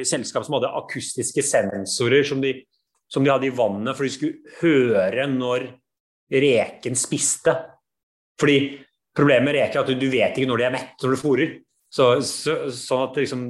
selskap 0.09 0.47
som 0.47 0.59
hadde 0.59 0.73
akustiske 0.81 1.45
sensorer 1.45 2.25
som 2.29 2.45
de, 2.45 2.55
som 3.11 3.25
de, 3.25 3.33
hadde 3.33 3.49
i 3.49 3.57
vannet 3.57 3.97
for 3.97 4.07
de 4.07 4.15
skulle 4.15 4.57
høre 4.61 5.27
når 5.29 5.67
reken 6.31 6.97
spiste. 6.97 7.57
Fordi 8.41 8.61
problemet 9.17 9.49
med 9.49 9.59
reker 9.59 9.81
er 9.81 9.83
at 9.83 9.91
du, 9.91 9.99
du 9.99 10.09
vet 10.13 10.37
ikke 10.37 10.51
når 10.51 10.63
de 10.63 10.69
er 10.69 10.75
mett 10.77 11.05
når 11.05 11.15
du 11.15 11.21
fôrer. 11.21 11.59
Så, 11.91 12.05
så, 12.23 12.53
sånn 12.71 13.09
at 13.09 13.17
liksom, 13.19 13.41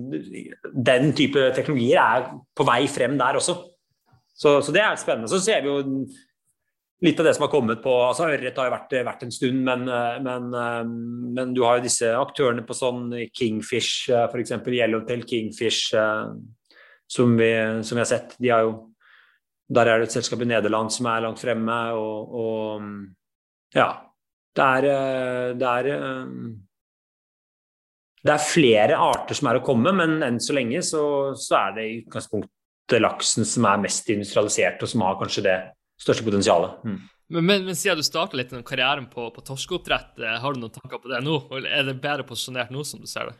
Den 0.72 1.10
type 1.12 1.50
teknologier 1.52 2.00
er 2.00 2.30
på 2.56 2.64
vei 2.64 2.86
frem 2.88 3.18
der 3.20 3.36
også. 3.36 3.58
Så, 4.32 4.54
så 4.64 4.72
det 4.72 4.80
er 4.80 4.96
spennende. 4.96 5.28
Så 5.28 5.42
ser 5.44 5.60
vi 5.60 5.68
jo 5.68 6.06
litt 7.04 7.20
av 7.20 7.26
det 7.26 7.34
som 7.36 7.46
har 7.46 7.52
kommet 7.52 7.80
på 7.84 7.92
altså 8.04 8.28
Ørret 8.28 8.58
har 8.60 8.68
jo 8.68 8.74
vært, 8.74 8.94
vært, 9.06 9.24
en 9.24 9.32
stund, 9.32 9.62
men, 9.64 9.86
eh, 9.88 10.18
men, 10.24 10.50
eh, 10.56 10.82
men, 11.38 11.54
du 11.56 11.62
har 11.64 11.78
jo 11.78 11.86
disse 11.86 12.10
aktørene 12.16 12.64
på 12.66 12.76
sånn 12.76 13.08
Kingfish, 13.36 14.10
eh, 14.12 14.26
f.eks. 14.28 14.58
Yellowtail 14.68 15.24
Kingfish, 15.28 15.94
som 17.10 17.34
vi, 17.38 17.50
som 17.82 17.96
vi, 17.96 18.02
har 18.02 18.10
sett. 18.10 18.36
De 18.38 18.52
har 18.52 18.66
jo, 18.66 18.74
der 19.70 19.88
er 19.88 20.00
det 20.00 20.10
et 20.10 20.18
selskap 20.18 20.42
i 20.44 20.50
Nederland 20.50 20.92
som 20.92 21.08
er 21.10 21.24
langt 21.24 21.40
fremme, 21.42 21.80
og, 21.96 22.36
og 22.44 23.74
ja. 23.76 23.90
Det 24.56 24.66
er, 24.66 25.54
det 25.56 25.70
er 25.70 25.88
det 28.20 28.32
er 28.34 28.42
flere 28.44 28.96
arter 29.00 29.36
som 29.36 29.48
er 29.48 29.60
å 29.60 29.64
komme, 29.64 29.92
men 29.96 30.18
enn 30.24 30.40
så 30.42 30.56
lenge 30.56 30.82
så, 30.84 31.02
så 31.38 31.56
er 31.62 31.76
det 31.76 31.86
i 31.86 31.94
utgangspunktet 32.02 33.00
laksen 33.00 33.46
som 33.48 33.68
er 33.70 33.80
mest 33.80 34.10
industrialisert, 34.12 34.82
og 34.84 34.92
som 34.92 35.04
har 35.06 35.16
kanskje 35.20 35.46
det 35.46 35.56
største 36.00 36.26
potensialet. 36.26 36.82
Mm. 36.84 36.98
Men, 37.30 37.46
men, 37.46 37.64
men, 37.68 37.78
siden 37.78 38.00
du 38.00 38.04
starta 38.04 38.36
litt 38.36 38.50
den 38.52 38.66
karrieren 38.66 39.06
på, 39.12 39.28
på 39.32 39.44
torskeoppdrett, 39.46 40.18
eh, 40.18 40.40
har 40.42 40.52
du 40.52 40.60
noen 40.60 40.74
tanker 40.74 41.00
på 41.00 41.12
det 41.12 41.22
nå? 41.24 41.38
Eller 41.56 41.78
er 41.78 41.86
det 41.86 42.00
bedre 42.02 42.26
posisjonert 42.26 42.74
nå, 42.74 42.84
som 42.84 43.00
du 43.00 43.08
ser 43.08 43.30
det? 43.30 43.36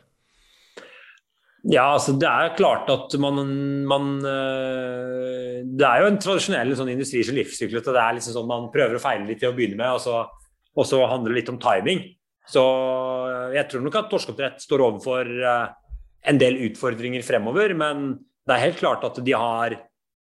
Ja, 1.69 1.91
altså 1.91 2.15
det 2.17 2.25
er 2.25 2.55
klart 2.57 2.87
at 2.89 3.13
man, 3.21 3.37
man 3.85 4.15
eh, 4.25 5.59
Det 5.61 5.85
er 5.85 6.01
jo 6.01 6.07
en 6.09 6.17
tradisjonell 6.23 6.71
sånn 6.79 6.89
industri 6.95 7.21
som 7.27 7.37
livssykkel. 7.37 7.83
Det 7.85 7.99
er 8.01 8.15
liksom 8.17 8.33
sånn 8.33 8.49
Man 8.49 8.71
prøver 8.73 8.97
å 8.97 9.03
feile 9.03 9.27
litt 9.27 9.43
til 9.43 9.51
å 9.51 9.57
begynne 9.57 9.77
med, 9.77 9.99
og 9.99 10.01
så, 10.01 10.23
og 10.77 10.87
så 10.87 11.01
handler 11.05 11.33
det 11.33 11.41
litt 11.41 11.53
om 11.53 11.59
timing. 11.61 12.03
Så 12.47 12.63
eh, 13.27 13.55
jeg 13.59 13.69
tror 13.71 13.85
nok 13.85 13.99
at 14.01 14.11
torskeoppdrett 14.11 14.63
står 14.63 14.85
overfor 14.87 15.31
en 16.21 16.37
del 16.41 16.59
utfordringer 16.67 17.23
fremover, 17.25 17.73
men 17.77 18.11
det 18.45 18.55
er 18.55 18.67
helt 18.67 18.81
klart 18.81 19.05
at 19.07 19.17
de 19.25 19.33
har 19.37 19.77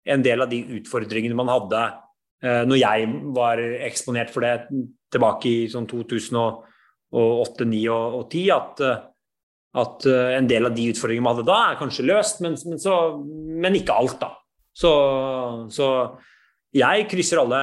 en 0.04 0.24
del 0.24 0.42
av 0.44 0.50
de 0.50 0.58
utfordringene 0.78 1.36
man 1.38 1.52
hadde 1.52 1.84
Eh, 2.44 2.62
når 2.68 2.80
jeg 2.80 3.08
var 3.36 3.60
eksponert 3.86 4.32
for 4.32 4.44
det 4.44 4.68
tilbake 5.14 5.48
i 5.48 5.66
sånn 5.72 5.88
2008, 5.88 6.70
2009 7.14 7.82
og, 7.94 8.16
og 8.18 8.24
2010, 8.32 8.44
at, 8.52 8.82
eh, 8.84 9.04
at, 9.84 10.06
eh, 10.10 10.32
en 10.40 10.48
del 10.50 10.68
av 10.68 10.76
de 10.76 10.88
utfordringene 10.92 11.24
man 11.24 11.38
hadde 11.38 11.48
da, 11.48 11.58
er 11.70 11.80
kanskje 11.80 12.08
løst, 12.10 12.42
men, 12.44 12.58
men, 12.68 12.80
så, 12.82 12.98
men 13.64 13.78
ikke 13.78 13.96
alt, 13.96 14.18
da. 14.20 14.32
Så, 14.74 14.90
så 15.72 15.88
jeg 16.74 17.04
krysser 17.10 17.38
alle, 17.38 17.58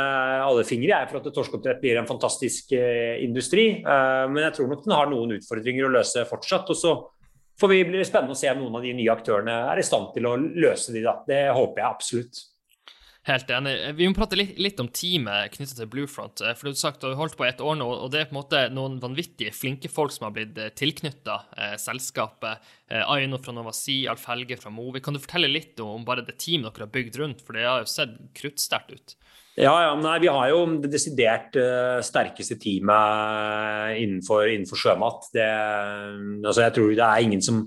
alle 0.46 0.64
fingre 0.68 0.94
jeg, 0.94 1.08
for 1.10 1.20
at 1.20 1.34
torskeoppdrett 1.36 1.82
blir 1.82 1.98
en 2.00 2.08
fantastisk 2.08 2.72
eh, 2.78 3.20
industri. 3.26 3.66
Eh, 3.84 4.28
men 4.32 4.46
jeg 4.48 4.56
tror 4.56 4.70
nok 4.72 4.86
den 4.86 4.96
har 4.96 5.10
noen 5.12 5.36
utfordringer 5.36 5.88
å 5.88 5.92
løse 5.98 6.24
fortsatt. 6.30 6.72
Og 6.72 6.80
så 6.80 6.94
får 7.60 7.74
vi 7.74 7.82
bli 7.90 8.06
spennende 8.08 8.38
å 8.38 8.40
se 8.40 8.52
om 8.54 8.62
noen 8.64 8.80
av 8.80 8.86
de 8.88 8.94
nye 8.96 9.12
aktørene 9.12 9.58
er 9.74 9.82
i 9.82 9.86
stand 9.86 10.14
til 10.16 10.30
å 10.30 10.38
løse 10.40 10.96
de 10.96 11.04
da. 11.04 11.18
Det 11.28 11.44
håper 11.52 11.84
jeg 11.84 11.90
absolutt. 11.90 12.42
Helt 13.30 13.52
enig. 13.54 13.76
Vi 14.00 14.08
må 14.10 14.16
prate 14.18 14.38
litt, 14.38 14.56
litt 14.58 14.80
om 14.82 14.88
teamet 14.90 15.54
knyttet 15.54 15.78
til 15.78 15.90
Bluefront. 15.92 16.42
Eh, 16.42 16.56
for 16.58 16.66
Du 16.66 16.72
har 16.72 16.80
sagt 16.80 17.04
du 17.04 17.12
har 17.12 17.20
holdt 17.20 17.38
på 17.38 17.46
et 17.46 17.60
år 17.62 17.76
nå, 17.78 17.86
og 17.86 18.10
det 18.10 18.24
er 18.24 18.30
på 18.32 18.34
en 18.34 18.40
måte 18.40 18.62
noen 18.74 18.96
vanvittige 19.04 19.54
flinke 19.54 19.92
folk 19.94 20.14
som 20.16 20.26
har 20.26 20.34
blitt 20.34 20.58
eh, 20.58 20.72
tilknytta 20.74 21.36
eh, 21.54 21.76
selskapet. 21.78 22.66
Eh, 22.90 23.04
Aino 23.06 23.38
fra 23.38 23.54
Novasi, 23.54 24.08
Alf 24.10 24.26
Helge 24.32 24.58
fra 24.58 24.74
Movi. 24.74 25.04
Kan 25.06 25.14
du 25.14 25.22
fortelle 25.22 25.52
litt 25.52 25.78
om 25.86 26.02
bare 26.08 26.26
det 26.26 26.40
teamet 26.42 26.74
dere 26.74 26.88
har 26.88 26.96
bygd 26.96 27.20
rundt? 27.22 27.44
For 27.46 27.60
det 27.60 27.68
har 27.68 27.84
jo 27.86 27.92
sett 27.94 28.18
kruttsterkt 28.42 28.96
ut. 28.96 29.16
Ja, 29.60 29.76
ja, 29.84 29.94
nei, 30.00 30.18
Vi 30.24 30.32
har 30.32 30.50
jo 30.50 30.64
det 30.82 30.90
desidert 30.94 31.58
uh, 31.60 32.00
sterkeste 32.02 32.56
teamet 32.56 34.00
innenfor, 34.00 34.48
innenfor 34.48 34.80
sjømat. 34.80 35.28
Det, 35.36 35.48
altså, 36.40 36.64
jeg 36.64 36.76
tror 36.78 36.94
det 36.96 37.04
er, 37.04 37.26
ingen 37.28 37.44
som, 37.44 37.66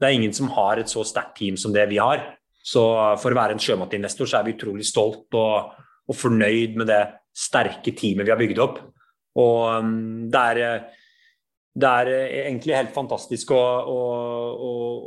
det 0.00 0.08
er 0.08 0.16
ingen 0.16 0.34
som 0.34 0.48
har 0.56 0.80
et 0.80 0.90
så 0.90 1.04
sterkt 1.06 1.36
team 1.38 1.60
som 1.60 1.76
det 1.76 1.84
vi 1.92 2.00
har. 2.00 2.24
Så 2.68 2.84
for 3.22 3.32
å 3.32 3.38
være 3.38 3.56
en 3.56 3.62
sjømatinvestor 3.62 4.28
så 4.28 4.40
er 4.40 4.48
vi 4.48 4.54
utrolig 4.56 4.86
stolt 4.86 5.34
og, 5.38 5.74
og 6.08 6.16
fornøyd 6.16 6.76
med 6.80 6.90
det 6.90 7.02
sterke 7.38 7.94
teamet 7.96 8.26
vi 8.26 8.32
har 8.34 8.40
bygd 8.40 8.62
opp. 8.62 8.80
Og 9.38 9.60
um, 9.78 9.92
det 10.30 10.42
er, 10.52 10.88
det 11.78 11.92
er 12.02 12.10
egentlig 12.42 12.76
helt 12.76 12.94
fantastisk 12.96 13.52
å, 13.54 13.60
å, 13.88 14.00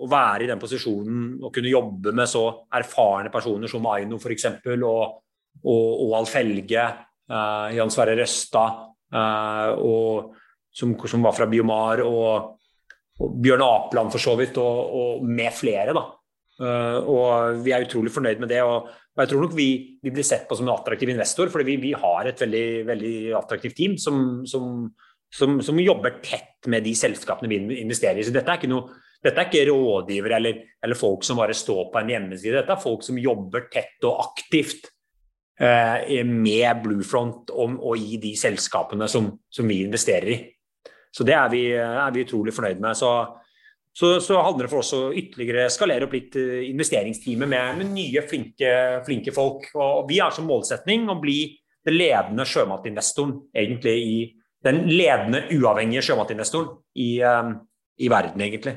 å, 0.05 0.09
være 0.12 0.45
i 0.45 0.51
den 0.51 0.62
posisjonen 0.62 1.41
og 1.41 1.51
kunne 1.53 1.74
jobbe 1.74 2.14
med 2.16 2.30
så 2.30 2.45
erfarne 2.80 3.34
personer 3.34 3.72
som 3.72 3.89
Aino 3.91 4.20
f.eks. 4.22 4.47
Og, 4.78 5.01
og, 5.62 5.89
og 6.07 6.16
Alf 6.22 6.38
Helge, 6.39 6.88
uh, 7.34 7.68
Jan 7.76 7.93
Sverre 7.93 8.16
Røstad, 8.22 8.88
uh, 9.14 10.39
som, 10.72 10.95
som, 10.95 11.28
var 11.28 11.36
fra 11.38 11.49
Biomar, 11.51 12.05
og, 12.07 12.57
Bjørn 13.22 13.62
Apeland 13.62 14.09
for 14.09 14.24
så 14.24 14.34
vidt, 14.39 14.55
og, 14.57 15.22
med 15.28 15.53
flere. 15.53 15.93
da 15.93 16.07
og 16.62 17.62
vi 17.66 17.74
er 17.74 17.86
utrolig 17.88 18.12
fornøyd 18.14 18.41
med 18.43 18.51
det. 18.51 18.62
Og, 18.66 18.89
jeg 19.20 19.32
tror 19.32 19.43
nok 19.43 19.55
vi, 19.57 19.70
vi, 20.01 20.12
blir 20.14 20.26
sett 20.26 20.47
på 20.47 20.55
som 20.55 20.68
en 20.68 20.74
attraktiv 20.74 21.09
investor, 21.12 21.51
fordi 21.51 21.74
vi, 21.74 21.78
vi 21.89 21.93
har 21.97 22.30
et 22.30 22.41
veldig, 22.41 22.68
veldig 22.88 23.16
attraktivt 23.38 23.76
team 23.78 23.97
som, 23.99 24.41
som, 24.47 24.88
som, 25.34 25.59
som, 25.64 25.82
jobber 25.84 26.22
tett 26.24 26.70
med 26.72 26.86
de 26.88 26.93
selskapene 26.97 27.51
vi 27.51 27.82
investerer 27.82 28.22
i. 28.22 28.26
Så 28.26 28.34
dette 28.36 28.53
er 28.53 28.62
ikke, 28.62 28.72
noe, 28.72 28.95
dette 29.24 29.36
er 29.36 29.49
ikke 29.49 29.68
rådgivere 29.68 30.39
eller, 30.39 30.64
eller, 30.80 30.99
folk 30.99 31.28
som 31.28 31.41
bare 31.41 31.57
står 31.57 31.91
på 31.91 32.01
en 32.01 32.14
hjemmeside. 32.14 32.55
Dette 32.62 32.78
er 32.78 32.84
folk 32.84 33.03
som 33.05 33.20
jobber 33.20 33.68
tett 33.74 34.07
og 34.07 34.24
aktivt 34.24 34.88
eh, 35.59 36.24
med 36.24 36.86
Bluefront 36.86 37.51
og, 37.51 37.78
og, 37.82 37.99
i 37.99 38.18
de 38.22 38.32
selskapene 38.39 39.12
som, 39.12 39.28
vi 39.59 39.84
investerer 39.84 40.34
i. 40.38 40.41
Så 41.12 41.28
det 41.28 41.36
er 41.36 41.51
vi, 41.51 41.66
er 41.76 42.16
vi 42.16 42.24
utrolig 42.24 42.55
fornøyd 42.55 42.80
med. 42.80 42.95
Så 42.95 43.12
så, 43.94 44.22
så, 44.24 44.38
handler 44.42 44.66
det 44.66 44.72
for 44.72 44.84
oss 44.84 44.94
å 44.96 45.02
ytterligere 45.12 45.66
skalere 45.72 46.08
opp 46.08 46.14
litt 46.16 46.38
eh, 46.39 46.62
investeringsteamet 46.70 47.50
med, 47.50 47.82
med, 47.82 47.89
nye, 47.96 48.24
flinke, 48.28 48.70
flinke 49.08 49.34
folk. 49.36 49.68
Og 49.76 50.06
vi 50.10 50.22
har 50.24 50.32
som 50.36 50.48
målsetning 50.48 51.10
å 51.12 51.18
bli 51.20 51.42
den 51.88 51.98
ledende 51.98 52.46
sjømatinvestoren, 52.48 53.36
egentlig 53.58 53.98
i 54.00 54.16
den 54.64 54.86
ledende 54.92 55.44
uavhengige 55.52 56.06
sjømatinvestoren 56.06 56.70
i, 57.02 57.12
um, 57.26 57.56
i, 57.98 58.08
verden, 58.12 58.44
egentlig. 58.46 58.76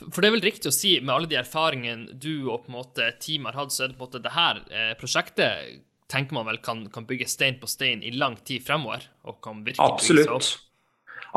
For 0.00 0.20
det 0.20 0.28
er 0.28 0.36
vel 0.36 0.44
riktig 0.44 0.70
å 0.70 0.74
si, 0.74 0.94
med 1.00 1.14
alle 1.14 1.30
de 1.30 1.38
erfaringene 1.40 2.16
du 2.20 2.50
og 2.50 2.66
på 2.66 2.70
en 2.70 2.76
måte 2.76 3.08
teamet 3.20 3.54
har 3.54 3.64
hatt, 3.64 3.74
så 3.74 3.86
er 3.86 3.92
det 3.92 3.96
på 3.96 4.04
en 4.04 4.08
måte 4.10 4.24
det 4.24 4.34
her 4.36 4.60
eh, 4.68 4.92
prosjektet 5.00 5.80
tenker 6.10 6.36
man 6.36 6.48
vel 6.48 6.60
kan, 6.64 6.84
kan, 6.92 7.06
bygge 7.08 7.28
stein 7.30 7.60
på 7.60 7.68
stein 7.70 8.02
i 8.02 8.12
lang 8.16 8.36
tid 8.44 8.64
fremover? 8.66 9.04
og 9.28 9.40
kan 9.44 9.64
virkelig 9.64 9.84
Absolutt. 9.84 10.26
bygge 10.26 10.30
seg 10.30 10.58
opp? 10.60 10.69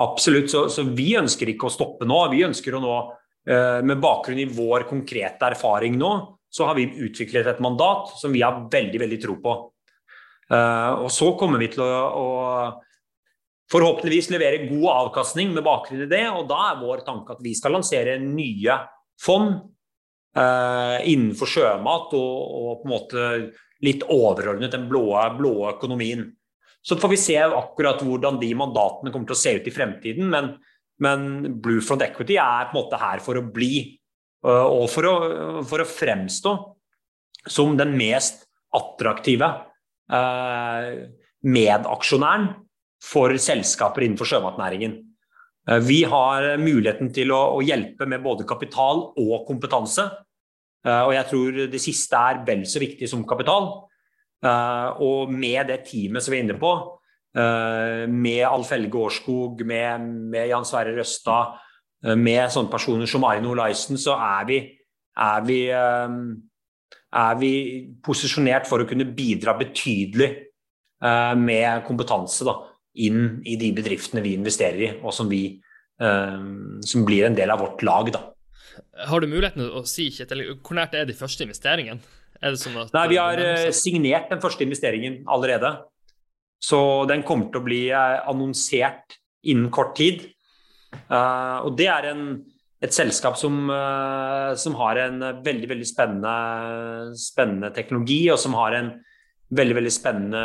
Absolutt. 0.02 0.50
Så, 0.52 0.68
så, 0.74 0.86
vi 0.96 1.14
ønsker 1.20 1.52
ikke 1.54 1.70
å 1.70 1.74
stoppe 1.74 2.08
nå. 2.10 2.20
Vi 2.34 2.44
ønsker 2.48 2.78
å 2.78 2.82
nå, 2.84 2.96
eh, 3.50 3.82
med 3.86 4.02
bakgrunn 4.04 4.41
i 4.41 4.50
vår 4.50 4.88
konkrete 4.89 5.52
erfaring 5.52 5.98
nå, 6.00 6.14
så 6.54 6.70
har 6.70 6.78
vi 6.78 6.89
utviklet 7.06 7.50
et 7.50 7.62
mandat 7.64 8.14
som 8.20 8.34
vi 8.34 8.44
har 8.46 8.66
veldig, 8.72 9.04
veldig 9.06 9.22
tro 9.22 9.38
på. 9.44 9.56
Eh, 10.54 10.91
og 11.04 11.12
så 11.14 11.34
kommer 11.39 11.62
vi 11.62 11.70
til 11.74 11.86
å, 11.86 11.91
å 12.14 12.28
forhåpentligvis 13.74 14.30
levere 14.34 14.66
god 14.68 14.89
avkastning 14.94 15.54
med 15.54 15.66
bakgrunn 15.66 16.06
i 16.06 16.10
det. 16.10 16.26
Og 16.34 16.48
da 16.50 16.60
er 16.72 16.82
vår 16.82 17.06
tanke 17.08 17.36
at 17.36 17.44
vi 17.46 17.56
skal 17.58 17.78
lansere 17.78 18.20
nye 18.22 18.78
fond 19.22 19.56
eh, 20.38 20.98
innenfor 21.14 21.50
sjømat 21.50 22.16
og, 22.18 22.34
og, 22.60 22.72
på 22.82 22.88
en 22.88 22.94
måte 22.94 23.28
litt 23.84 24.06
overordnet 24.12 24.74
den 24.74 24.88
blå, 24.91 25.08
blå 25.38 25.56
økonomien. 25.74 26.30
Så 26.84 26.97
får 26.99 27.13
vi 27.13 27.19
se 27.19 27.38
akkurat 27.39 28.01
hvordan 28.03 28.38
de 28.41 28.49
mandatene 28.59 29.11
kommer 29.11 29.29
til 29.29 29.38
å 29.38 29.39
se 29.39 29.55
ut 29.55 29.67
i 29.69 29.73
fremtiden. 29.73 30.27
Men, 30.31 30.49
men 31.03 31.27
Blue 31.63 31.84
Front 31.84 32.03
Equity 32.03 32.36
er 32.36 32.67
på 32.67 32.75
en 32.75 32.81
måte 32.81 32.99
her 32.99 33.23
for 33.23 33.39
å 33.39 33.45
bli, 33.55 33.75
eh, 34.43 34.65
og 34.67 34.89
for 34.91 35.07
å, 35.07 35.13
for 35.69 35.84
å 35.84 35.88
fremstå 35.88 36.57
som 37.47 37.77
den 37.79 37.95
mest 37.99 38.43
attraktive 38.75 39.47
eh, 40.11 40.89
medaksjonæren 41.47 42.51
for 43.03 43.36
selskaper 43.39 44.03
innenfor 44.03 44.27
sjømatnæringen. 44.34 44.99
Eh, 45.69 45.79
vi 45.88 46.01
har 46.11 46.49
muligheten 46.59 47.15
til 47.15 47.31
å, 47.31 47.41
å, 47.55 47.63
hjelpe 47.63 48.09
med 48.11 48.27
både 48.27 48.47
kapital 48.49 49.07
og 49.13 49.47
kompetanse. 49.47 50.09
Og 50.84 51.13
jeg 51.15 51.27
tror 51.29 51.57
det 51.71 51.79
siste 51.79 52.19
er 52.19 52.41
vel 52.43 52.65
så 52.67 52.81
viktig 52.84 53.07
som 53.07 53.21
kapital. 53.23 53.69
Eh, 54.44 55.02
og 55.06 55.32
med 55.32 55.72
det 55.72 55.80
teamet 55.88 56.26
som 56.26 56.34
vi 56.34 56.41
er 56.41 56.46
inne 56.48 56.60
på, 56.60 56.76
med 57.34 58.44
Alf 58.46 58.70
Helge 58.70 59.00
Årskog, 59.08 59.64
med, 59.66 60.04
med 60.30 60.52
Jan 60.52 60.68
Sverre 60.70 60.91
Røstad, 60.94 61.56
med 62.14 62.52
sånne 62.54 62.70
personer 62.70 63.10
som 63.10 63.26
Arin 63.26 63.48
Olaisen, 63.50 63.98
så 63.98 64.14
er 64.22 64.46
vi, 64.46 64.60
er 65.18 65.48
vi, 65.48 65.58
er 65.74 67.39
vi 67.39 67.52
posisjonert 68.06 68.70
for 68.70 68.84
å 68.84 68.86
kunne 68.86 69.10
bidra 69.18 69.56
betydelig 69.58 70.30
med 71.41 71.82
kompetanse. 71.89 72.46
da 72.46 72.54
inn 73.02 73.41
i 73.50 73.56
de 73.60 73.72
bedriftene 73.76 74.24
vi 74.24 74.36
investerer 74.38 74.82
i, 74.86 74.91
og 75.02 75.14
som, 75.16 75.30
vi, 75.32 75.58
som 75.98 77.06
blir 77.08 77.28
en 77.28 77.38
del 77.38 77.54
av 77.54 77.64
vårt 77.64 77.82
lag. 77.86 78.12
Da. 78.14 78.22
Har 79.10 79.24
du 79.24 79.30
muligheten 79.30 79.66
å 79.66 79.84
si, 79.89 80.10
Kjetil, 80.14 80.46
hvor 80.62 80.78
nært 80.78 80.98
er 80.98 81.10
de 81.10 81.18
første 81.18 81.46
investeringene? 81.46 82.02
Sånn 82.60 82.76
Nei, 82.91 83.08
Vi 83.14 83.20
har 83.20 83.39
uh, 83.39 83.72
signert 83.76 84.32
den 84.32 84.41
første 84.44 84.66
investeringen 84.66 85.22
allerede. 85.32 85.78
Så 86.64 86.80
den 87.10 87.24
kommer 87.28 87.52
til 87.52 87.62
å 87.62 87.66
bli 87.66 87.84
uh, 87.91 88.24
annonsert 88.30 89.18
innen 89.48 89.72
kort 89.74 89.96
tid. 90.00 90.26
Uh, 91.08 91.64
og 91.64 91.78
det 91.80 91.88
er 91.91 92.10
en, 92.12 92.26
et 92.84 92.96
selskap 92.96 93.38
som, 93.39 93.72
som, 94.60 94.76
har 94.82 95.00
en 95.06 95.24
veldig 95.44 95.70
veldig 95.72 95.88
spennende, 95.88 97.16
spennende 97.20 97.72
teknologi, 97.76 98.26
og 98.34 98.41
som 98.41 98.58
har 98.60 98.76
en 98.76 98.91
veldig 99.56 99.78
veldig 99.80 99.94
spennende 99.94 100.44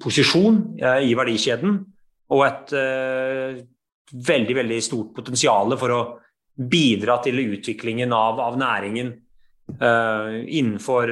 posisjon 0.00 0.56
eh, 0.80 1.04
i 1.06 1.12
verdikjeden 1.14 1.76
og 2.32 2.40
et 2.46 2.72
veldig 4.10 4.56
veldig 4.56 4.78
stort 4.82 5.10
potensial 5.14 5.76
for 5.78 5.92
å 5.92 6.00
bidra 6.56 7.18
til 7.22 7.42
utviklingen 7.42 8.14
av, 8.16 8.40
av 8.40 8.56
næringen 8.58 9.12
innenfor 9.64 11.10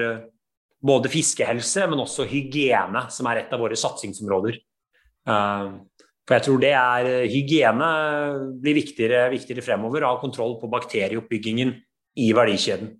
både 0.83 1.11
fiskehelse, 1.11 1.87
men 1.91 2.03
også 2.03 2.27
hygiene, 2.29 3.07
som 3.15 3.29
er 3.31 3.43
et 3.43 3.55
av 3.55 3.63
våre 3.63 3.79
satsingsområder. 3.79 4.59
Uh, 5.29 5.79
for 6.27 6.37
jeg 6.37 6.47
tror 6.47 6.63
det 6.63 6.73
er 6.79 7.09
hygiene 7.31 7.91
blir 8.63 8.79
viktigere, 8.79 9.25
viktigere 9.33 9.65
fremover, 9.65 10.05
å 10.05 10.15
ha 10.15 10.21
kontroll 10.23 10.57
på 10.61 10.71
bakterieoppbyggingen 10.71 11.75
i 12.23 12.31
verdikjeden. 12.37 12.93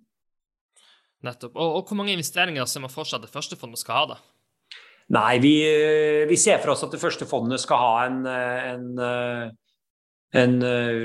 Nettopp. 1.23 1.55
Og, 1.55 1.77
og 1.79 1.87
hvor 1.87 1.99
mange 1.99 2.15
investeringer 2.15 2.67
ser 2.67 2.83
man 2.83 2.91
for 2.91 3.07
seg 3.07 3.21
at 3.21 3.27
det 3.27 3.33
første 3.35 3.59
fondet 3.59 3.79
skal 3.79 3.99
ha? 3.99 4.15
da? 4.15 4.17
Nei, 5.15 5.37
vi, 5.43 5.53
vi, 6.27 6.39
ser 6.39 6.59
for 6.63 6.73
oss 6.73 6.83
at 6.83 6.91
det 6.95 6.99
første 6.99 7.27
fondet 7.27 7.61
skal 7.63 7.79
ha 7.79 7.93
en, 8.07 8.19
en, 8.27 8.87
en 10.39 10.55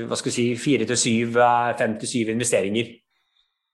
hva 0.09 0.19
skal 0.19 0.31
vi 0.31 0.35
si, 0.35 0.45
fire 0.59 0.87
til 0.87 0.99
syv, 0.99 1.39
fem 1.79 1.95
til 2.01 2.11
syv 2.11 2.33
investeringer. 2.35 2.91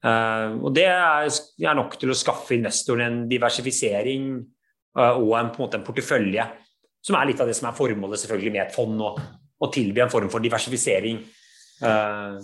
Uh, 0.05 0.61
og 0.61 0.73
Det 0.75 0.85
er, 0.85 1.25
er, 1.63 1.77
nok 1.77 1.95
til 1.97 2.11
å 2.13 2.17
skaffe 2.17 2.53
investoren 2.53 3.05
en 3.05 3.17
diversifisering 3.29 4.35
uh, 4.99 5.15
og 5.17 5.31
en, 5.39 5.49
på 5.49 5.57
en, 5.57 5.63
måte 5.63 5.79
en 5.79 5.85
portefølje, 5.87 6.45
som 7.01 7.17
er 7.17 7.31
litt 7.31 7.41
av 7.41 7.49
det 7.49 7.55
som 7.57 7.71
er 7.71 7.77
formålet 7.77 8.21
selvfølgelig 8.21 8.53
med 8.53 8.63
et 8.67 8.75
fond, 8.75 9.01
å 9.01 9.71
tilby 9.73 10.03
en 10.03 10.13
form 10.13 10.29
for 10.29 10.43
diversifisering. 10.45 11.23
Uh, 11.81 12.37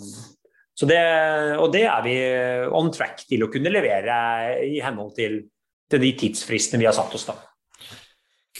så 0.74 0.88
det, 0.88 1.00
og 1.60 1.68
det 1.74 1.84
er 1.86 2.02
vi 2.02 2.16
on 2.74 2.90
track 2.90 3.26
til 3.28 3.44
å 3.44 3.50
kunne 3.52 3.70
levere 3.70 4.16
i 4.64 4.80
henhold 4.82 5.12
til, 5.14 5.42
til 5.92 6.02
de 6.02 6.12
tidsfristene 6.18 6.80
vi 6.82 6.88
har 6.88 6.96
satt 6.96 7.14
oss. 7.14 7.28
da. 7.28 7.36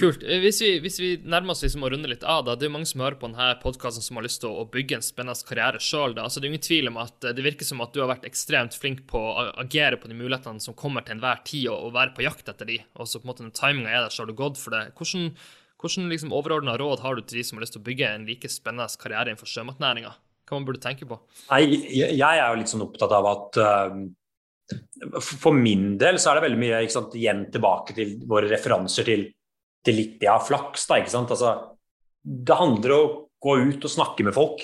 Kult. 0.02 0.24
Eh, 0.26 0.40
hvis 0.42 0.58
vi, 0.58 0.70
hvis 0.82 0.96
vi, 0.98 1.08
nærmer 1.22 1.54
oss 1.54 1.60
liksom 1.62 1.84
å 1.86 1.88
runde 1.92 2.08
litt 2.10 2.24
av, 2.26 2.40
da. 2.46 2.56
Det 2.58 2.66
er 2.66 2.72
jo 2.72 2.74
mange 2.74 2.88
som 2.90 3.04
hører 3.04 3.14
på 3.20 3.28
denne 3.28 3.52
podkasten 3.62 4.02
som 4.02 4.18
har 4.18 4.24
lyst 4.26 4.40
til 4.42 4.50
å, 4.50 4.64
bygge 4.72 4.96
en 4.98 5.04
spennende 5.06 5.46
karriere 5.46 5.78
sjøl. 5.82 6.16
Altså, 6.18 6.40
det 6.40 6.48
er 6.48 6.50
ingen 6.50 6.64
tvil 6.66 6.90
om 6.90 6.98
at 7.04 7.28
eh, 7.28 7.34
det 7.38 7.44
virker 7.46 7.68
som 7.68 7.84
at 7.84 7.92
du 7.94 8.00
har 8.02 8.10
vært 8.10 8.26
ekstremt 8.26 8.74
flink 8.74 9.04
på 9.10 9.20
å 9.20 9.44
agere 9.62 10.00
på 10.02 10.10
de 10.10 10.16
mulighetene 10.18 10.62
som 10.64 10.74
kommer 10.78 11.04
til 11.06 11.14
enhver 11.14 11.44
tid, 11.46 11.68
og, 11.70 11.86
og 11.86 11.94
være 11.94 12.16
på 12.16 12.24
jakt 12.26 12.50
etter 12.50 12.66
de. 12.72 12.80
Og 12.98 13.06
så 13.06 13.20
på 13.20 13.28
en 13.28 13.30
måte 13.30 13.46
når 13.46 13.54
timinga 13.60 13.92
er 13.92 14.00
der, 14.00 14.14
så 14.14 14.24
har 14.24 14.32
du 14.32 14.34
gått 14.40 14.58
for 14.58 14.74
det. 14.74 14.80
Hvordan, 14.98 15.28
hvordan 15.84 16.08
liksom 16.10 16.34
overordna 16.34 16.74
råd 16.82 17.04
har 17.04 17.14
du 17.14 17.22
til 17.22 17.38
de 17.38 17.44
som 17.46 17.60
har 17.60 17.66
lyst 17.66 17.76
til 17.76 17.84
å 17.84 17.86
bygge 17.86 18.08
en 18.08 18.26
like 18.26 18.50
spennende 18.50 18.88
karriere 19.04 19.30
innenfor 19.30 19.50
sjømatnæringa? 19.52 20.10
Hva 20.50 20.58
man 20.58 20.66
burde 20.66 20.82
tenke 20.82 21.06
på? 21.06 21.20
Nei, 21.52 21.60
jeg, 21.76 22.16
jeg 22.18 22.40
er 22.40 22.42
jo 22.48 22.58
litt 22.58 22.72
sånn 22.72 22.82
opptatt 22.88 23.14
av 23.14 23.28
at 23.30 23.60
uh, 23.62 24.02
for 25.22 25.54
min 25.54 25.94
del 26.00 26.18
så 26.18 26.32
er 26.32 26.40
det 26.40 26.48
veldig 26.48 26.60
mye 26.64 26.82
sant, 26.90 27.14
igjen 27.18 27.46
tilbake 27.54 27.94
til 27.94 28.16
våre 28.26 28.50
referanser 28.50 29.06
til 29.06 29.24
til 29.86 29.98
litt 29.98 30.22
ja, 30.24 30.36
flaks. 30.42 30.86
Da, 30.88 31.00
ikke 31.00 31.12
sant? 31.12 31.32
Altså, 31.34 31.54
det 32.22 32.58
handler 32.58 32.94
om 32.96 33.02
å 33.02 33.18
gå 33.42 33.56
ut 33.66 33.88
og 33.88 33.92
snakke 33.92 34.26
med 34.26 34.36
folk. 34.36 34.62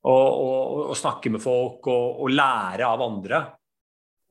Og, 0.00 0.28
og, 0.40 0.76
og 0.92 0.96
snakke 0.96 1.32
med 1.32 1.42
folk 1.44 1.84
og, 1.92 2.22
og, 2.24 2.30
lære 2.32 2.86
av 2.88 3.02
andre. 3.04 3.40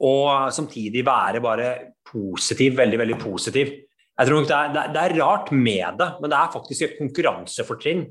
Og 0.06 0.50
samtidig 0.56 1.04
være 1.06 1.42
bare 1.44 1.68
positiv, 2.10 2.78
veldig, 2.80 3.00
veldig 3.04 3.18
positiv. 3.22 3.76
Jeg 4.20 4.28
tror 4.28 4.42
nok 4.42 4.48
det 4.50 4.56
er, 4.58 4.94
det, 4.96 5.04
er, 5.04 5.18
rart 5.22 5.52
med 5.54 6.00
det, 6.00 6.08
men 6.20 6.32
det 6.32 6.40
er 6.40 6.56
faktisk 6.56 6.86
et 6.86 6.98
konkurransefortrinn 6.98 8.02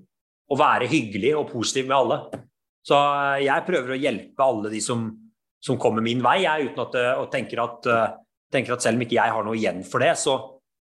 å 0.49 0.57
være 0.57 0.89
hyggelig 0.89 1.35
og 1.37 1.51
positiv 1.51 1.89
med 1.89 1.97
alle. 1.99 2.21
Så 2.87 3.01
jeg 3.43 3.67
prøver 3.67 3.93
å 3.93 3.99
hjelpe 3.99 4.47
alle 4.47 4.71
de 4.73 4.81
som, 4.81 5.03
som 5.61 5.81
kommer 5.81 6.05
min 6.05 6.23
vei, 6.25 6.39
jeg, 6.47 6.71
uten 6.71 6.85
at, 6.87 6.97
og 7.19 7.27
tenker 7.33 7.61
at, 7.65 7.91
tenker 8.55 8.77
at 8.77 8.87
selv 8.87 9.01
om 9.01 9.05
ikke 9.05 9.19
jeg 9.19 9.35
har 9.35 9.45
noe 9.45 9.59
igjen 9.59 9.83
for 9.85 10.05
det, 10.05 10.15
så, 10.21 10.39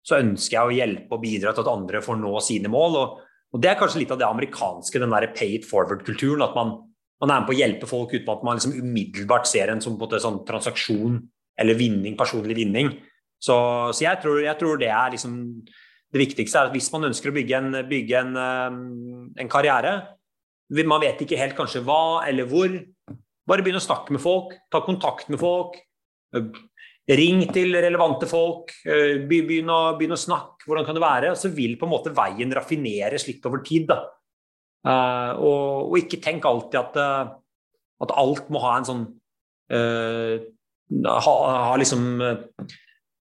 så 0.04 0.18
ønsker 0.20 0.58
jeg 0.58 0.68
å 0.68 0.74
hjelpe 0.74 1.16
og 1.16 1.22
bidra 1.22 1.54
til 1.54 1.64
at 1.64 1.70
andre 1.72 2.02
får 2.04 2.18
nå 2.20 2.32
sine 2.44 2.70
mål. 2.72 2.98
Og, 3.00 3.22
og 3.54 3.62
Det 3.62 3.70
er 3.70 3.78
kanskje 3.80 4.02
litt 4.02 4.12
av 4.12 4.20
det 4.20 4.28
amerikanske, 4.28 5.00
den 5.00 5.14
der 5.14 5.30
pay 5.36 5.56
it 5.58 5.68
forward-kulturen. 5.68 6.44
At 6.44 6.56
man, 6.58 6.74
man, 7.22 7.32
er 7.32 7.40
med 7.40 7.48
på 7.48 7.54
å 7.54 7.60
hjelpe 7.60 7.88
folk 7.88 8.12
uten 8.12 8.34
at 8.34 8.44
man 8.44 8.60
liksom 8.60 8.76
umiddelbart 8.76 9.48
ser 9.48 9.72
en 9.72 9.80
sånn, 9.84 9.96
en 9.96 10.26
sånn 10.26 10.42
transaksjon 10.48 11.22
eller 11.60 11.78
vinning, 11.78 12.18
personlig 12.20 12.58
vinning. 12.60 12.92
Så, 13.40 13.56
så 13.96 14.04
jeg, 14.04 14.20
tror, 14.22 14.42
jeg, 14.44 14.56
tror, 14.60 14.78
det 14.80 14.90
er 14.92 15.14
liksom 15.14 15.38
det 16.14 16.20
viktigste 16.20 16.60
er 16.60 16.68
at 16.68 16.76
hvis 16.76 16.92
man 16.94 17.08
ønsker 17.08 17.32
å 17.32 17.34
bygge 17.34 17.58
en, 17.58 17.78
bygge 17.88 18.20
en, 18.20 18.36
um, 18.38 19.24
en 19.34 19.50
karriere 19.50 19.96
Man 20.70 21.02
vet 21.02 21.18
ikke 21.20 21.38
helt 21.40 21.56
kanskje 21.58 21.82
hva 21.84 22.22
eller 22.28 22.46
hvor. 22.48 22.72
Bare 23.44 23.64
begynn 23.64 23.76
å 23.76 23.84
snakke 23.84 24.14
med 24.14 24.22
folk, 24.22 24.54
ta 24.72 24.80
kontakt 24.84 25.28
med 25.28 25.38
folk. 25.42 25.76
Ring 27.04 27.42
til 27.52 27.74
relevante 27.76 28.24
folk, 28.24 28.70
eh, 28.88 29.18
begynn 29.28 29.68
å, 29.68 29.80
begynn 29.98 30.16
å, 30.16 30.20
snakke, 30.20 30.64
hvordan 30.64 30.86
kan 30.86 30.96
det 30.96 31.02
være? 31.04 31.32
Så 31.36 31.50
vil 31.52 31.76
på 31.76 31.84
en 31.84 31.92
måte 31.92 32.14
veien 32.16 32.54
raffineres 32.56 33.26
litt 33.28 33.44
over 33.44 33.60
tid. 33.60 33.90
Da. 33.90 33.98
Uh, 34.84 35.32
og, 35.36 35.90
og, 35.90 35.98
ikke 36.00 36.20
tenk 36.24 36.44
alltid 36.48 36.80
at, 36.80 36.96
uh, 36.96 37.36
at, 38.04 38.16
alt 38.20 38.48
må 38.52 38.60
ha 38.64 38.72
en 38.76 38.88
sånn 38.88 39.04
uh, 39.72 40.34
ha, 41.08 41.34
ha, 41.68 41.76
liksom 41.80 42.08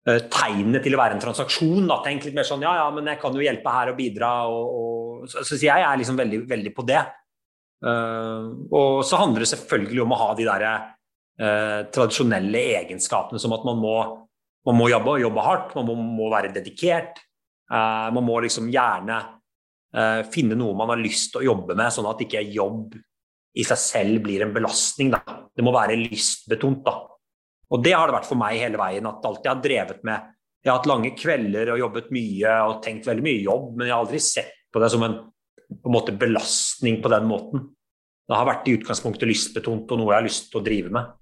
tegnet 0.08 0.84
til 0.86 0.94
å 0.94 1.00
være 1.02 1.18
en 1.18 1.22
transaksjon. 1.22 1.86
Da. 1.86 2.00
Tenk 2.02 2.26
litt 2.26 2.34
mer 2.34 2.46
sånn 2.48 2.62
ja, 2.66 2.74
ja, 2.80 2.90
men 2.94 3.10
jeg 3.12 3.20
kan 3.22 3.34
jo 3.34 3.42
hjelpe 3.44 3.74
her 3.74 3.92
og 3.92 3.98
bidra. 3.98 4.34
Og, 4.50 4.74
og, 4.74 5.24
så, 5.30 5.42
så, 5.44 5.58
jeg 5.60 5.86
er 5.86 5.98
liksom 6.00 6.18
veldig, 6.18 6.44
veldig 6.50 6.74
på 6.74 6.86
det. 6.88 7.02
og 7.84 9.02
så 9.06 9.20
handler 9.20 9.44
det 9.44 9.50
selvfølgelig 9.52 10.00
om 10.02 10.14
å 10.14 10.22
ha 10.22 10.30
de 10.38 10.46
derre 10.48 10.72
eh, 11.40 11.80
tradisjonelle 11.94 12.62
egenskapene 12.82 13.40
som 13.42 13.54
at 13.56 13.66
man 13.66 13.80
må, 13.80 13.96
man 14.68 14.78
må 14.78 14.88
jobbe, 14.92 15.18
jobbe, 15.22 15.44
hardt, 15.44 15.74
man 15.78 15.88
må, 15.88 15.98
må 16.20 16.30
være 16.32 16.52
dedikert. 16.54 17.20
Eh, 17.70 18.08
man 18.14 18.24
må 18.26 18.40
liksom 18.44 18.70
gjerne 18.72 19.18
eh, 19.94 20.22
finne 20.32 20.58
noe 20.58 20.76
man 20.78 20.94
har 20.94 21.02
lyst 21.02 21.32
til 21.34 21.42
å 21.42 21.50
jobbe 21.52 21.76
med, 21.78 21.92
sånn 21.94 22.08
at 22.10 22.24
ikke 22.24 22.44
jobb 22.54 22.96
i 23.58 23.64
seg 23.66 23.80
selv 23.80 24.24
blir 24.26 24.44
en 24.44 24.54
belastning. 24.54 25.12
Da. 25.14 25.22
Det 25.54 25.64
må 25.66 25.74
være 25.74 25.98
lystbetont. 25.98 26.82
Da. 26.86 26.98
Og 27.74 27.84
det 27.84 27.94
har 27.96 28.08
det 28.08 28.18
vært 28.18 28.28
for 28.28 28.40
meg 28.40 28.60
hele 28.60 28.80
veien. 28.80 29.08
At 29.08 29.24
alt 29.26 29.44
jeg 29.44 29.52
har 29.52 29.64
drevet 29.64 30.04
med 30.06 30.34
Jeg 30.64 30.72
har 30.72 30.80
hatt 30.80 30.88
lange 30.90 31.12
kvelder 31.14 31.70
og 31.72 31.78
jobbet 31.78 32.08
mye 32.12 32.52
og 32.66 32.80
tenkt 32.82 33.06
veldig 33.06 33.22
mye 33.22 33.42
jobb, 33.44 33.66
men 33.76 33.86
jeg 33.86 33.94
har 33.94 34.02
aldri 34.02 34.18
sett 34.20 34.56
på 34.74 34.80
det 34.82 34.88
som 34.90 35.04
en, 35.06 35.14
en 35.70 35.92
måte 35.94 36.12
belastning 36.18 36.98
på 37.00 37.12
den 37.12 37.28
måten. 37.30 37.62
Det 38.28 38.36
har 38.36 38.48
vært 38.48 38.66
i 38.68 38.74
utgangspunktet 38.76 39.30
lystbetont 39.30 39.94
og 39.94 40.00
noe 40.00 40.10
jeg 40.10 40.18
har 40.18 40.26
lyst 40.26 40.48
til 40.50 40.60
å 40.60 40.64
drive 40.66 40.90
med. 40.92 41.14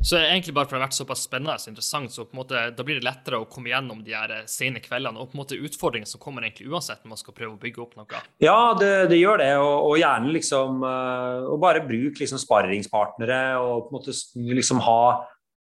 Så 0.00 0.16
egentlig 0.16 0.54
bare 0.56 0.64
for 0.64 0.74
det 0.74 0.80
har 0.80 0.88
vært 0.88 0.96
såpass 0.96 1.26
spennende 1.26 1.54
og 1.58 1.68
interessant, 1.68 2.12
så 2.12 2.24
på 2.24 2.32
en 2.32 2.40
måte, 2.40 2.60
da 2.72 2.84
blir 2.86 2.96
det 3.00 3.04
lettere 3.04 3.40
å 3.42 3.48
komme 3.52 3.68
gjennom 3.68 4.00
de 4.04 4.14
her 4.16 4.32
sene 4.48 4.80
kveldene 4.80 5.20
og 5.20 5.28
på 5.28 5.36
en 5.36 5.42
måte 5.42 5.58
utfordringer 5.60 6.08
som 6.08 6.22
kommer 6.22 6.46
egentlig 6.46 6.70
uansett 6.72 7.02
når 7.04 7.12
man 7.12 7.20
skal 7.20 7.36
prøve 7.36 7.52
å 7.52 7.60
bygge 7.60 7.82
opp 7.84 7.98
noe. 7.98 8.22
Ja, 8.40 8.72
det, 8.80 9.10
det 9.12 9.18
gjør 9.20 9.42
det, 9.42 9.50
og, 9.60 9.74
og 9.90 9.98
gjerne 10.00 10.32
liksom 10.32 10.80
uh, 10.86 11.50
Og 11.52 11.60
bare 11.60 11.84
bruk 11.84 12.16
liksom 12.22 12.40
sparringspartnere 12.40 13.42
og 13.60 13.90
på 13.90 13.92
en 13.92 13.98
måte 13.98 14.16
liksom 14.56 14.80
ha 14.88 15.02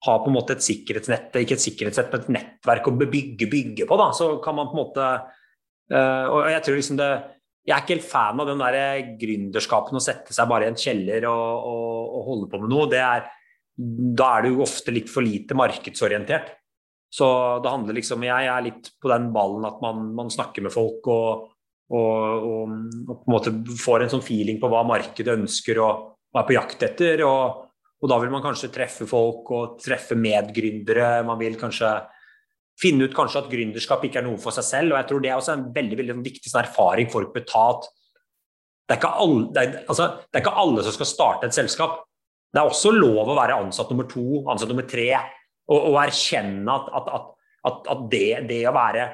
ha 0.06 0.18
på 0.22 0.28
en 0.28 0.36
måte 0.36 0.54
et 0.54 0.64
sikkerhetsnett, 0.64 1.34
ikke 1.40 1.56
et 1.56 1.62
sikkerhetsnett, 1.62 2.10
men 2.12 2.20
et 2.20 2.34
nettverk 2.36 2.90
å 2.90 2.92
bygge, 2.98 3.48
bygge 3.50 3.86
på. 3.88 3.96
da, 3.98 4.10
Så 4.14 4.36
kan 4.44 4.58
man 4.58 4.68
på 4.70 4.76
en 4.76 4.82
måte 4.82 5.06
uh, 5.06 6.26
Og 6.34 6.50
jeg 6.52 6.66
tror 6.66 6.78
liksom 6.78 7.00
det 7.00 7.10
Jeg 7.66 7.74
er 7.74 7.82
ikke 7.82 7.96
helt 7.96 8.10
fan 8.10 8.42
av 8.42 8.50
den 8.50 8.62
der 8.62 9.16
gründerskapen 9.22 9.98
å 9.98 10.02
sette 10.02 10.34
seg 10.34 10.50
bare 10.50 10.68
i 10.68 10.70
en 10.70 10.78
kjeller 10.78 11.26
og, 11.30 11.70
og, 11.70 11.96
og 12.18 12.28
holde 12.30 12.50
på 12.52 12.60
med 12.62 12.70
noe. 12.70 12.86
Det 12.92 13.00
er, 13.02 13.24
da 13.76 14.30
er 14.36 14.46
det 14.46 14.54
jo 14.54 14.64
ofte 14.64 14.94
litt 14.94 15.10
for 15.12 15.24
lite 15.24 15.56
markedsorientert. 15.58 16.54
Så 17.12 17.26
det 17.62 17.70
handler 17.70 17.96
liksom 17.96 18.24
Jeg 18.26 18.48
er 18.50 18.64
litt 18.64 18.90
på 19.00 19.10
den 19.12 19.28
ballen 19.34 19.64
at 19.68 19.78
man, 19.84 20.08
man 20.16 20.32
snakker 20.32 20.64
med 20.64 20.74
folk 20.74 21.06
og, 21.12 21.46
og, 21.92 22.00
og, 22.00 22.72
og, 23.06 23.12
på 23.12 23.28
en 23.28 23.34
måte 23.36 23.52
får 23.78 24.04
en 24.04 24.12
sånn 24.16 24.24
feeling 24.26 24.58
på 24.60 24.70
hva 24.72 24.82
markedet 24.88 25.36
ønsker 25.36 25.80
og, 25.84 26.10
og 26.32 26.40
er 26.40 26.48
på 26.48 26.56
jakt 26.56 26.82
etter. 26.88 27.22
Og, 27.28 27.62
da 28.06 28.20
vil 28.22 28.30
man 28.30 28.44
kanskje 28.44 28.70
treffe 28.70 29.06
folk 29.08 29.48
og 29.50 29.78
treffe 29.82 30.14
medgründere. 30.18 31.24
Man 31.26 31.40
vil 31.40 31.56
kanskje 31.58 31.88
finne 32.78 33.08
ut 33.08 33.14
kanskje 33.16 33.40
at 33.40 33.48
gründerskap 33.50 34.04
ikke 34.06 34.20
er 34.20 34.26
noe 34.28 34.38
for 34.38 34.54
seg 34.54 34.66
selv. 34.66 34.92
Og 34.92 35.00
jeg 35.00 35.08
tror 35.08 35.22
det 35.24 35.30
er 35.32 35.40
også 35.40 35.56
en 35.56 35.64
veldig, 35.74 35.96
veldig 36.02 36.18
viktig 36.22 36.52
sånn 36.52 36.62
erfaring 36.62 37.10
folk 37.10 37.32
bør 37.34 37.46
ta. 37.48 37.64
at 37.72 37.88
det 38.86 38.98
er, 39.00 39.06
alle, 39.10 39.48
det, 39.50 39.62
er, 39.62 39.78
altså, 39.90 40.06
det 40.30 40.38
er, 40.38 40.44
ikke 40.44 40.58
alle, 40.62 40.84
som 40.86 40.94
skal 40.94 41.08
starte 41.10 41.48
et 41.48 41.56
selskap. 41.56 42.04
Det 42.52 42.62
er 42.62 42.68
også 42.68 42.92
lov 42.94 43.32
å 43.32 43.36
være 43.36 43.58
ansatt 43.64 43.90
nummer 43.92 44.08
to, 44.10 44.42
ansatt 44.48 44.70
nummer 44.70 44.86
tre, 44.88 45.10
og, 45.66 45.78
og 45.90 45.98
erkjenne 46.04 46.72
at, 46.72 46.90
at, 46.98 47.30
at, 47.68 47.88
at 47.92 48.04
det, 48.12 48.28
det, 48.48 48.60
å 48.70 48.74
være 48.76 49.06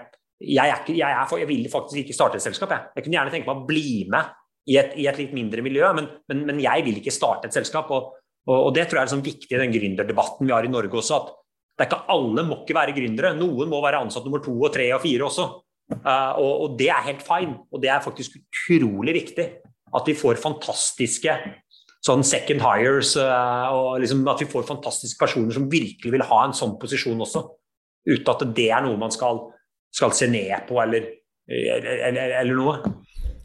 jeg, 0.42 0.78
ikke, 0.82 0.94
jeg, 0.98 1.08
er, 1.08 1.34
jeg, 1.40 1.48
vil 1.48 1.68
faktisk 1.72 2.02
ikke 2.02 2.16
starte 2.16 2.38
et 2.38 2.44
selskap. 2.44 2.72
Jeg, 2.74 2.92
jeg 2.96 3.06
kunne 3.06 3.18
gjerne 3.18 3.34
tenke 3.34 3.48
meg 3.48 3.60
å 3.62 3.68
bli 3.68 4.02
med 4.12 4.32
i 4.70 4.78
et, 4.78 4.96
i 5.00 5.06
et 5.10 5.18
litt 5.18 5.32
mindre 5.34 5.62
miljø, 5.64 5.88
men, 5.96 6.08
men, 6.30 6.42
men, 6.48 6.60
jeg 6.62 6.84
vil 6.86 6.98
ikke 7.00 7.14
starte 7.14 7.48
et 7.48 7.56
selskap. 7.56 7.90
Og, 7.94 8.12
og, 8.46 8.56
og 8.56 8.70
Det 8.76 8.86
tror 8.86 9.00
jeg 9.00 9.02
er 9.02 9.10
liksom 9.10 9.24
viktig 9.26 9.56
i 9.56 9.62
den 9.62 9.74
gründerdebatten 9.74 10.48
vi 10.48 10.54
har 10.54 10.66
i 10.66 10.70
Norge 10.72 11.00
også. 11.00 11.18
at 11.18 11.32
det 11.72 11.86
er 11.86 11.90
ikke 11.90 12.14
Alle 12.14 12.44
må 12.46 12.60
ikke 12.62 12.76
være 12.76 12.94
gründere. 12.96 13.34
Noen 13.38 13.70
må 13.70 13.80
være 13.82 14.02
ansatt 14.04 14.26
nummer 14.28 14.42
to, 14.44 14.54
og 14.60 14.72
tre 14.74 14.90
og 14.94 15.02
fire 15.02 15.26
også. 15.26 15.48
Uh, 15.92 16.32
og, 16.40 16.52
og, 16.52 16.74
det 16.78 16.88
er 16.92 17.06
helt 17.08 17.24
fine. 17.26 17.56
Og 17.72 17.82
det 17.82 17.90
er 17.92 18.04
faktisk 18.04 18.38
utrolig 18.38 19.16
viktig 19.16 19.48
at 19.92 20.08
vi 20.08 20.16
får 20.16 20.40
fantastiske 20.40 21.34
sånn 22.02 22.24
second 22.26 22.62
hires, 22.64 23.14
uh, 23.18 23.70
og 23.70 24.02
liksom 24.02 24.24
at 24.30 24.42
vi 24.42 24.50
får 24.50 24.66
fantastiske 24.68 25.20
personer 25.22 25.54
som 25.54 25.70
virkelig 25.70 26.14
vil 26.16 26.26
ha 26.26 26.44
en 26.46 26.56
sånn 26.56 26.76
posisjon 26.82 27.22
også. 27.22 27.44
Uten 28.08 28.32
at 28.34 28.46
det 28.56 28.70
er 28.74 28.82
noe 28.82 28.98
man 28.98 29.14
skal, 29.14 29.44
skal 29.94 30.14
se 30.16 30.26
ned 30.30 30.66
på 30.66 30.80
eller, 30.82 31.06
eller, 31.46 32.34
eller, 32.40 32.54
noe. 32.58 32.96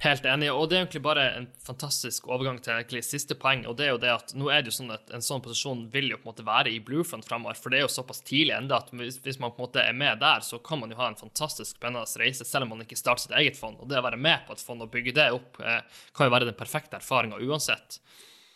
Helt 0.01 0.25
enig. 0.29 0.49
Og 0.53 0.67
det 0.69 0.77
er 0.77 0.83
egentlig 0.83 1.01
bare 1.05 1.23
en 1.39 1.45
fantastisk 1.65 2.25
overgang 2.29 2.57
til 2.61 2.73
egentlig 2.73 3.03
siste 3.05 3.37
poeng. 3.37 3.63
Og 3.69 3.77
det 3.77 3.85
er 3.85 3.91
jo 3.93 4.01
det 4.01 4.11
at 4.13 4.33
nå 4.37 4.49
er 4.53 4.61
det 4.61 4.71
jo 4.71 4.77
sånn 4.79 4.93
at 4.93 5.13
en 5.13 5.25
sånn 5.25 5.41
posisjon 5.45 5.85
vil 5.93 6.11
jo 6.11 6.19
på 6.19 6.25
en 6.25 6.31
måte 6.31 6.45
være 6.45 6.73
i 6.73 6.81
Bluefront 6.85 7.25
fremover. 7.25 7.57
For 7.57 7.73
det 7.73 7.79
er 7.79 7.85
jo 7.85 7.93
såpass 7.93 8.21
tidlig 8.25 8.55
ennå 8.57 8.77
at 8.77 8.89
hvis, 8.93 9.19
hvis, 9.25 9.39
man 9.41 9.53
på 9.53 9.61
en 9.61 9.67
måte 9.67 9.85
er 9.85 9.97
med 9.97 10.21
der, 10.21 10.45
så 10.45 10.57
kan 10.65 10.81
man 10.81 10.93
jo 10.93 10.97
ha 11.01 11.09
en 11.11 11.17
fantastisk 11.17 11.77
spennende 11.77 12.21
reise, 12.21 12.45
selv 12.45 12.65
om 12.65 12.73
man 12.73 12.85
ikke 12.85 12.97
starter 12.97 13.27
sitt 13.27 13.37
eget 13.37 13.57
fond. 13.57 13.77
Og 13.81 13.89
det 13.89 14.01
å 14.01 14.05
være 14.05 14.21
med 14.21 14.45
på 14.49 14.57
et 14.57 14.65
fond 14.65 14.85
og 14.85 14.93
bygge 14.93 15.17
det 15.17 15.29
opp, 15.33 15.61
eh, 15.61 16.01
kan 16.17 16.29
jo 16.29 16.33
være 16.37 16.49
den 16.49 16.57
perfekte 16.57 16.97
erfaringa 17.01 17.41
uansett. 17.41 18.01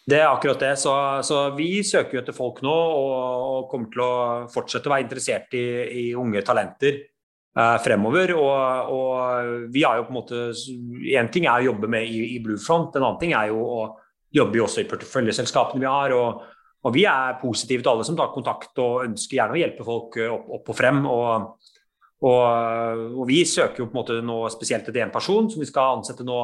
Det 0.07 0.17
er 0.17 0.27
akkurat 0.31 0.59
det. 0.59 0.73
Så, 0.81 0.93
så, 1.23 1.43
vi 1.55 1.83
søker 1.85 2.17
jo 2.17 2.23
etter 2.23 2.35
folk 2.35 2.63
nå 2.65 2.73
og, 2.73 3.15
og, 3.45 3.69
kommer 3.71 3.91
til 3.93 4.03
å 4.05 4.13
fortsette 4.51 4.89
å 4.89 4.95
være 4.95 5.05
interessert 5.05 5.53
i, 5.57 5.65
i 6.01 6.05
unge 6.17 6.41
talenter. 6.45 7.03
Eh, 7.51 7.77
fremover. 7.83 8.31
Og, 8.39 8.91
og, 8.95 9.67
vi 9.73 9.83
har 9.83 9.99
jo 9.99 10.07
på 10.07 10.13
en 10.13 10.19
måte 10.21 10.43
Én 11.11 11.27
ting 11.33 11.49
er 11.49 11.59
å 11.59 11.71
jobbe 11.71 11.89
med 11.91 12.07
i, 12.07 12.37
i 12.37 12.39
Bluefront, 12.43 12.95
en 12.95 13.03
annen 13.03 13.19
ting 13.19 13.35
er 13.35 13.49
jo 13.51 13.59
å 13.65 13.81
jobbe 14.31 14.61
også 14.63 14.85
i 14.85 14.87
porteføljeselskapene 14.87 15.83
vi 15.83 15.91
har. 15.91 16.15
Og, 16.15 16.45
og, 16.81 16.93
vi 16.95 17.03
er 17.09 17.39
positive 17.41 17.83
til 17.83 17.91
alle 17.91 18.07
som 18.07 18.15
tar 18.19 18.31
kontakt 18.31 18.79
og 18.79 19.03
ønsker 19.09 19.41
gjerne 19.41 19.57
å 19.57 19.61
hjelpe 19.61 19.87
folk 19.87 20.17
eh, 20.21 20.31
opp, 20.31 20.47
opp 20.59 20.71
og 20.71 20.79
frem. 20.79 21.03
Og, 21.11 21.69
og, 22.31 23.23
vi 23.27 23.43
søker 23.49 23.83
jo 23.83 23.89
på 23.89 23.97
en 23.97 23.99
måte 23.99 24.21
nå 24.23 24.41
spesielt 24.53 24.87
etter 24.87 25.03
én 25.03 25.13
person 25.13 25.51
som 25.51 25.59
vi 25.59 25.67
skal 25.67 25.99
ansette 25.99 26.23
nå, 26.27 26.39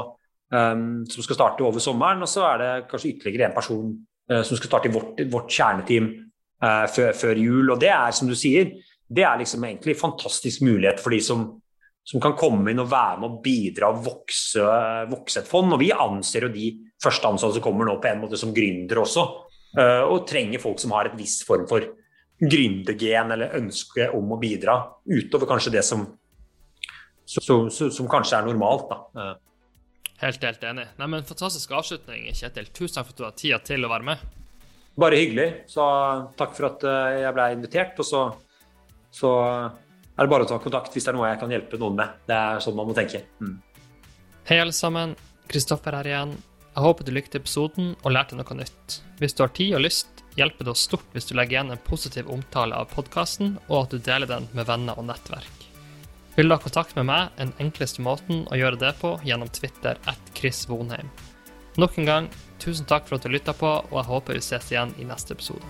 um, 0.53 1.05
som 1.09 1.25
skal 1.25 1.39
starte 1.39 1.65
over 1.65 1.83
sommeren. 1.83 2.23
Og 2.23 2.31
så 2.31 2.45
er 2.51 2.63
det 2.63 2.71
kanskje 2.91 3.13
ytterligere 3.15 3.49
en 3.49 3.57
person 3.57 3.93
uh, 4.31 4.41
som 4.41 4.59
skal 4.59 4.71
starte 4.71 4.91
i 4.91 4.95
vårt, 4.95 5.21
vårt 5.31 5.53
kjerneteam 5.53 6.09
uh, 6.63 6.85
før, 6.91 7.13
før 7.17 7.41
jul. 7.41 7.71
Og 7.73 7.79
det 7.81 7.91
er, 7.93 8.11
som 8.15 8.29
du 8.29 8.35
sier, 8.37 8.75
det 9.07 9.23
er 9.23 9.39
liksom 9.39 9.63
egentlig 9.63 9.95
en 9.95 10.03
fantastisk 10.03 10.65
mulighet 10.67 11.01
for 11.03 11.15
de 11.15 11.21
som, 11.23 11.47
som 12.07 12.23
kan 12.23 12.35
komme 12.39 12.71
inn 12.71 12.83
og 12.83 12.91
være 12.91 13.21
med 13.21 13.29
og 13.29 13.41
bidra 13.43 13.91
og 13.93 14.03
vokse, 14.07 14.65
vokse 15.11 15.43
et 15.43 15.49
fond. 15.51 15.75
Og 15.75 15.81
vi 15.83 15.93
anser 15.95 16.47
jo 16.47 16.53
de 16.53 16.71
første 17.03 17.29
ansatte 17.29 17.59
som 17.59 17.67
kommer 17.67 17.87
nå 17.87 17.99
på 18.03 18.11
en 18.11 18.23
måte 18.23 18.39
som 18.39 18.55
gründere 18.55 19.03
også, 19.03 19.29
uh, 19.79 20.03
og 20.07 20.27
trenger 20.29 20.63
folk 20.63 20.83
som 20.83 20.95
har 20.97 21.09
et 21.09 21.17
visst 21.19 21.47
form 21.47 21.67
for 21.69 21.93
gründergen 22.37 23.33
eller 23.33 23.55
ønske 23.57 24.11
om 24.13 24.35
å 24.35 24.37
bidra, 24.37 24.77
utover 25.09 25.49
kanskje 25.49 25.71
det 25.73 25.81
som, 25.85 26.03
som, 27.25 27.65
som, 27.73 27.89
som 27.89 28.09
kanskje 28.11 28.37
er 28.37 28.45
normalt. 28.45 28.91
da. 28.91 29.37
Helt, 30.21 30.41
helt 30.43 30.63
enig. 30.65 30.87
Nei, 30.97 31.07
men 31.13 31.25
Fantastisk 31.27 31.71
avslutning, 31.77 32.27
Kjetil. 32.33 32.71
Tusen 32.73 32.97
takk 32.97 33.09
for 33.09 33.13
at 33.13 33.21
du 33.21 33.27
har 33.27 33.37
tida 33.37 33.61
til 33.65 33.85
å 33.85 33.91
være 33.91 34.07
med. 34.07 34.35
Bare 34.97 35.19
hyggelig. 35.19 35.47
Så 35.69 35.85
takk 36.39 36.55
for 36.57 36.71
at 36.71 36.85
eh, 36.89 37.21
jeg 37.21 37.35
ble 37.37 37.47
invitert. 37.53 37.99
Og 38.01 38.07
så 38.07 38.21
så 39.17 39.31
er 40.17 40.25
det 40.25 40.31
bare 40.31 40.45
å 40.45 40.49
ta 40.49 40.59
kontakt 40.61 40.93
hvis 40.93 41.07
det 41.07 41.13
er 41.13 41.17
noe 41.17 41.31
jeg 41.31 41.41
kan 41.41 41.53
hjelpe 41.53 41.79
noen 41.81 41.97
med. 41.99 42.21
Det 42.29 42.37
er 42.37 42.61
sånn 42.63 42.77
man 42.77 42.89
må 42.89 42.95
tenke. 42.97 43.23
Mm. 43.41 43.57
Hei, 44.49 44.59
alle 44.59 44.75
sammen. 44.75 45.15
Kristoffer 45.51 45.95
her 45.95 46.09
igjen. 46.09 46.35
Jeg 46.73 46.85
håper 46.85 47.07
du 47.07 47.13
likte 47.15 47.41
episoden 47.41 47.93
og 48.03 48.13
lærte 48.13 48.37
noe 48.37 48.57
nytt. 48.57 48.99
Hvis 49.21 49.37
du 49.37 49.43
har 49.45 49.53
tid 49.57 49.77
og 49.77 49.85
lyst, 49.85 50.23
hjelper 50.37 50.67
det 50.67 50.73
oss 50.75 50.85
stort 50.85 51.15
hvis 51.15 51.29
du 51.29 51.33
legger 51.37 51.57
igjen 51.57 51.73
en 51.73 51.85
positiv 51.87 52.29
omtale 52.33 52.77
av 52.77 52.91
podkasten, 52.93 53.55
og 53.69 53.85
at 53.85 53.95
du 53.95 54.03
deler 54.03 54.29
den 54.29 54.45
med 54.53 54.69
venner 54.69 54.99
og 54.99 55.07
nettverk. 55.09 55.66
Vil 56.37 56.49
du 56.49 56.53
ha 56.53 56.61
kontakt 56.61 56.93
med 56.93 57.07
meg, 57.09 57.31
den 57.39 57.49
enkleste 57.57 58.03
måten 58.05 58.43
å 58.53 58.57
gjøre 58.59 58.77
det 58.77 58.91
på 58.99 59.15
gjennom 59.25 59.49
Twitter 59.49 59.97
at 60.05 60.27
Chris 60.37 60.67
Vonheim. 60.69 61.09
Nok 61.81 61.97
en 61.97 62.09
gang, 62.09 62.27
tusen 62.61 62.85
takk 62.85 63.07
for 63.09 63.17
at 63.17 63.25
du 63.25 63.33
lytta 63.33 63.57
på, 63.57 63.71
og 63.89 63.95
jeg 63.97 64.09
håper 64.11 64.37
vi 64.37 64.43
ses 64.45 64.69
igjen 64.69 64.93
i 65.01 65.07
neste 65.09 65.33
episode. 65.33 65.65